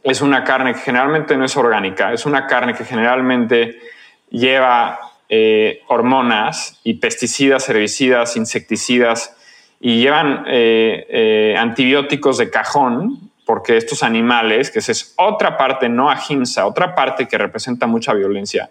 Es 0.03 0.20
una 0.20 0.44
carne 0.44 0.72
que 0.72 0.80
generalmente 0.80 1.36
no 1.36 1.44
es 1.44 1.57
orgánica, 1.57 2.12
es 2.12 2.24
una 2.26 2.46
carne 2.46 2.74
que 2.74 2.84
generalmente 2.84 3.78
lleva 4.30 4.98
eh, 5.28 5.82
hormonas 5.88 6.80
y 6.82 6.94
pesticidas, 6.94 7.68
herbicidas, 7.68 8.36
insecticidas 8.36 9.36
y 9.78 10.01
llevan 10.01 10.44
eh, 10.46 11.07
eh, 11.09 11.55
antibióticos 11.59 12.38
de 12.38 12.51
cajón, 12.51 13.30
porque 13.44 13.76
estos 13.76 14.03
animales, 14.03 14.70
que 14.70 14.78
es 14.78 15.14
otra 15.16 15.57
parte 15.57 15.88
no 15.88 16.11
ahimsa, 16.11 16.66
otra 16.66 16.94
parte 16.94 17.28
que 17.28 17.38
representa 17.38 17.86
mucha 17.86 18.12
violencia, 18.14 18.70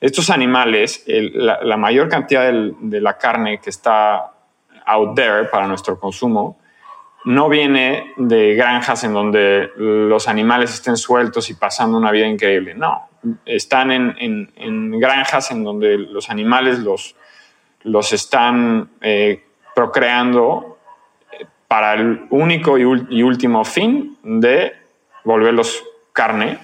estos 0.00 0.28
animales, 0.28 1.04
la, 1.06 1.76
mayor 1.78 2.10
cantidad 2.10 2.52
de 2.52 3.00
la 3.00 3.16
carne 3.16 3.58
que 3.58 3.70
está 3.70 4.32
out 4.84 5.14
there 5.14 5.44
para 5.44 5.66
nuestro 5.66 5.98
consumo, 5.98 6.58
no 7.24 7.48
viene 7.48 8.12
de 8.16 8.54
granjas 8.54 9.04
en 9.04 9.14
donde 9.14 9.70
los 9.76 10.28
animales 10.28 10.74
estén 10.74 10.96
sueltos 10.96 11.48
y 11.50 11.54
pasando 11.54 11.96
una 11.96 12.10
vida 12.10 12.26
increíble. 12.26 12.74
No, 12.74 13.08
están 13.46 13.90
en, 13.90 15.00
granjas 15.00 15.50
en 15.50 15.64
donde 15.64 15.96
los 15.96 16.28
animales 16.28 16.80
los, 16.80 17.16
los 17.82 18.12
están 18.12 18.90
eh, 19.00 19.42
procreando 19.74 20.78
eh, 21.32 21.46
para 21.66 21.94
el 21.94 22.26
único 22.30 22.76
y, 22.78 23.22
último 23.22 23.64
fin 23.64 24.18
de 24.22 24.74
volverlos 25.24 25.82
carne. 26.12 26.58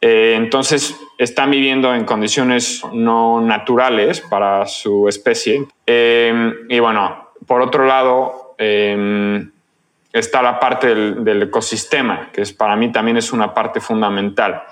Eh, 0.00 0.34
entonces 0.36 0.98
están 1.18 1.52
viviendo 1.52 1.94
en 1.94 2.04
condiciones 2.04 2.82
no 2.92 3.40
naturales 3.40 4.20
para 4.20 4.66
su 4.66 5.08
especie. 5.08 5.66
Y 5.86 6.78
bueno, 6.80 7.30
por 7.46 7.62
otro 7.62 7.86
lado, 7.86 8.56
está 10.12 10.42
la 10.42 10.58
parte 10.58 10.94
del, 10.94 11.42
ecosistema, 11.42 12.30
que 12.32 12.42
es, 12.42 12.52
para 12.52 12.76
mí 12.76 12.90
también 12.90 13.16
es 13.16 13.32
una 13.32 13.52
parte 13.52 13.80
fundamental. 13.80 14.62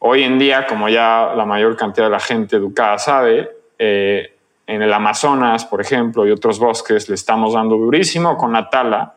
Hoy 0.00 0.22
en 0.22 0.38
día, 0.38 0.66
como 0.66 0.88
ya 0.88 1.32
la 1.36 1.44
mayor 1.44 1.76
cantidad 1.76 2.06
de 2.06 2.10
la 2.10 2.20
gente 2.20 2.56
educada 2.56 2.98
sabe, 2.98 3.50
en 3.78 4.82
el 4.82 4.92
Amazonas, 4.92 5.64
por 5.64 5.80
ejemplo, 5.80 6.26
y 6.26 6.30
otros 6.30 6.58
bosques, 6.58 7.08
le 7.08 7.16
estamos 7.16 7.54
dando 7.54 7.76
durísimo 7.76 8.36
con 8.36 8.52
la 8.52 8.70
tala. 8.70 9.14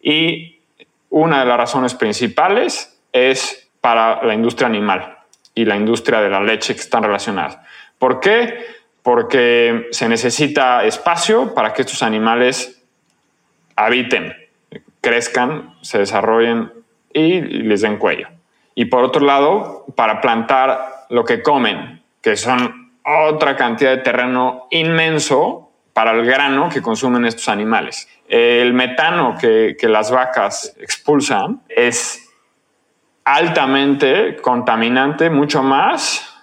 Y 0.00 0.60
una 1.10 1.40
de 1.40 1.46
las 1.46 1.56
razones 1.56 1.94
principales 1.94 3.00
es 3.12 3.68
para 3.80 4.22
la 4.22 4.32
industria 4.32 4.68
animal 4.68 5.18
y 5.54 5.64
la 5.64 5.76
industria 5.76 6.20
de 6.20 6.30
la 6.30 6.40
leche 6.40 6.74
que 6.74 6.80
están 6.80 7.02
relacionadas. 7.02 7.58
¿Por 7.98 8.20
qué? 8.20 8.64
Porque 9.02 9.88
se 9.90 10.08
necesita 10.08 10.84
espacio 10.84 11.52
para 11.52 11.72
que 11.72 11.82
estos 11.82 12.02
animales 12.02 12.80
habiten, 13.74 14.34
crezcan, 15.02 15.74
se 15.82 15.98
desarrollen 15.98 16.72
y 17.12 17.42
les 17.42 17.82
den 17.82 17.98
cuello. 17.98 18.28
Y 18.74 18.86
por 18.86 19.04
otro 19.04 19.26
lado, 19.26 19.84
para 19.94 20.22
plantar 20.22 21.06
lo 21.10 21.26
que 21.26 21.42
comen, 21.42 22.02
que 22.22 22.36
son 22.36 22.92
otra 23.04 23.56
cantidad 23.56 23.90
de 23.90 23.98
terreno 23.98 24.68
inmenso 24.70 25.70
para 25.92 26.12
el 26.12 26.24
grano 26.24 26.70
que 26.70 26.80
consumen 26.80 27.26
estos 27.26 27.48
animales. 27.48 28.08
El 28.28 28.72
metano 28.72 29.34
que, 29.38 29.76
las 29.82 30.10
vacas 30.10 30.74
expulsan 30.80 31.60
es 31.68 32.30
altamente 33.24 34.36
contaminante, 34.36 35.28
mucho 35.28 35.62
más, 35.62 36.34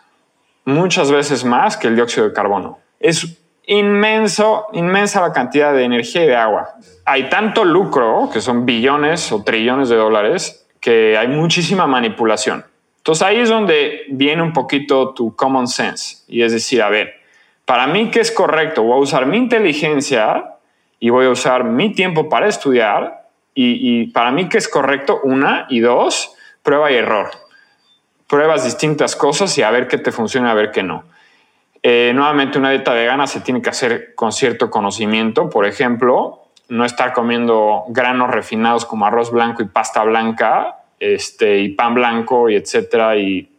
muchas 0.66 1.12
veces 1.12 1.43
más 1.43 1.78
que 1.78 1.88
el 1.88 1.95
dióxido 1.95 2.28
de 2.28 2.34
carbono. 2.34 2.80
Es 2.99 3.39
inmenso, 3.70 4.68
inmensa 4.74 5.22
la 5.22 5.32
cantidad 5.32 5.74
de 5.74 5.84
energía 5.84 6.24
y 6.24 6.28
de 6.28 6.36
agua. 6.36 6.76
Hay 7.06 7.30
tanto 7.30 7.64
lucro, 7.64 8.30
que 8.32 8.42
son 8.42 8.66
billones 8.66 9.32
o 9.32 9.44
trillones 9.44 9.90
de 9.90 9.96
dólares, 9.96 10.68
que 10.80 11.18
hay 11.18 11.28
muchísima 11.28 11.88
manipulación. 11.88 12.66
Entonces 12.98 13.22
ahí 13.26 13.38
es 13.38 13.50
donde 13.50 14.04
viene 14.10 14.42
un 14.42 14.54
poquito 14.54 15.14
tu 15.14 15.36
common 15.36 15.68
sense 15.68 16.18
y 16.28 16.42
es 16.42 16.52
decir, 16.52 16.82
a 16.82 16.90
ver, 16.90 17.14
para 17.66 17.88
mí 17.88 18.12
qué 18.12 18.20
es 18.20 18.32
correcto, 18.32 18.84
voy 18.84 18.98
a 18.98 19.02
usar 19.02 19.26
mi 19.26 19.38
inteligencia 19.38 20.56
y 21.00 21.10
voy 21.10 21.28
a 21.28 21.30
usar 21.30 21.64
mi 21.64 21.94
tiempo 21.94 22.28
para 22.28 22.48
estudiar 22.48 23.28
y, 23.62 24.08
para 24.08 24.32
mí 24.32 24.48
qué 24.48 24.58
es 24.58 24.70
correcto, 24.70 25.20
una 25.24 25.66
y 25.70 25.82
dos, 25.82 26.34
prueba 26.64 26.92
y 26.92 26.96
error. 26.96 27.30
Pruebas 28.26 28.64
distintas 28.64 29.18
cosas 29.18 29.58
y 29.58 29.64
a 29.64 29.72
ver 29.72 29.88
qué 29.88 29.98
te 29.98 30.14
funciona, 30.14 30.52
a 30.52 30.54
ver 30.54 30.72
qué 30.72 30.82
no. 30.82 31.04
Eh, 31.82 32.12
nuevamente, 32.14 32.58
una 32.58 32.72
dieta 32.72 32.94
vegana 32.94 33.28
se 33.28 33.42
tiene 33.42 33.62
que 33.62 33.70
hacer 33.70 34.16
con 34.16 34.32
cierto 34.32 34.70
conocimiento. 34.70 35.50
Por 35.50 35.66
ejemplo, 35.66 36.44
no 36.70 36.86
estar 36.86 37.14
comiendo 37.14 37.86
granos 37.90 38.30
refinados 38.30 38.86
como 38.86 39.06
arroz 39.06 39.32
blanco 39.32 39.64
y 39.64 39.66
pasta 39.66 40.04
blanca 40.04 40.80
este, 41.00 41.60
y 41.60 41.70
pan 41.70 41.94
blanco 41.94 42.50
y 42.50 42.56
etcétera, 42.56 43.18
y, 43.18 43.50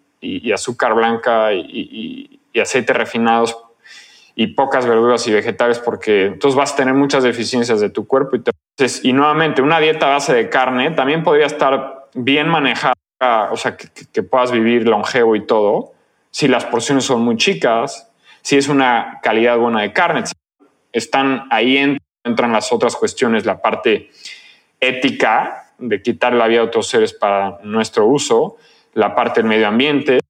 azúcar 0.53 0.95
blanca 0.95 1.53
y, 1.53 2.41
aceites 2.61 2.95
refinados 2.95 3.57
y 4.35 4.49
pocas 4.49 4.87
verduras 4.87 5.27
y 5.27 5.33
vegetales, 5.33 5.79
porque 5.79 6.27
entonces 6.27 6.57
vas 6.57 6.73
a 6.73 6.77
tener 6.77 6.95
muchas 6.95 7.23
deficiencias 7.23 7.81
de 7.81 7.91
tu 7.91 8.07
cuerpo. 8.07 8.37
Y, 8.37 9.09
y 9.09 9.13
nuevamente, 9.13 9.63
una 9.63 9.81
dieta 9.81 10.09
base 10.09 10.35
de 10.35 10.49
carne 10.49 10.91
también 10.91 11.23
podría 11.23 11.47
estar 11.47 12.09
bien 12.15 12.49
manejada, 12.49 12.95
o 13.51 13.57
sea, 13.57 13.77
que, 13.77 14.23
puedas 14.23 14.53
vivir 14.53 14.87
longevo 14.87 15.37
y 15.37 15.47
todo, 15.47 15.93
si 16.31 16.49
las 16.49 16.65
porciones 16.65 17.05
son 17.05 17.23
muy 17.23 17.37
chicas, 17.37 18.10
si 18.43 18.57
es 18.57 18.69
una 18.69 19.21
calidad 19.23 19.59
buena 19.59 19.83
de 19.83 19.93
carne, 19.93 20.25
están 20.93 21.47
ahí 21.51 21.99
entran 22.25 22.53
las 22.53 22.73
otras 22.73 22.97
cuestiones, 22.97 23.45
la 23.45 23.61
parte 23.61 24.11
ética 24.81 25.75
de 25.79 26.03
quitar 26.03 26.35
la 26.35 26.47
vida 26.47 26.61
a 26.61 26.65
otros 26.65 26.89
seres 26.89 27.13
para 27.13 27.59
nuestro 27.63 28.07
uso, 28.07 28.57
la 28.95 29.15
parte 29.15 29.41
del 29.41 29.49
medio 29.49 29.69
ambiente. 29.69 30.21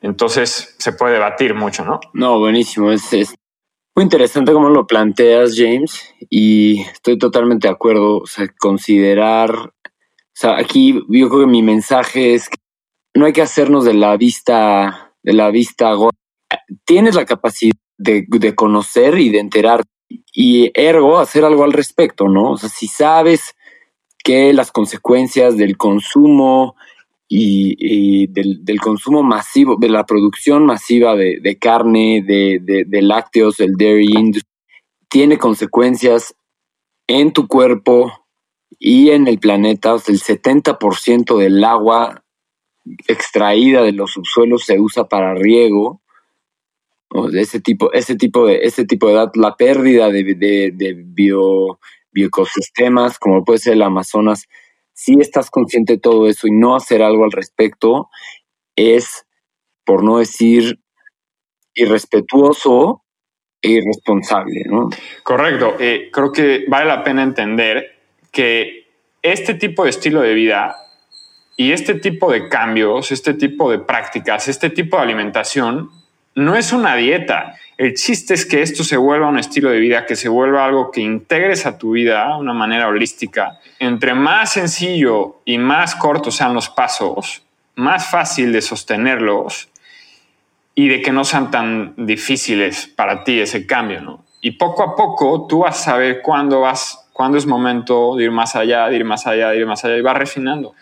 Entonces 0.00 0.74
se 0.78 0.92
puede 0.92 1.14
debatir 1.14 1.54
mucho, 1.54 1.84
¿no? 1.84 2.00
No, 2.12 2.38
buenísimo. 2.38 2.90
Es, 2.90 3.12
es 3.12 3.34
muy 3.94 4.04
interesante 4.04 4.52
cómo 4.52 4.68
lo 4.68 4.86
planteas, 4.86 5.54
James, 5.56 6.14
y 6.28 6.80
estoy 6.80 7.18
totalmente 7.18 7.68
de 7.68 7.74
acuerdo. 7.74 8.18
O 8.18 8.26
sea, 8.26 8.48
considerar, 8.58 9.50
o 9.50 9.72
sea, 10.32 10.58
aquí 10.58 10.94
yo 11.08 11.28
creo 11.28 11.40
que 11.40 11.46
mi 11.46 11.62
mensaje 11.62 12.34
es 12.34 12.48
que 12.48 12.56
no 13.14 13.26
hay 13.26 13.32
que 13.32 13.42
hacernos 13.42 13.84
de 13.84 13.94
la 13.94 14.16
vista, 14.16 15.12
de 15.22 15.32
la 15.34 15.50
vista 15.50 15.94
Tienes 16.84 17.14
la 17.14 17.24
capacidad 17.24 17.76
de, 17.98 18.54
conocer 18.54 19.18
y 19.18 19.30
de 19.30 19.38
enterar 19.38 19.84
y 20.32 20.70
ergo 20.74 21.18
hacer 21.18 21.44
algo 21.44 21.64
al 21.64 21.72
respecto, 21.72 22.28
¿no? 22.28 22.52
O 22.52 22.56
sea, 22.56 22.68
si 22.68 22.86
sabes 22.88 23.54
que 24.22 24.52
las 24.52 24.70
consecuencias 24.70 25.56
del 25.56 25.76
consumo 25.76 26.76
y, 27.28 28.26
del, 28.26 28.80
consumo 28.80 29.22
masivo, 29.22 29.76
de 29.80 29.88
la 29.88 30.04
producción 30.04 30.66
masiva 30.66 31.16
de, 31.16 31.58
carne, 31.58 32.22
de, 32.22 33.02
lácteos, 33.02 33.58
el 33.60 33.74
dairy 33.76 34.12
industry, 34.12 34.50
tiene 35.08 35.38
consecuencias 35.38 36.34
en 37.06 37.32
tu 37.32 37.48
cuerpo 37.48 38.12
y 38.78 39.10
en 39.10 39.28
el 39.28 39.38
planeta. 39.38 39.94
O 39.94 39.98
sea, 39.98 40.14
el 40.14 40.20
70% 40.20 41.38
del 41.38 41.64
agua 41.64 42.22
extraída 43.06 43.82
de 43.82 43.92
los 43.92 44.12
subsuelos 44.12 44.64
se 44.64 44.78
usa 44.78 45.08
para 45.08 45.34
riego 45.34 46.02
de 47.30 47.40
ese 47.40 47.60
tipo, 47.60 47.92
ese 47.92 48.16
tipo 48.16 48.46
de, 48.46 48.60
ese 48.62 48.84
tipo 48.84 49.08
de 49.08 49.14
datos, 49.14 49.36
la 49.36 49.56
pérdida 49.56 50.10
de, 50.10 50.22
de, 50.34 50.94
bio, 51.04 51.78
bioecosistemas, 52.10 53.18
como 53.18 53.44
puede 53.44 53.58
ser 53.58 53.74
el 53.74 53.82
Amazonas, 53.82 54.46
si 54.94 55.20
estás 55.20 55.50
consciente 55.50 55.94
de 55.94 55.98
todo 55.98 56.28
eso 56.28 56.46
y 56.46 56.52
no 56.52 56.74
hacer 56.74 57.02
algo 57.02 57.24
al 57.24 57.32
respecto, 57.32 58.08
es, 58.76 59.26
por 59.84 60.04
no 60.04 60.18
decir 60.18 60.78
irrespetuoso 61.74 63.02
e 63.60 63.70
irresponsable, 63.70 64.64
¿no? 64.66 64.88
Correcto. 65.22 65.76
Eh, 65.78 66.10
creo 66.12 66.32
que 66.32 66.64
vale 66.68 66.86
la 66.86 67.04
pena 67.04 67.22
entender 67.22 67.98
que 68.30 68.86
este 69.22 69.54
tipo 69.54 69.84
de 69.84 69.90
estilo 69.90 70.20
de 70.20 70.34
vida 70.34 70.74
y 71.56 71.72
este 71.72 71.94
tipo 71.94 72.32
de 72.32 72.48
cambios, 72.48 73.12
este 73.12 73.34
tipo 73.34 73.70
de 73.70 73.78
prácticas, 73.78 74.48
este 74.48 74.70
tipo 74.70 74.96
de 74.96 75.02
alimentación 75.02 75.90
no 76.34 76.56
es 76.56 76.72
una 76.72 76.96
dieta. 76.96 77.54
El 77.76 77.94
chiste 77.94 78.34
es 78.34 78.46
que 78.46 78.62
esto 78.62 78.84
se 78.84 78.96
vuelva 78.96 79.28
un 79.28 79.38
estilo 79.38 79.70
de 79.70 79.78
vida, 79.78 80.06
que 80.06 80.16
se 80.16 80.28
vuelva 80.28 80.64
algo 80.64 80.90
que 80.90 81.00
integres 81.00 81.66
a 81.66 81.78
tu 81.78 81.92
vida 81.92 82.28
de 82.28 82.40
una 82.40 82.52
manera 82.52 82.88
holística. 82.88 83.58
Entre 83.78 84.14
más 84.14 84.52
sencillo 84.52 85.40
y 85.44 85.58
más 85.58 85.94
cortos 85.94 86.36
sean 86.36 86.54
los 86.54 86.68
pasos, 86.68 87.42
más 87.74 88.08
fácil 88.08 88.52
de 88.52 88.62
sostenerlos 88.62 89.68
y 90.74 90.88
de 90.88 91.02
que 91.02 91.12
no 91.12 91.24
sean 91.24 91.50
tan 91.50 91.94
difíciles 91.96 92.86
para 92.86 93.24
ti 93.24 93.40
ese 93.40 93.66
cambio, 93.66 94.00
¿no? 94.00 94.24
Y 94.40 94.52
poco 94.52 94.82
a 94.82 94.96
poco 94.96 95.46
tú 95.48 95.60
vas 95.60 95.80
a 95.80 95.92
saber 95.92 96.20
cuándo 96.22 96.60
vas, 96.60 97.08
cuándo 97.12 97.38
es 97.38 97.46
momento 97.46 98.16
de 98.16 98.24
ir 98.24 98.30
más 98.30 98.56
allá, 98.56 98.88
de 98.88 98.96
ir 98.96 99.04
más 99.04 99.26
allá, 99.26 99.50
de 99.50 99.58
ir 99.58 99.66
más 99.66 99.84
allá 99.84 99.96
y 99.96 100.02
vas 100.02 100.16
refinando 100.16 100.74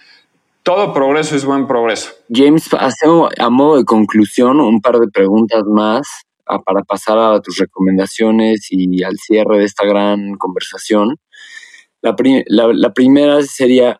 todo 0.71 0.95
progreso 0.95 1.35
es 1.35 1.45
buen 1.45 1.67
progreso. 1.67 2.13
James, 2.33 2.71
a 2.73 3.51
modo 3.51 3.79
de 3.79 3.85
conclusión 3.85 4.61
un 4.61 4.81
par 4.81 5.01
de 5.01 5.09
preguntas 5.09 5.65
más 5.65 6.07
ah, 6.47 6.61
para 6.61 6.85
pasar 6.85 7.19
a 7.19 7.41
tus 7.41 7.59
recomendaciones 7.59 8.69
y 8.71 9.03
al 9.03 9.17
cierre 9.19 9.59
de 9.59 9.65
esta 9.65 9.85
gran 9.85 10.35
conversación. 10.35 11.17
La, 12.03 12.15
primera 12.15 13.43
sería, 13.43 13.99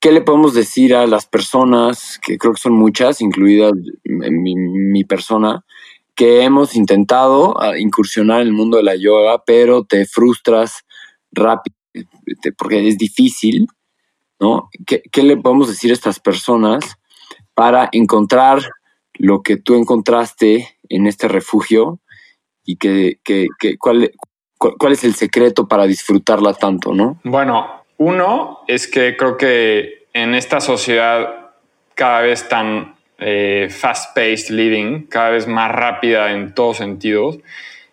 ¿qué 0.00 0.10
le 0.10 0.22
podemos 0.22 0.54
decir 0.54 0.94
a 0.94 1.06
las 1.06 1.26
personas, 1.26 2.18
que 2.22 2.38
creo 2.38 2.54
que 2.54 2.60
son 2.62 2.72
muchas, 2.72 3.20
incluida 3.20 3.72
mi, 4.04 4.56
mi 4.56 5.04
persona, 5.04 5.66
que 6.14 6.44
hemos 6.44 6.74
intentado 6.74 7.60
ah, 7.60 7.78
incursionar 7.78 8.40
en 8.40 8.46
el 8.46 8.54
mundo 8.54 8.78
de 8.78 8.84
la 8.84 8.96
yoga, 8.96 9.42
pero 9.44 9.84
te 9.84 10.06
frustras 10.06 10.86
rápido 11.30 11.76
porque 12.56 12.88
es 12.88 12.96
difícil? 12.96 13.66
¿No? 14.42 14.70
¿Qué, 14.86 15.22
le 15.22 15.36
podemos 15.36 15.68
decir 15.68 15.92
a 15.92 15.94
estas 15.94 16.18
personas 16.18 16.98
para 17.54 17.88
encontrar 17.92 18.60
lo 19.14 19.42
que 19.42 19.56
tú 19.56 19.76
encontraste 19.76 20.76
en 20.88 21.06
este 21.06 21.28
refugio 21.28 22.00
y 22.64 22.76
que, 22.76 23.18
cuál, 23.78 24.10
cuál, 24.58 24.92
es 24.92 25.04
el 25.04 25.14
secreto 25.14 25.68
para 25.68 25.86
disfrutarla 25.86 26.54
tanto, 26.54 26.92
¿no? 26.92 27.20
Bueno, 27.22 27.84
uno 27.98 28.60
es 28.66 28.88
que 28.88 29.16
creo 29.16 29.36
que 29.36 30.06
en 30.12 30.34
esta 30.34 30.60
sociedad 30.60 31.52
cada 31.94 32.22
vez 32.22 32.48
tan 32.48 32.96
eh, 33.18 33.68
fast-paced 33.70 34.50
living, 34.50 35.06
cada 35.06 35.30
vez 35.30 35.46
más 35.46 35.70
rápida 35.70 36.32
en 36.32 36.52
todos 36.52 36.78
sentidos, 36.78 37.38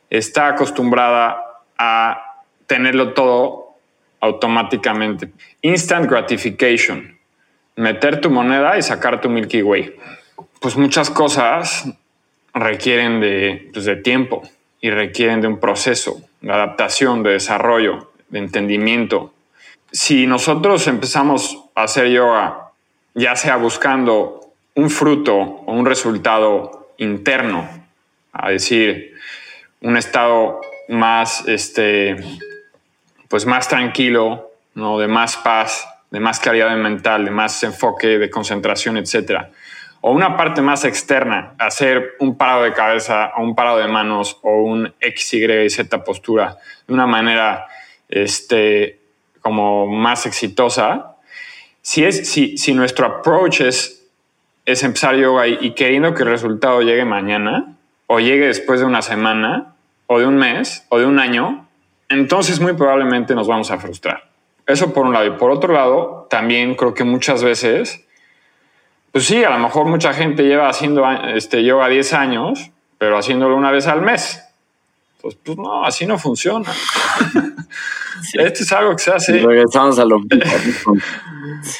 está 0.09 0.47
acostumbrada 0.47 1.61
a 1.77 2.43
tenerlo 2.65 3.13
todo 3.13 3.68
automáticamente. 4.19 5.29
Instant 5.61 6.09
gratification. 6.09 7.17
Meter 7.75 8.19
tu 8.21 8.29
moneda 8.29 8.77
y 8.77 8.81
sacar 8.81 9.21
tu 9.21 9.29
Milky 9.29 9.61
Way. 9.61 9.95
Pues 10.59 10.75
muchas 10.75 11.09
cosas 11.09 11.85
requieren 12.53 13.21
de, 13.21 13.69
pues 13.73 13.85
de 13.85 13.95
tiempo 13.95 14.43
y 14.81 14.89
requieren 14.89 15.41
de 15.41 15.47
un 15.47 15.59
proceso 15.59 16.21
de 16.41 16.51
adaptación, 16.51 17.23
de 17.23 17.31
desarrollo, 17.31 18.11
de 18.29 18.39
entendimiento. 18.39 19.33
Si 19.91 20.27
nosotros 20.27 20.87
empezamos 20.87 21.57
a 21.75 21.83
hacer 21.83 22.09
yoga, 22.09 22.71
ya 23.13 23.35
sea 23.35 23.57
buscando 23.57 24.51
un 24.75 24.89
fruto 24.89 25.35
o 25.35 25.73
un 25.73 25.85
resultado 25.85 26.93
interno, 26.97 27.67
a 28.31 28.51
decir, 28.51 29.15
un 29.81 29.97
estado 29.97 30.61
más 30.87 31.47
este, 31.47 32.15
pues 33.29 33.45
más 33.45 33.69
tranquilo, 33.69 34.51
¿no? 34.73 34.99
de 34.99 35.07
más 35.07 35.37
paz, 35.37 35.87
de 36.11 36.19
más 36.19 36.39
claridad 36.39 36.75
mental, 36.75 37.23
de 37.23 37.31
más 37.31 37.63
enfoque, 37.63 38.17
de 38.17 38.29
concentración, 38.29 38.97
etc. 38.97 39.43
O 40.01 40.11
una 40.11 40.35
parte 40.35 40.61
más 40.61 40.83
externa, 40.83 41.53
hacer 41.59 42.15
un 42.19 42.35
parado 42.35 42.63
de 42.63 42.73
cabeza 42.73 43.31
o 43.37 43.43
un 43.43 43.55
parado 43.55 43.77
de 43.77 43.87
manos 43.87 44.37
o 44.41 44.63
un 44.63 44.93
X, 44.99 45.33
Y 45.35 45.69
Z 45.69 46.03
postura 46.03 46.57
de 46.87 46.93
una 46.93 47.05
manera 47.05 47.67
este, 48.09 48.99
como 49.41 49.85
más 49.87 50.25
exitosa. 50.25 51.15
Si, 51.81 52.03
es, 52.03 52.29
si, 52.29 52.57
si 52.57 52.73
nuestro 52.73 53.05
approach 53.05 53.61
es, 53.61 54.07
es 54.65 54.83
empezar 54.83 55.15
yoga 55.15 55.47
y 55.47 55.71
queriendo 55.75 56.15
que 56.15 56.23
el 56.23 56.29
resultado 56.29 56.81
llegue 56.81 57.05
mañana 57.05 57.75
o 58.07 58.19
llegue 58.19 58.47
después 58.47 58.79
de 58.79 58.87
una 58.87 59.03
semana 59.03 59.75
o 60.07 60.19
de 60.19 60.25
un 60.25 60.37
mes 60.37 60.85
o 60.89 60.97
de 60.97 61.05
un 61.05 61.19
año, 61.19 61.68
entonces 62.09 62.59
muy 62.59 62.73
probablemente 62.73 63.35
nos 63.35 63.47
vamos 63.47 63.71
a 63.71 63.77
frustrar. 63.77 64.29
Eso 64.65 64.93
por 64.93 65.05
un 65.05 65.13
lado. 65.13 65.25
Y 65.25 65.31
por 65.31 65.51
otro 65.51 65.73
lado, 65.73 66.27
también 66.29 66.75
creo 66.75 66.93
que 66.93 67.03
muchas 67.03 67.43
veces, 67.43 68.05
pues 69.11 69.25
sí, 69.25 69.43
a 69.43 69.49
lo 69.49 69.59
mejor 69.59 69.85
mucha 69.87 70.13
gente 70.13 70.43
lleva 70.43 70.69
haciendo 70.69 71.09
este, 71.33 71.63
yoga 71.63 71.87
10 71.87 72.13
años, 72.13 72.71
pero 72.97 73.17
haciéndolo 73.17 73.55
una 73.55 73.71
vez 73.71 73.87
al 73.87 74.01
mes. 74.01 74.43
Pues, 75.21 75.35
pues 75.43 75.57
no, 75.57 75.83
así 75.83 76.05
no 76.05 76.17
funciona. 76.17 76.71
Esto 78.33 78.63
es 78.63 78.71
algo 78.73 78.91
que 78.95 79.03
se 79.03 79.11
hace. 79.11 79.33
regresamos 79.39 79.97
a 79.99 80.05
lo 80.05 80.19
mismo. 80.29 80.95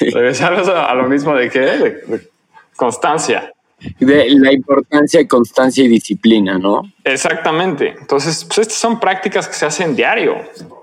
Regresamos 0.00 0.68
a 0.68 0.94
lo 0.94 1.08
mismo 1.08 1.34
de 1.34 1.50
qué? 1.50 1.60
de 1.60 2.30
constancia 2.76 3.52
de 3.98 4.30
la 4.30 4.52
importancia 4.52 5.20
de 5.20 5.28
constancia 5.28 5.84
y 5.84 5.88
disciplina, 5.88 6.58
¿no? 6.58 6.82
Exactamente. 7.04 7.94
Entonces, 7.98 8.44
pues 8.44 8.58
estas 8.58 8.78
son 8.78 9.00
prácticas 9.00 9.48
que 9.48 9.54
se 9.54 9.66
hacen 9.66 9.96
diario. 9.96 10.36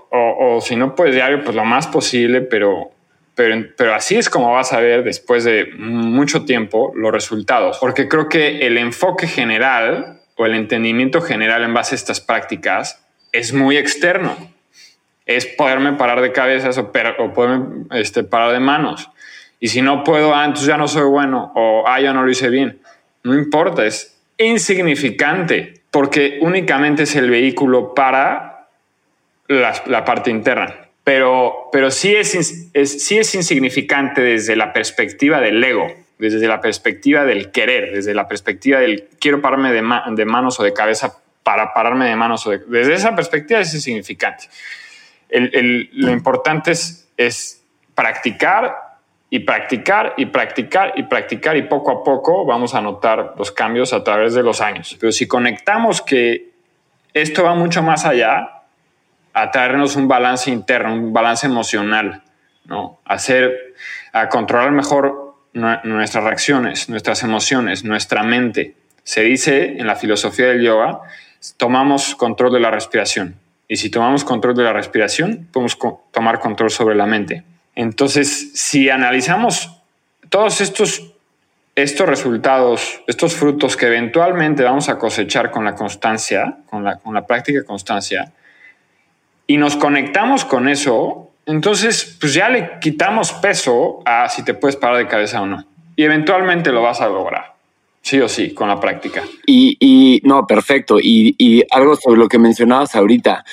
O, 0.09 0.59
si 0.61 0.75
no 0.75 0.95
puedes 0.95 1.13
diario, 1.13 1.43
pues 1.43 1.55
lo 1.55 1.65
más 1.65 1.87
posible, 1.87 2.41
pero, 2.41 2.91
pero, 3.35 3.67
pero 3.75 3.93
así 3.93 4.15
es 4.15 4.29
como 4.29 4.53
vas 4.53 4.73
a 4.73 4.79
ver 4.79 5.03
después 5.03 5.43
de 5.43 5.67
mucho 5.77 6.45
tiempo 6.45 6.91
los 6.95 7.11
resultados. 7.11 7.77
Porque 7.79 8.07
creo 8.07 8.29
que 8.29 8.65
el 8.65 8.77
enfoque 8.77 9.27
general 9.27 10.21
o 10.35 10.45
el 10.45 10.55
entendimiento 10.55 11.21
general 11.21 11.63
en 11.63 11.73
base 11.73 11.95
a 11.95 11.97
estas 11.97 12.21
prácticas 12.21 13.05
es 13.31 13.53
muy 13.53 13.77
externo. 13.77 14.35
Es 15.25 15.45
poderme 15.45 15.93
parar 15.93 16.21
de 16.21 16.31
cabezas 16.31 16.77
o, 16.77 16.91
o 17.19 17.33
poderme 17.33 17.85
este, 17.91 18.23
parar 18.23 18.53
de 18.53 18.59
manos. 18.59 19.09
Y 19.59 19.69
si 19.69 19.81
no 19.81 20.03
puedo, 20.03 20.35
ah, 20.35 20.45
entonces 20.45 20.67
ya 20.67 20.77
no 20.77 20.87
soy 20.87 21.03
bueno 21.03 21.51
o 21.55 21.83
ah, 21.87 21.99
ya 21.99 22.13
no 22.13 22.23
lo 22.23 22.31
hice 22.31 22.49
bien. 22.49 22.79
No 23.27 23.35
importa, 23.35 23.85
es 23.85 24.17
insignificante 24.37 25.81
porque 25.91 26.39
únicamente 26.41 27.03
es 27.03 27.15
el 27.17 27.29
vehículo 27.29 27.93
para 27.93 28.69
la, 29.49 30.05
parte 30.05 30.29
interna. 30.29 30.73
pero, 31.03 31.69
pero 31.73 31.91
sí, 31.91 32.15
es, 32.15 32.29
sí 32.71 33.17
es 33.17 33.35
insignificante 33.35 34.21
desde 34.21 34.55
la 34.55 34.71
perspectiva 34.71 35.41
del 35.41 35.61
ego, 35.61 35.87
desde 36.17 36.47
la 36.47 36.61
perspectiva 36.61 37.25
del 37.25 37.51
querer, 37.51 37.93
desde 37.93 38.13
la 38.13 38.29
perspectiva 38.29 38.79
del 38.79 39.09
quiero 39.19 39.41
pararme 39.41 39.73
de, 39.73 39.81
manos 39.81 40.59
o 40.61 40.63
de 40.63 40.71
cabeza 40.71 41.17
para 41.43 41.73
pararme 41.73 42.07
de 42.07 42.15
manos. 42.15 42.47
O 42.47 42.51
de, 42.51 42.59
desde 42.59 42.93
esa 42.93 43.13
perspectiva 43.13 43.59
es 43.59 43.73
insignificante. 43.73 44.45
lo 45.29 46.11
importante 46.11 46.71
es, 46.71 47.09
es 47.17 47.61
practicar 47.93 48.86
y 49.29 49.39
practicar 49.39 50.13
y 50.17 50.27
practicar 50.27 50.93
y 50.95 51.03
practicar 51.03 51.57
y 51.57 51.63
poco 51.63 51.91
a 51.91 52.03
poco 52.03 52.45
vamos 52.45 52.73
a 52.73 52.81
notar 52.81 53.33
los 53.37 53.51
cambios 53.51 53.93
a 53.93 54.03
través 54.03 54.33
de 54.33 54.43
los 54.43 54.61
años. 54.61 54.95
Pero 54.99 55.11
si 55.11 55.27
conectamos 55.27 56.01
que 56.01 56.51
esto 57.13 57.43
va 57.43 57.55
mucho 57.55 57.83
más 57.83 58.05
allá, 58.05 58.57
a 59.33 59.51
traernos 59.51 59.95
un 59.95 60.07
balance 60.07 60.49
interno, 60.49 60.93
un 60.93 61.13
balance 61.13 61.45
emocional, 61.45 62.23
¿no? 62.65 62.99
Hacer, 63.05 63.75
a 64.11 64.29
controlar 64.29 64.71
mejor 64.71 65.35
nuestras 65.53 66.23
reacciones, 66.23 66.89
nuestras 66.89 67.23
emociones, 67.23 67.83
nuestra 67.83 68.23
mente. 68.23 68.75
Se 69.03 69.21
dice 69.21 69.77
en 69.77 69.85
la 69.87 69.95
filosofía 69.95 70.47
del 70.47 70.63
yoga, 70.63 71.01
tomamos 71.57 72.15
control 72.15 72.53
de 72.53 72.59
la 72.59 72.71
respiración. 72.71 73.35
Y 73.67 73.77
si 73.77 73.89
tomamos 73.89 74.23
control 74.23 74.55
de 74.55 74.63
la 74.63 74.73
respiración, 74.73 75.47
podemos 75.51 75.77
tomar 76.11 76.39
control 76.39 76.71
sobre 76.71 76.95
la 76.95 77.05
mente. 77.05 77.43
Entonces, 77.77 78.53
si 78.55 78.89
analizamos 78.89 79.69
todos 80.29 80.61
estos, 80.61 81.13
estos 81.75 82.09
resultados, 82.09 83.03
estos 83.05 83.35
frutos 83.35 83.77
que 83.77 83.85
eventualmente 83.85 84.63
vamos 84.63 84.89
a 84.89 84.97
cosechar 84.97 85.51
con 85.51 85.63
la 85.63 85.75
constancia, 85.75 86.57
con 86.67 86.83
la, 86.83 86.97
con 86.97 87.13
la 87.13 87.27
práctica 87.27 87.63
constancia, 87.63 88.33
y 89.45 89.57
nos 89.57 89.75
conectamos 89.75 90.43
con 90.43 90.67
eso, 90.67 91.29
entonces 91.45 92.17
pues 92.19 92.33
ya 92.33 92.49
le 92.49 92.79
quitamos 92.81 93.31
peso 93.33 94.01
a 94.05 94.27
si 94.27 94.43
te 94.43 94.55
puedes 94.55 94.75
parar 94.75 94.97
de 94.97 95.07
cabeza 95.07 95.43
o 95.43 95.45
no. 95.45 95.63
Y 95.95 96.03
eventualmente 96.03 96.71
lo 96.71 96.81
vas 96.81 96.99
a 96.99 97.07
lograr, 97.07 97.53
sí 98.01 98.19
o 98.19 98.27
sí, 98.27 98.55
con 98.55 98.69
la 98.69 98.79
práctica. 98.79 99.21
Y, 99.45 99.77
y 99.79 100.21
no, 100.23 100.47
perfecto. 100.47 100.99
Y, 100.99 101.35
y, 101.37 101.63
algo 101.69 101.95
sobre 101.95 102.17
lo 102.17 102.27
que 102.27 102.39
mencionabas 102.39 102.95
ahorita. 102.95 103.45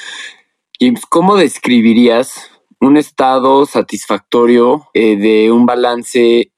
¿Cómo 1.11 1.37
describirías 1.37 2.54
un 2.81 2.97
estado 2.97 3.67
satisfactorio 3.67 4.89
eh, 4.95 5.17
de 5.17 5.51
un 5.51 5.67
balance 5.67 6.53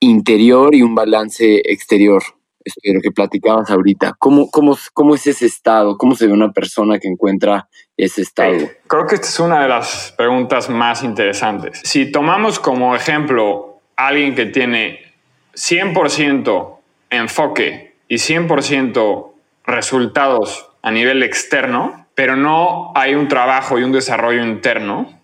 interior 0.00 0.74
y 0.74 0.82
un 0.82 0.94
balance 0.94 1.62
exterior. 1.64 2.22
Esto 2.64 2.80
lo 2.92 3.00
que 3.00 3.12
platicabas 3.12 3.70
ahorita. 3.70 4.14
¿Cómo, 4.18 4.50
cómo, 4.50 4.76
¿Cómo 4.92 5.14
es 5.14 5.26
ese 5.28 5.46
estado? 5.46 5.96
¿Cómo 5.96 6.16
se 6.16 6.26
ve 6.26 6.32
una 6.32 6.50
persona 6.50 6.98
que 6.98 7.06
encuentra 7.06 7.68
ese 7.96 8.22
estado? 8.22 8.68
Creo 8.88 9.06
que 9.06 9.14
esta 9.14 9.28
es 9.28 9.38
una 9.38 9.62
de 9.62 9.68
las 9.68 10.12
preguntas 10.16 10.68
más 10.68 11.04
interesantes. 11.04 11.80
Si 11.84 12.10
tomamos 12.10 12.58
como 12.58 12.96
ejemplo 12.96 13.80
a 13.96 14.08
alguien 14.08 14.34
que 14.34 14.46
tiene 14.46 14.98
100% 15.54 16.76
enfoque 17.10 17.94
y 18.08 18.16
100% 18.16 19.32
resultados 19.64 20.68
a 20.82 20.90
nivel 20.90 21.22
externo, 21.22 22.06
pero 22.16 22.34
no 22.34 22.92
hay 22.94 23.14
un 23.14 23.28
trabajo 23.28 23.78
y 23.78 23.82
un 23.82 23.92
desarrollo 23.92 24.44
interno, 24.44 25.15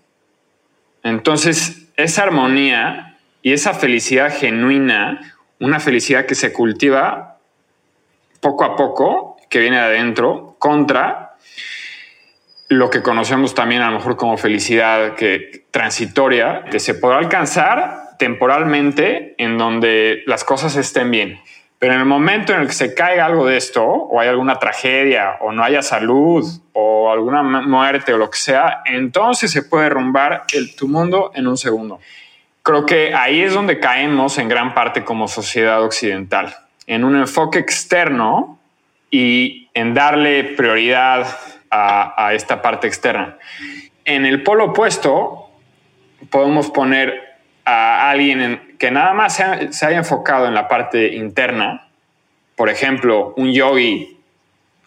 entonces, 1.03 1.89
esa 1.97 2.23
armonía 2.23 3.19
y 3.43 3.53
esa 3.53 3.75
felicidad 3.75 4.33
genuina, 4.37 5.35
una 5.59 5.81
felicidad 5.81 6.27
que 6.27 6.35
se 6.35 6.53
cultiva 6.53 7.39
poco 8.41 8.65
a 8.65 8.77
poco, 8.77 9.37
que 9.49 9.61
viene 9.61 9.77
de 9.77 9.83
adentro, 9.83 10.57
contra 10.59 11.37
lo 12.69 12.89
que 12.89 13.03
conocemos 13.03 13.55
también 13.55 13.83
a 13.83 13.91
lo 13.91 13.99
mejor 13.99 14.17
como 14.17 14.37
felicidad 14.37 15.15
que, 15.15 15.67
transitoria, 15.71 16.65
que 16.71 16.81
se 16.81 16.95
podrá 16.95 17.19
alcanzar 17.19 18.17
temporalmente 18.19 19.35
en 19.39 19.59
donde 19.59 20.23
las 20.27 20.45
cosas 20.45 20.77
estén 20.77 21.11
bien. 21.11 21.41
Pero 21.83 21.95
en 21.95 21.99
el 21.99 22.07
momento 22.07 22.55
en 22.55 22.61
el 22.61 22.69
que 22.69 22.75
se 22.75 22.95
caiga 22.95 23.27
algo 23.27 23.45
de 23.45 23.57
esto, 23.57 23.85
o 23.85 24.21
hay 24.21 24.29
alguna 24.29 24.61
tragedia, 24.61 25.39
o 25.41 25.51
no 25.51 25.65
haya 25.65 25.83
salud, 25.83 26.47
o 26.75 27.11
alguna 27.11 27.43
muerte, 27.43 28.13
o 28.13 28.19
lo 28.19 28.31
que 28.31 28.39
sea, 28.39 28.83
entonces 28.85 29.51
se 29.51 29.65
puede 29.65 29.87
derrumbar 29.87 30.45
el, 30.53 30.77
tu 30.77 30.87
mundo 30.87 31.33
en 31.35 31.49
un 31.49 31.57
segundo. 31.57 31.99
Creo 32.63 32.87
que 32.87 33.13
ahí 33.15 33.43
es 33.43 33.53
donde 33.53 33.81
caemos 33.81 34.39
en 34.39 34.49
gran 34.49 34.75
parte 34.75 35.03
como 35.03 35.27
sociedad 35.27 35.83
occidental, 35.83 36.55
en 36.87 37.03
un 37.03 37.17
enfoque 37.17 37.59
externo 37.59 38.61
y 39.11 39.69
en 39.75 39.93
darle 39.93 40.45
prioridad 40.57 41.37
a, 41.69 42.27
a 42.27 42.35
esta 42.35 42.63
parte 42.63 42.87
externa. 42.87 43.39
En 44.05 44.25
el 44.25 44.45
polo 44.45 44.67
opuesto, 44.67 45.51
podemos 46.31 46.71
poner 46.71 47.41
a 47.65 48.09
alguien 48.09 48.72
que 48.83 48.91
nada 48.91 49.15
más 49.15 49.37
se, 49.37 49.45
haya 49.87 49.99
enfocado 49.99 50.49
en 50.49 50.55
la 50.55 50.67
parte 50.67 51.15
interna, 51.15 51.87
por 52.57 52.69
ejemplo, 52.69 53.33
un 53.37 53.53
yogi 53.53 54.19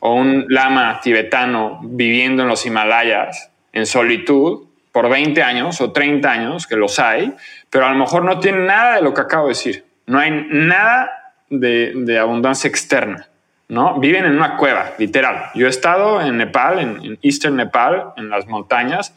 o 0.02 0.16
un 0.16 0.48
lama 0.50 1.00
tibetano 1.02 1.80
viviendo 1.82 2.44
en 2.44 2.50
los 2.50 2.66
Himalayas 2.66 3.52
en 3.72 3.86
solitud 3.86 4.68
por 4.92 5.08
20 5.08 5.42
años 5.42 5.80
o 5.80 5.94
30 5.94 6.30
años, 6.30 6.68
que 6.68 6.76
los 6.76 7.00
hay, 7.00 7.34
pero 7.70 7.86
a 7.86 7.90
lo 7.92 7.96
mejor 7.96 8.26
no 8.26 8.42
tiene 8.42 8.66
nada 8.66 8.98
de 8.98 9.02
lo 9.02 9.14
que 9.14 9.22
acabo 9.22 9.44
de 9.44 9.54
decir. 9.54 9.86
No 10.08 10.20
hay 10.20 10.46
nada 10.50 11.34
de, 11.50 12.20
abundancia 12.20 12.68
externa. 12.68 13.30
¿no? 13.70 13.98
Viven 13.98 14.26
en 14.26 14.36
una 14.36 14.58
cueva, 14.58 14.92
literal. 14.98 15.52
Yo 15.56 15.68
he 15.68 15.70
estado 15.70 16.22
en 16.22 16.36
Nepal, 16.36 16.80
en, 16.80 17.02
en 17.02 17.20
Eastern 17.22 17.56
Nepal, 17.56 18.12
en 18.18 18.30
las 18.30 18.46
montañas, 18.46 19.16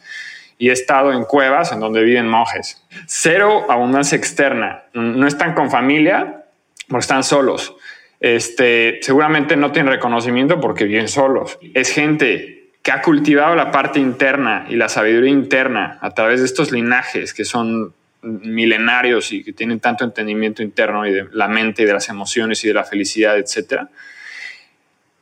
y 0.59 0.71
he 0.71 0.73
estado 0.73 1.13
en 1.13 1.25
cuevas 1.25 1.73
en 1.73 1.81
donde 1.81 2.03
viven 2.03 2.29
monjes. 2.29 2.85
Cero 3.07 3.67
abundancia 3.69 4.17
externa. 4.17 4.83
No 4.93 5.27
están 5.27 5.55
con 5.55 5.71
familia 5.71 6.45
porque 6.89 7.03
están 7.03 7.23
solos. 7.23 7.77
Este, 8.21 8.99
seguramente 9.01 9.57
no 9.57 9.71
tienen 9.71 9.93
reconocimiento 9.93 10.61
porque 10.61 10.85
viven 10.85 11.09
solos. 11.09 11.59
Es 11.75 11.93
gente 11.93 12.73
que 12.83 12.91
ha 12.91 13.03
cultivado 13.03 13.55
la 13.55 13.71
parte 13.71 14.01
interna 14.01 14.67
y 14.69 14.77
la 14.77 14.89
sabiduría 14.89 15.31
interna 15.31 15.99
a 16.01 16.11
través 16.11 16.41
de 16.41 16.47
estos 16.47 16.73
linajes 16.73 17.33
que 17.33 17.45
son 17.45 17.95
milenarios 18.23 19.33
y 19.33 19.45
que 19.45 19.53
tienen 19.53 19.79
tanto 19.79 20.05
entendimiento 20.05 20.63
interno 20.63 21.07
y 21.07 21.13
de 21.13 21.29
la 21.33 21.47
mente 21.47 21.83
y 21.83 21.87
de 21.87 21.93
las 21.93 22.09
emociones 22.09 22.65
y 22.65 22.69
de 22.69 22.75
la 22.75 22.85
felicidad, 22.85 23.39
etc. 23.39 23.83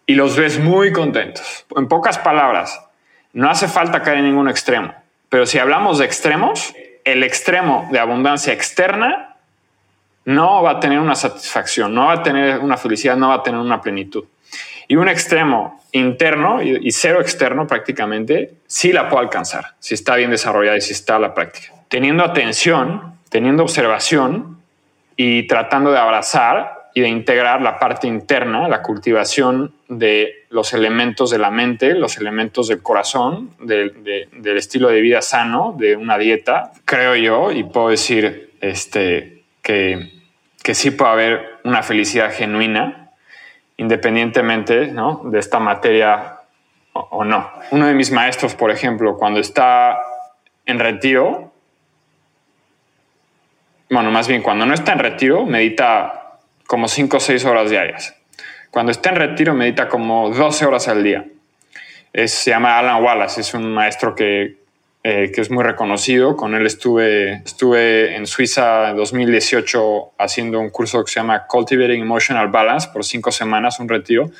Y 0.07 0.14
los 0.14 0.37
ves 0.37 0.59
muy 0.59 0.93
contentos. 0.93 1.66
En 1.76 1.89
pocas 1.89 2.16
palabras, 2.18 2.80
no 3.34 3.51
hace 3.51 3.68
falta 3.68 4.01
caer 4.03 4.18
en 4.18 4.24
ningún 4.24 4.49
extremo. 4.49 4.95
Pero 5.37 5.45
si 5.45 5.59
hablamos 5.59 5.99
de 5.99 6.07
extremos, 6.07 6.74
el 7.05 7.22
extremo 7.22 7.87
de 7.93 7.99
abundancia 7.99 8.55
externa 8.55 9.37
no 10.24 10.62
va 10.62 10.70
a 10.70 10.80
tener 10.80 10.99
una 10.99 11.14
satisfacción, 11.14 11.95
no 11.95 12.07
va 12.07 12.14
a 12.14 12.22
tener 12.22 12.59
una 12.61 12.78
felicidad, 12.78 13.18
no 13.18 13.28
va 13.28 13.34
a 13.34 13.43
tener 13.43 13.61
una 13.61 13.82
plenitud. 13.82 14.24
Y 14.89 14.97
un 14.97 15.11
extremo 15.11 15.82
interno 15.93 16.62
y, 16.62 16.91
cero 16.91 17.20
externo 17.20 17.66
prácticamente 17.66 18.55
sí 18.66 18.95
la 18.95 19.11
puede 19.11 19.24
alcanzar, 19.24 19.74
si 19.78 19.93
está 19.93 20.16
bien 20.16 20.30
desarrollada 20.30 20.78
y 20.78 20.80
si 20.80 20.95
está 20.95 21.18
la 21.18 21.34
práctica. 21.34 21.74
Teniendo 21.89 22.24
atención, 22.24 23.18
teniendo 23.28 23.62
observación 23.62 24.62
y 25.16 25.47
tratando 25.49 25.93
de 25.93 25.99
abrazar 25.99 26.76
y 26.97 27.03
de 27.03 27.09
integrar 27.09 27.61
la 27.61 27.79
parte 27.79 28.07
interna, 28.07 28.69
la 28.69 28.81
cultivación 28.81 29.75
de 29.87 30.47
los 30.49 30.73
elementos 30.73 31.31
de 31.31 31.37
la 31.37 31.51
mente, 31.51 31.93
los 31.93 32.17
elementos 32.17 32.69
del 32.69 32.83
corazón, 32.83 33.51
del 33.59 34.57
estilo 34.57 34.89
de 34.89 35.03
vida 35.03 35.21
sano, 35.21 35.75
de 35.77 35.95
una 35.95 36.17
dieta, 36.17 36.73
creo 36.87 37.15
yo, 37.15 37.53
y 37.53 37.65
puedo 37.65 37.91
decir 37.91 38.55
este, 38.63 39.43
que, 39.61 40.11
que 40.63 40.75
sí 40.75 40.91
puede 40.91 41.11
haber 41.11 41.59
una 41.65 41.83
felicidad 41.83 42.33
genuina, 42.33 43.11
independientemente 43.77 44.87
de 44.87 45.39
esta 45.39 45.61
materia 45.61 46.39
o, 46.95 47.01
o 47.11 47.25
no. 47.27 47.53
Uno 47.73 47.89
de 47.89 47.93
mis 47.93 48.11
maestros, 48.11 48.55
por 48.55 48.71
ejemplo, 48.71 49.19
cuando 49.19 49.39
está 49.39 49.99
en 50.65 50.79
retiro, 50.79 51.53
bueno, 53.91 54.11
más 54.11 54.29
bien 54.29 54.41
cuando 54.41 54.65
no 54.65 54.73
está 54.73 54.95
en 54.95 55.01
retiro, 55.01 55.45
medita 55.45 56.23
como 56.67 56.89
5 56.89 57.17
o 57.17 57.21
6 57.21 57.45
horas 57.45 57.71
diarias. 57.71 58.14
Cuando 58.71 58.93
está 58.93 59.11
en 59.11 59.17
retiro 59.17 59.55
medita 59.55 59.89
como 59.89 60.31
12 60.31 60.67
horas 60.67 60.89
al 60.89 61.03
día. 61.03 61.25
se 62.12 62.51
llama 62.51 62.79
Alan 62.79 63.03
Wallace, 63.03 63.41
es 63.41 63.55
un 63.55 63.73
maestro 63.73 64.14
que, 64.14 64.57
eh, 65.03 65.31
que 65.35 65.41
es 65.41 65.51
muy 65.51 65.62
reconocido. 65.62 66.37
Con 66.37 66.55
él 66.55 66.67
estuve, 66.67 67.43
estuve 67.45 68.17
en 68.17 68.27
Suiza 68.27 68.91
en 68.91 68.97
2018 68.97 70.12
haciendo 70.19 70.61
un 70.61 70.71
curso 70.71 71.05
que 71.05 71.12
se 71.12 71.21
llama 71.21 71.47
Cultivating 71.47 72.03
Emotional 72.03 72.49
Balance 72.49 72.89
por 72.93 73.05
5 73.05 73.31
semanas, 73.33 73.79
un 73.81 73.89
retiro. 73.89 74.31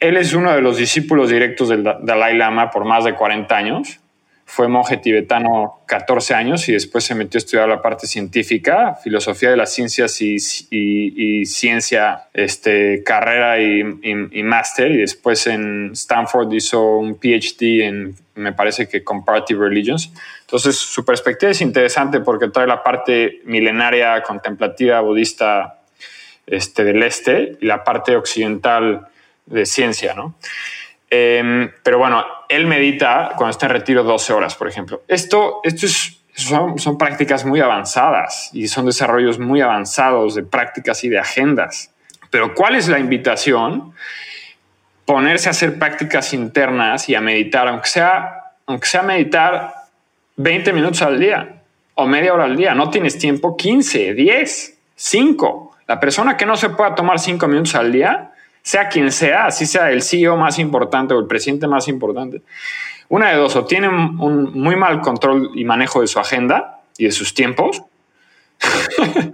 Él 0.00 0.16
es 0.16 0.34
uno 0.34 0.52
de 0.52 0.60
los 0.60 0.76
discípulos 0.76 1.30
directos 1.30 1.68
del 1.68 1.82
Dalai 1.82 2.36
Lama 2.36 2.70
por 2.70 2.84
más 2.84 3.04
de 3.04 3.14
40 3.14 3.56
años. 3.56 4.00
Fue 4.48 4.68
monje 4.68 4.96
tibetano 4.96 5.80
14 5.86 6.34
años 6.34 6.68
y 6.68 6.72
después 6.72 7.04
se 7.04 7.16
metió 7.16 7.36
a 7.36 7.40
estudiar 7.40 7.68
la 7.68 7.82
parte 7.82 8.06
científica, 8.06 8.94
filosofía 9.02 9.50
de 9.50 9.56
las 9.56 9.74
ciencias 9.74 10.22
y, 10.22 11.44
ciencia, 11.44 12.28
este, 12.32 13.02
carrera 13.04 13.60
y, 13.60 13.82
y 14.30 14.42
máster. 14.44 14.92
Y 14.92 14.98
después 14.98 15.48
en 15.48 15.90
Stanford 15.92 16.52
hizo 16.52 16.96
un 16.96 17.16
PhD 17.16 17.82
en, 17.82 18.14
me 18.36 18.52
parece 18.52 18.88
que 18.88 19.02
Comparative 19.02 19.68
Religions. 19.68 20.12
Entonces, 20.42 20.76
su 20.76 21.04
perspectiva 21.04 21.50
es 21.50 21.60
interesante 21.60 22.20
porque 22.20 22.48
trae 22.48 22.68
la 22.68 22.84
parte 22.84 23.40
milenaria, 23.44 24.22
contemplativa, 24.22 25.00
budista 25.00 25.80
este, 26.46 26.84
del 26.84 27.02
este 27.02 27.56
y 27.60 27.66
la 27.66 27.82
parte 27.82 28.14
occidental 28.14 29.08
de 29.46 29.66
ciencia, 29.66 30.14
¿no? 30.14 30.36
Em, 31.10 31.70
pero 31.82 31.98
bueno, 31.98 32.24
él 32.48 32.66
medita 32.66 33.32
cuando 33.36 33.50
está 33.50 33.66
en 33.66 33.72
retiro 33.72 34.02
12 34.02 34.32
horas, 34.32 34.54
por 34.54 34.68
ejemplo. 34.68 35.02
Esto, 35.08 35.60
esto 35.64 35.86
es, 35.86 36.20
son, 36.34 36.78
son, 36.78 36.98
prácticas 36.98 37.44
muy 37.44 37.60
avanzadas 37.60 38.50
y 38.52 38.68
son 38.68 38.86
desarrollos 38.86 39.38
muy 39.38 39.60
avanzados 39.60 40.34
de 40.34 40.42
prácticas 40.42 41.02
y 41.04 41.08
de 41.08 41.18
agendas. 41.18 41.90
Pero 42.30 42.54
¿cuál 42.54 42.74
es 42.74 42.88
la 42.88 42.98
invitación? 42.98 43.94
Ponerse 45.04 45.48
a 45.48 45.50
hacer 45.50 45.78
prácticas 45.78 46.34
internas 46.34 47.08
y 47.08 47.14
a 47.14 47.20
meditar, 47.20 47.68
aunque 47.68 47.88
sea, 47.88 48.52
aunque 48.66 48.86
sea 48.86 49.02
meditar 49.02 49.74
20 50.36 50.72
minutos 50.72 51.02
al 51.02 51.18
día 51.18 51.62
o 51.94 52.06
media 52.06 52.34
hora 52.34 52.44
al 52.44 52.56
día. 52.56 52.74
No 52.74 52.90
tienes 52.90 53.18
tiempo, 53.18 53.56
15, 53.56 54.14
10, 54.14 54.78
5. 54.94 55.76
La 55.88 56.00
persona 56.00 56.36
que 56.36 56.46
no 56.46 56.56
se 56.56 56.70
pueda 56.70 56.94
tomar 56.94 57.18
5 57.18 57.46
minutos 57.48 57.74
al 57.74 57.92
día, 57.92 58.32
sea 58.66 58.88
quien 58.88 59.12
sea, 59.12 59.46
así 59.46 59.64
sea 59.64 59.92
el 59.92 60.02
CEO 60.02 60.36
más 60.36 60.58
importante 60.58 61.14
o 61.14 61.20
el 61.20 61.28
presidente 61.28 61.68
más 61.68 61.86
importante, 61.86 62.42
una 63.08 63.30
de 63.30 63.36
dos, 63.36 63.54
o 63.54 63.64
tiene 63.64 63.86
un 63.88 64.50
muy 64.54 64.74
mal 64.74 65.00
control 65.02 65.52
y 65.54 65.64
manejo 65.64 66.00
de 66.00 66.08
su 66.08 66.18
agenda 66.18 66.80
y 66.98 67.04
de 67.04 67.12
sus 67.12 67.32
tiempos, 67.32 67.84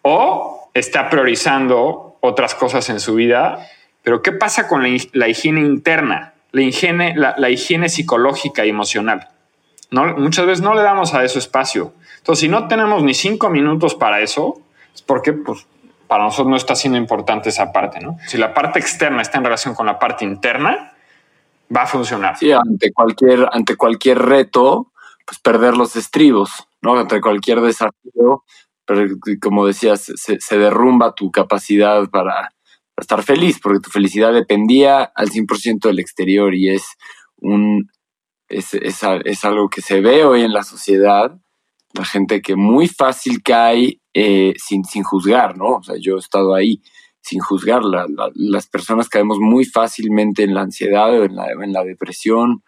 o 0.00 0.70
está 0.72 1.10
priorizando 1.10 2.16
otras 2.22 2.54
cosas 2.54 2.88
en 2.88 3.00
su 3.00 3.16
vida. 3.16 3.68
Pero 4.02 4.22
¿qué 4.22 4.32
pasa 4.32 4.66
con 4.66 4.82
la, 4.82 5.28
higiene 5.28 5.60
interna? 5.60 6.32
La 6.52 6.62
higiene, 6.62 7.14
la, 7.14 7.50
higiene 7.50 7.90
psicológica 7.90 8.64
y 8.64 8.70
emocional. 8.70 9.28
No, 9.90 10.06
muchas 10.16 10.46
veces 10.46 10.64
no 10.64 10.72
le 10.72 10.80
damos 10.80 11.12
a 11.12 11.22
eso 11.22 11.38
espacio. 11.38 11.92
Entonces, 12.16 12.40
si 12.40 12.48
no 12.48 12.66
tenemos 12.66 13.02
ni 13.02 13.12
cinco 13.12 13.50
minutos 13.50 13.94
para 13.94 14.22
eso, 14.22 14.62
es 14.94 15.02
porque 15.02 15.34
pues, 15.34 15.66
para 16.14 16.26
nosotros 16.26 16.46
no 16.46 16.56
está 16.56 16.76
siendo 16.76 16.96
importante 16.96 17.48
esa 17.48 17.72
parte, 17.72 17.98
¿no? 17.98 18.18
Si 18.28 18.38
la 18.38 18.54
parte 18.54 18.78
externa 18.78 19.20
está 19.20 19.38
en 19.38 19.44
relación 19.46 19.74
con 19.74 19.84
la 19.84 19.98
parte 19.98 20.24
interna, 20.24 20.92
va 21.76 21.82
a 21.82 21.86
funcionar. 21.88 22.38
Sí, 22.38 22.52
ante 22.52 22.92
cualquier, 22.92 23.48
ante 23.50 23.74
cualquier 23.74 24.20
reto, 24.20 24.92
pues 25.26 25.40
perder 25.40 25.76
los 25.76 25.96
estribos, 25.96 26.68
¿no? 26.82 26.96
Ante 26.96 27.20
cualquier 27.20 27.60
desafío, 27.62 28.44
pero 28.84 29.08
como 29.42 29.66
decías, 29.66 30.12
se, 30.14 30.56
derrumba 30.56 31.16
tu 31.16 31.32
capacidad 31.32 32.08
para, 32.08 32.52
estar 32.96 33.24
feliz, 33.24 33.58
porque 33.60 33.80
tu 33.80 33.90
felicidad 33.90 34.32
dependía 34.32 35.02
al 35.02 35.30
100% 35.30 35.80
del 35.80 35.98
exterior 35.98 36.54
y 36.54 36.70
es 36.70 36.84
un 37.38 37.90
es, 38.48 38.72
es 38.72 39.44
algo 39.44 39.68
que 39.68 39.82
se 39.82 40.00
ve 40.00 40.24
hoy 40.24 40.42
en 40.42 40.52
la 40.52 40.62
sociedad, 40.62 41.36
la 41.94 42.04
gente 42.04 42.42
que 42.42 42.56
muy 42.56 42.88
fácil 42.88 43.42
cae 43.42 44.00
eh, 44.12 44.54
sin, 44.56 44.84
sin 44.84 45.02
juzgar, 45.02 45.56
¿no? 45.56 45.76
O 45.76 45.82
sea, 45.82 45.96
yo 45.98 46.16
he 46.16 46.18
estado 46.18 46.54
ahí 46.54 46.82
sin 47.20 47.40
juzgar. 47.40 47.82
las 48.34 48.66
personas 48.66 49.08
caemos 49.08 49.38
muy 49.40 49.64
fácilmente 49.64 50.42
en 50.42 50.54
la 50.54 50.62
ansiedad 50.62 51.10
o 51.18 51.24
en 51.24 51.36
la, 51.36 51.46
en 51.52 51.72
la 51.72 51.84
depresión 51.84 52.62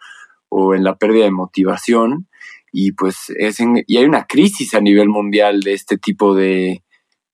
o 0.49 0.73
en 0.73 0.83
la 0.83 0.95
pérdida 0.95 1.25
de 1.25 1.31
motivación 1.31 2.27
y 2.71 2.91
pues 2.93 3.31
es 3.37 3.59
y 3.59 3.97
hay 3.97 4.05
una 4.05 4.25
crisis 4.25 4.73
a 4.73 4.81
nivel 4.81 5.09
mundial 5.09 5.61
de 5.61 5.73
este 5.73 5.97
tipo 5.97 6.35
de, 6.35 6.83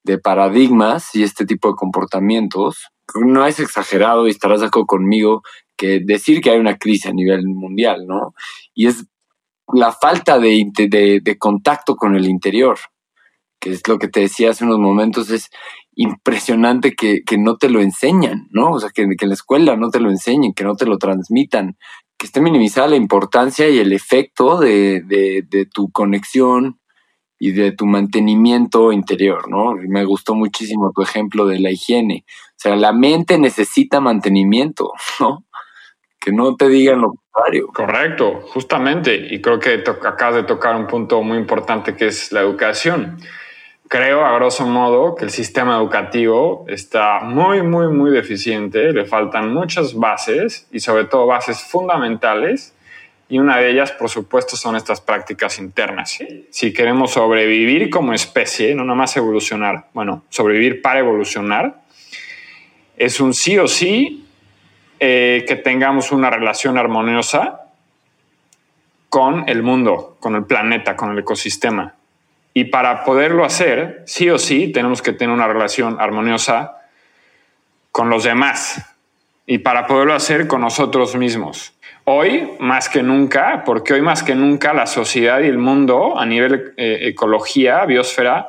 de 0.04 0.18
paradigmas 0.18 1.14
y 1.16 1.24
este 1.24 1.46
tipo 1.46 1.70
de 1.70 1.76
comportamientos. 1.76 2.88
No 3.16 3.46
es 3.46 3.60
exagerado 3.60 4.28
y 4.28 4.32
estarás 4.32 4.62
de 4.62 4.68
acuerdo 4.68 4.88
conmigo 4.88 5.41
que 5.78 6.00
decir 6.00 6.41
que 6.41 6.52
hay 6.52 6.60
una 6.60 6.78
crisis 6.78 7.08
a 7.08 7.14
nivel 7.14 7.48
mundial, 7.48 8.06
¿no? 8.08 8.34
Y 8.74 8.88
es 8.88 9.06
la 9.74 9.92
falta 9.92 10.40
de, 10.40 10.72
de, 11.24 11.38
contacto 11.38 11.96
con 11.96 12.16
el 12.16 12.30
interior 12.30 12.78
que 13.64 13.72
es 13.72 13.88
lo 13.88 13.98
que 13.98 14.10
te 14.10 14.20
decía 14.20 14.50
hace 14.50 14.66
unos 14.66 14.80
momentos, 14.80 15.30
es 15.30 15.50
impresionante 15.96 16.96
que, 16.96 17.24
no 17.38 17.56
te 17.56 17.70
lo 17.70 17.80
enseñan, 17.80 18.50
¿no? 18.52 18.72
O 18.72 18.80
sea, 18.82 18.90
que, 18.90 19.08
que 19.18 19.24
en 19.24 19.30
la 19.30 19.36
escuela 19.36 19.78
no 19.78 19.90
te 19.90 20.02
lo 20.02 20.10
enseñen, 20.10 20.54
que 20.54 20.66
no 20.66 20.76
te 20.76 20.86
lo 20.86 20.98
transmitan, 20.98 21.78
que 22.18 22.26
esté 22.26 22.42
minimizada 22.42 22.90
la 22.90 22.98
importancia 22.98 23.70
y 23.70 23.80
el 23.80 23.94
efecto 23.94 24.60
de, 24.60 25.02
de, 25.02 25.66
tu 25.66 25.92
conexión 25.92 26.82
y 27.40 27.52
de 27.52 27.72
tu 27.72 27.86
mantenimiento 27.86 28.92
interior, 28.92 29.50
¿no? 29.50 29.76
Me 29.76 30.04
gustó 30.04 30.36
muchísimo 30.36 30.92
tu 30.94 31.02
ejemplo 31.02 31.46
de 31.46 31.60
la 31.60 31.72
higiene. 31.72 32.26
O 32.28 32.58
sea, 32.58 32.76
la 32.76 32.92
mente 32.92 33.38
necesita 33.38 34.02
mantenimiento, 34.02 34.92
¿no? 35.22 35.46
Que 36.24 36.32
no 36.32 36.56
te 36.56 36.70
digan 36.70 37.02
lo 37.02 37.14
contrario. 37.14 37.68
Correcto, 37.68 38.42
justamente. 38.54 39.16
Y 39.16 39.42
creo 39.42 39.60
que 39.60 39.84
acabas 40.04 40.36
de 40.36 40.44
tocar 40.44 40.76
un 40.76 40.88
punto 40.88 41.22
muy 41.22 41.38
importante 41.38 41.96
que 41.96 42.08
es 42.08 42.32
la 42.32 42.42
educación 42.42 43.18
creo, 43.94 44.26
a 44.26 44.34
grosso 44.34 44.66
modo, 44.66 45.14
que 45.14 45.26
el 45.26 45.30
sistema 45.30 45.78
educativo 45.78 46.66
está 46.68 47.20
muy, 47.20 47.62
muy, 47.62 47.90
muy 47.90 48.10
deficiente. 48.10 48.92
Le 48.92 49.06
faltan 49.06 49.54
muchas 49.54 49.94
bases 49.94 50.68
y 50.72 50.80
sobre 50.80 51.06
todo 51.06 51.28
bases 51.28 51.62
fundamentales. 51.62 52.74
Y 53.30 53.38
una 53.38 53.58
de 53.58 53.70
ellas, 53.70 53.92
por 53.92 54.10
supuesto, 54.10 54.58
son 54.58 54.76
estas 54.76 55.00
prácticas 55.00 55.60
internas. 55.60 56.18
Si 56.50 56.74
queremos 56.74 57.12
sobrevivir 57.12 57.92
como 57.92 58.14
especie, 58.14 58.74
no 58.74 58.84
nada 58.84 58.96
más 58.96 59.16
evolucionar, 59.16 59.86
bueno, 59.94 60.24
sobrevivir 60.30 60.82
para 60.82 61.00
evolucionar, 61.00 61.84
es 62.98 63.20
un 63.20 63.36
sí 63.36 63.60
o 63.60 63.68
sí 63.68 64.23
eh, 65.06 65.43
que 65.45 65.58
tengamos 65.58 66.14
una 66.14 66.30
relación 66.30 66.78
armoniosa 66.78 67.60
con 69.10 69.43
el 69.49 69.62
mundo, 69.62 70.16
con 70.22 70.34
el 70.36 70.45
planeta, 70.45 70.95
con 70.95 71.12
el 71.12 71.20
ecosistema. 71.20 71.95
Y 72.54 72.64
para 72.64 73.04
poderlo 73.04 73.43
hacer, 73.43 74.04
sí 74.06 74.30
o 74.30 74.39
sí, 74.39 74.72
tenemos 74.72 75.01
que 75.01 75.12
tener 75.12 75.36
una 75.36 75.45
relación 75.45 75.97
armoniosa 75.99 76.78
con 77.91 78.10
los 78.10 78.24
demás. 78.24 78.95
Y 79.45 79.58
para 79.58 79.88
poderlo 79.88 80.14
hacer 80.14 80.47
con 80.47 80.62
nosotros 80.62 81.18
mismos. 81.18 81.74
Hoy, 82.06 82.54
más 82.60 82.88
que 82.88 83.04
nunca, 83.04 83.64
porque 83.66 83.95
hoy 83.95 84.01
más 84.01 84.24
que 84.24 84.36
nunca 84.36 84.74
la 84.74 84.88
sociedad 84.88 85.41
y 85.41 85.47
el 85.47 85.58
mundo 85.58 86.18
a 86.18 86.26
nivel 86.26 86.76
eh, 86.78 87.10
ecología, 87.10 87.84
biosfera, 87.84 88.47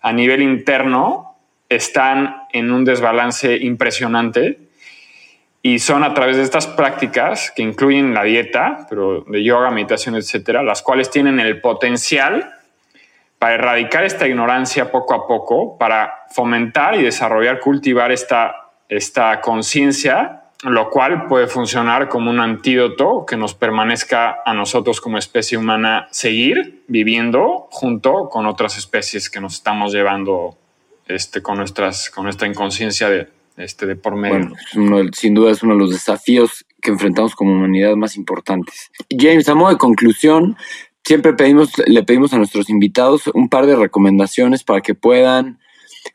a 0.00 0.12
nivel 0.14 0.40
interno, 0.40 1.36
están 1.68 2.44
en 2.54 2.72
un 2.72 2.86
desbalance 2.86 3.54
impresionante 3.54 4.69
y 5.62 5.78
son 5.78 6.04
a 6.04 6.14
través 6.14 6.36
de 6.36 6.42
estas 6.42 6.66
prácticas 6.66 7.52
que 7.54 7.62
incluyen 7.62 8.14
la 8.14 8.24
dieta, 8.24 8.86
pero 8.88 9.22
de 9.26 9.44
yoga, 9.44 9.70
meditación, 9.70 10.16
etcétera, 10.16 10.62
las 10.62 10.82
cuales 10.82 11.10
tienen 11.10 11.38
el 11.38 11.60
potencial 11.60 12.54
para 13.38 13.54
erradicar 13.54 14.04
esta 14.04 14.26
ignorancia 14.26 14.90
poco 14.90 15.14
a 15.14 15.26
poco, 15.26 15.76
para 15.76 16.26
fomentar 16.30 16.94
y 16.94 17.02
desarrollar, 17.02 17.60
cultivar 17.60 18.10
esta, 18.10 18.70
esta 18.88 19.40
conciencia, 19.40 20.44
lo 20.62 20.90
cual 20.90 21.26
puede 21.26 21.46
funcionar 21.46 22.08
como 22.08 22.30
un 22.30 22.40
antídoto 22.40 23.24
que 23.26 23.36
nos 23.36 23.54
permanezca 23.54 24.40
a 24.44 24.52
nosotros 24.52 25.00
como 25.00 25.16
especie 25.16 25.56
humana 25.56 26.06
seguir 26.10 26.84
viviendo 26.86 27.68
junto 27.70 28.28
con 28.28 28.46
otras 28.46 28.76
especies 28.76 29.30
que 29.30 29.40
nos 29.40 29.54
estamos 29.54 29.92
llevando 29.92 30.56
este, 31.06 31.42
con, 31.42 31.56
nuestras, 31.56 32.10
con 32.10 32.24
nuestra 32.24 32.46
inconsciencia 32.46 33.08
de, 33.08 33.28
este, 33.60 33.86
de 33.86 33.96
por 33.96 34.16
medio. 34.16 34.52
Bueno, 34.74 35.10
sin 35.12 35.34
duda 35.34 35.52
es 35.52 35.62
uno 35.62 35.74
de 35.74 35.80
los 35.80 35.90
desafíos 35.90 36.64
que 36.80 36.90
enfrentamos 36.90 37.34
como 37.34 37.52
humanidad 37.52 37.94
más 37.96 38.16
importantes. 38.16 38.90
James, 39.10 39.48
a 39.48 39.54
modo 39.54 39.70
de 39.70 39.76
conclusión, 39.76 40.56
siempre 41.04 41.34
pedimos, 41.34 41.70
le 41.86 42.02
pedimos 42.02 42.32
a 42.32 42.38
nuestros 42.38 42.70
invitados 42.70 43.26
un 43.34 43.48
par 43.48 43.66
de 43.66 43.76
recomendaciones 43.76 44.64
para 44.64 44.80
que 44.80 44.94
puedan, 44.94 45.58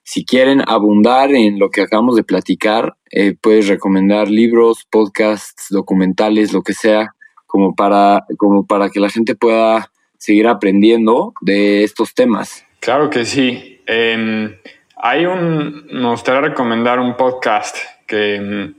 si 0.04 0.26
quieren 0.26 0.64
abundar 0.68 1.32
en 1.32 1.60
lo 1.60 1.70
que 1.70 1.82
acabamos 1.82 2.16
de 2.16 2.24
platicar, 2.24 2.96
eh, 3.12 3.36
puedes 3.40 3.68
recomendar 3.68 4.30
libros, 4.30 4.88
podcasts, 4.90 5.68
documentales, 5.70 6.52
lo 6.52 6.64
que 6.64 6.74
sea, 6.74 7.14
como 7.46 7.76
para, 7.76 8.26
como 8.38 8.66
para 8.66 8.90
que 8.90 9.00
la 9.00 9.10
gente 9.10 9.36
pueda 9.36 9.92
seguir 10.18 10.48
aprendiendo 10.48 11.34
de 11.42 11.84
estos 11.84 12.14
temas. 12.14 12.66
Claro 12.80 13.10
que 13.10 13.26
sí. 13.26 13.80
Em, 13.88 14.56
hay 14.96 15.26
un, 15.26 15.88
me 15.92 16.10
gustaría 16.10 16.42
recomendar 16.42 17.00
un 17.00 17.16
podcast 17.16 17.78
que, 18.06 18.72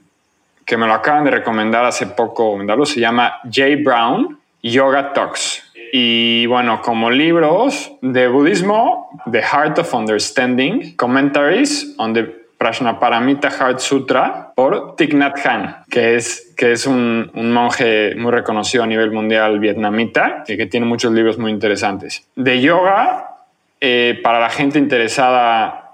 que 0.64 0.76
me 0.76 0.86
lo 0.86 0.94
acaban 0.94 1.24
de 1.24 1.30
recomendar 1.30 1.84
hace 1.84 2.06
poco, 2.06 2.58
se 2.84 3.00
llama 3.00 3.40
Jay 3.50 3.76
Brown 3.76 4.38
Yoga 4.62 5.12
Talks. 5.12 5.62
Y 5.92 6.46
bueno, 6.46 6.82
como 6.82 7.10
libros 7.10 7.92
de 8.02 8.26
budismo, 8.28 9.22
The 9.30 9.42
Heart 9.42 9.78
of 9.78 9.94
Understanding, 9.94 10.96
Commentaries 10.96 11.94
on 11.98 12.12
the 12.12 12.46
Prajnaparamita 12.58 13.50
Heart 13.50 13.78
Sutra 13.78 14.52
por 14.54 14.96
Thich 14.96 15.12
Nhat 15.14 15.38
Hanh, 15.46 15.76
que 15.90 16.16
es, 16.16 16.54
que 16.56 16.72
es 16.72 16.86
un, 16.86 17.30
monje 17.34 18.14
muy 18.16 18.32
reconocido 18.32 18.82
a 18.82 18.86
nivel 18.86 19.12
mundial 19.12 19.60
vietnamita 19.60 20.44
y 20.48 20.56
que 20.56 20.66
tiene 20.66 20.86
muchos 20.86 21.12
libros 21.12 21.38
muy 21.38 21.52
interesantes. 21.52 22.26
De 22.34 22.60
yoga, 22.60 23.36
eh, 23.80 24.18
para 24.22 24.40
la 24.40 24.48
gente 24.48 24.78
interesada 24.78 25.85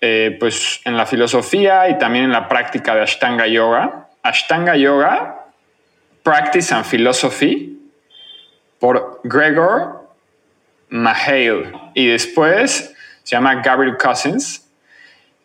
eh, 0.00 0.36
pues 0.40 0.80
en 0.84 0.96
la 0.96 1.04
filosofía 1.04 1.88
y 1.90 1.98
también 1.98 2.24
en 2.24 2.32
la 2.32 2.48
práctica 2.48 2.94
de 2.94 3.02
Ashtanga 3.02 3.46
Yoga. 3.46 4.08
Ashtanga 4.22 4.76
Yoga, 4.76 5.46
Practice 6.22 6.74
and 6.74 6.84
Philosophy, 6.84 7.78
por 8.78 9.20
Gregor 9.24 10.08
Mahale. 10.88 11.72
Y 11.94 12.06
después 12.06 12.94
se 13.22 13.36
llama 13.36 13.62
Gabriel 13.62 13.96
Cousins 13.96 14.66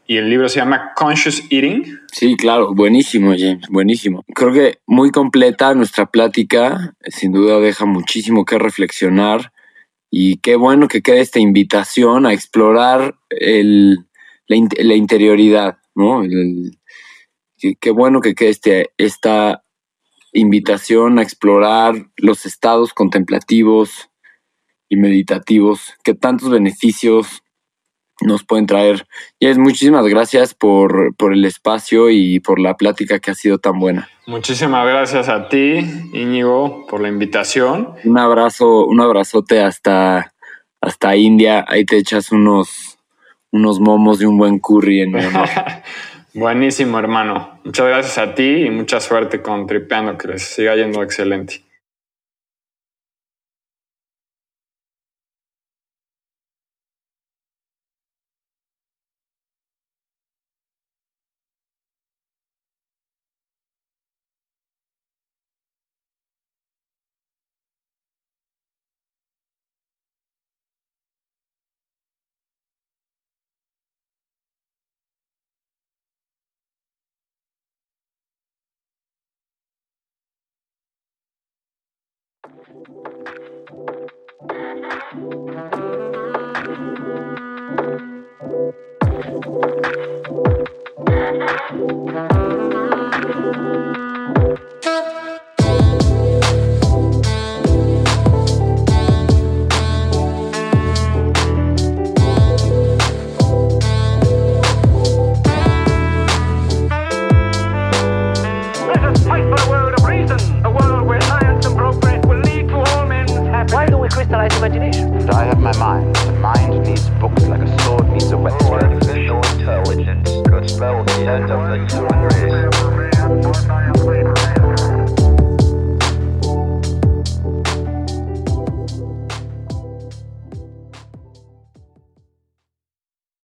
y 0.07 0.17
el 0.17 0.29
libro 0.29 0.47
se 0.49 0.59
llama 0.59 0.93
Conscious 0.95 1.41
Eating. 1.49 1.99
Sí, 2.11 2.35
claro, 2.37 2.73
buenísimo, 2.73 3.33
James, 3.37 3.67
buenísimo. 3.69 4.23
Creo 4.33 4.53
que 4.53 4.79
muy 4.85 5.11
completa 5.11 5.73
nuestra 5.73 6.05
plática, 6.05 6.93
sin 7.07 7.31
duda 7.31 7.59
deja 7.59 7.85
muchísimo 7.85 8.45
que 8.45 8.57
reflexionar 8.57 9.51
y 10.09 10.37
qué 10.37 10.55
bueno 10.55 10.87
que 10.87 11.01
quede 11.01 11.21
esta 11.21 11.39
invitación 11.39 12.25
a 12.25 12.33
explorar 12.33 13.15
el, 13.29 14.05
la, 14.47 14.95
interioridad, 14.95 15.77
¿no? 15.95 16.23
qué, 17.79 17.91
bueno 17.91 18.21
que 18.21 18.35
quede 18.35 18.49
este, 18.49 18.89
esta 18.97 19.63
invitación 20.33 21.19
a 21.19 21.23
explorar 21.23 22.07
los 22.17 22.45
estados 22.45 22.93
contemplativos 22.93 24.09
y 24.89 24.97
meditativos 24.97 25.93
que 26.03 26.13
tantos 26.13 26.49
beneficios 26.49 27.41
nos 28.21 28.43
pueden 28.43 28.65
traer. 28.65 29.07
Y 29.39 29.47
es 29.47 29.57
muchísimas 29.57 30.05
gracias 30.05 30.53
por, 30.53 31.15
por, 31.15 31.33
el 31.33 31.43
espacio 31.45 32.09
y 32.09 32.39
por 32.39 32.59
la 32.59 32.75
plática 32.75 33.19
que 33.19 33.31
ha 33.31 33.35
sido 33.35 33.57
tan 33.57 33.79
buena. 33.79 34.09
Muchísimas 34.25 34.87
gracias 34.87 35.29
a 35.29 35.49
ti, 35.49 35.79
Íñigo, 36.13 36.85
por 36.87 37.01
la 37.01 37.09
invitación. 37.09 37.93
Un 38.03 38.17
abrazo, 38.17 38.85
un 38.85 39.01
abrazote 39.01 39.61
hasta, 39.61 40.33
hasta 40.81 41.15
India. 41.15 41.65
Ahí 41.67 41.85
te 41.85 41.97
echas 41.97 42.31
unos, 42.31 42.94
unos 43.51 43.79
momos 43.79 44.21
y 44.21 44.25
un 44.25 44.37
buen 44.37 44.59
curry 44.59 45.01
en 45.01 45.11
mi 45.11 45.25
honor. 45.25 45.49
Buenísimo, 46.33 46.99
hermano. 46.99 47.59
Muchas 47.63 47.87
gracias 47.87 48.17
a 48.17 48.35
ti 48.35 48.65
y 48.65 48.69
mucha 48.69 48.99
suerte 48.99 49.41
con 49.41 49.67
Tripeando, 49.67 50.17
que 50.17 50.27
les 50.27 50.43
siga 50.43 50.75
yendo 50.75 51.01
excelente. 51.01 51.64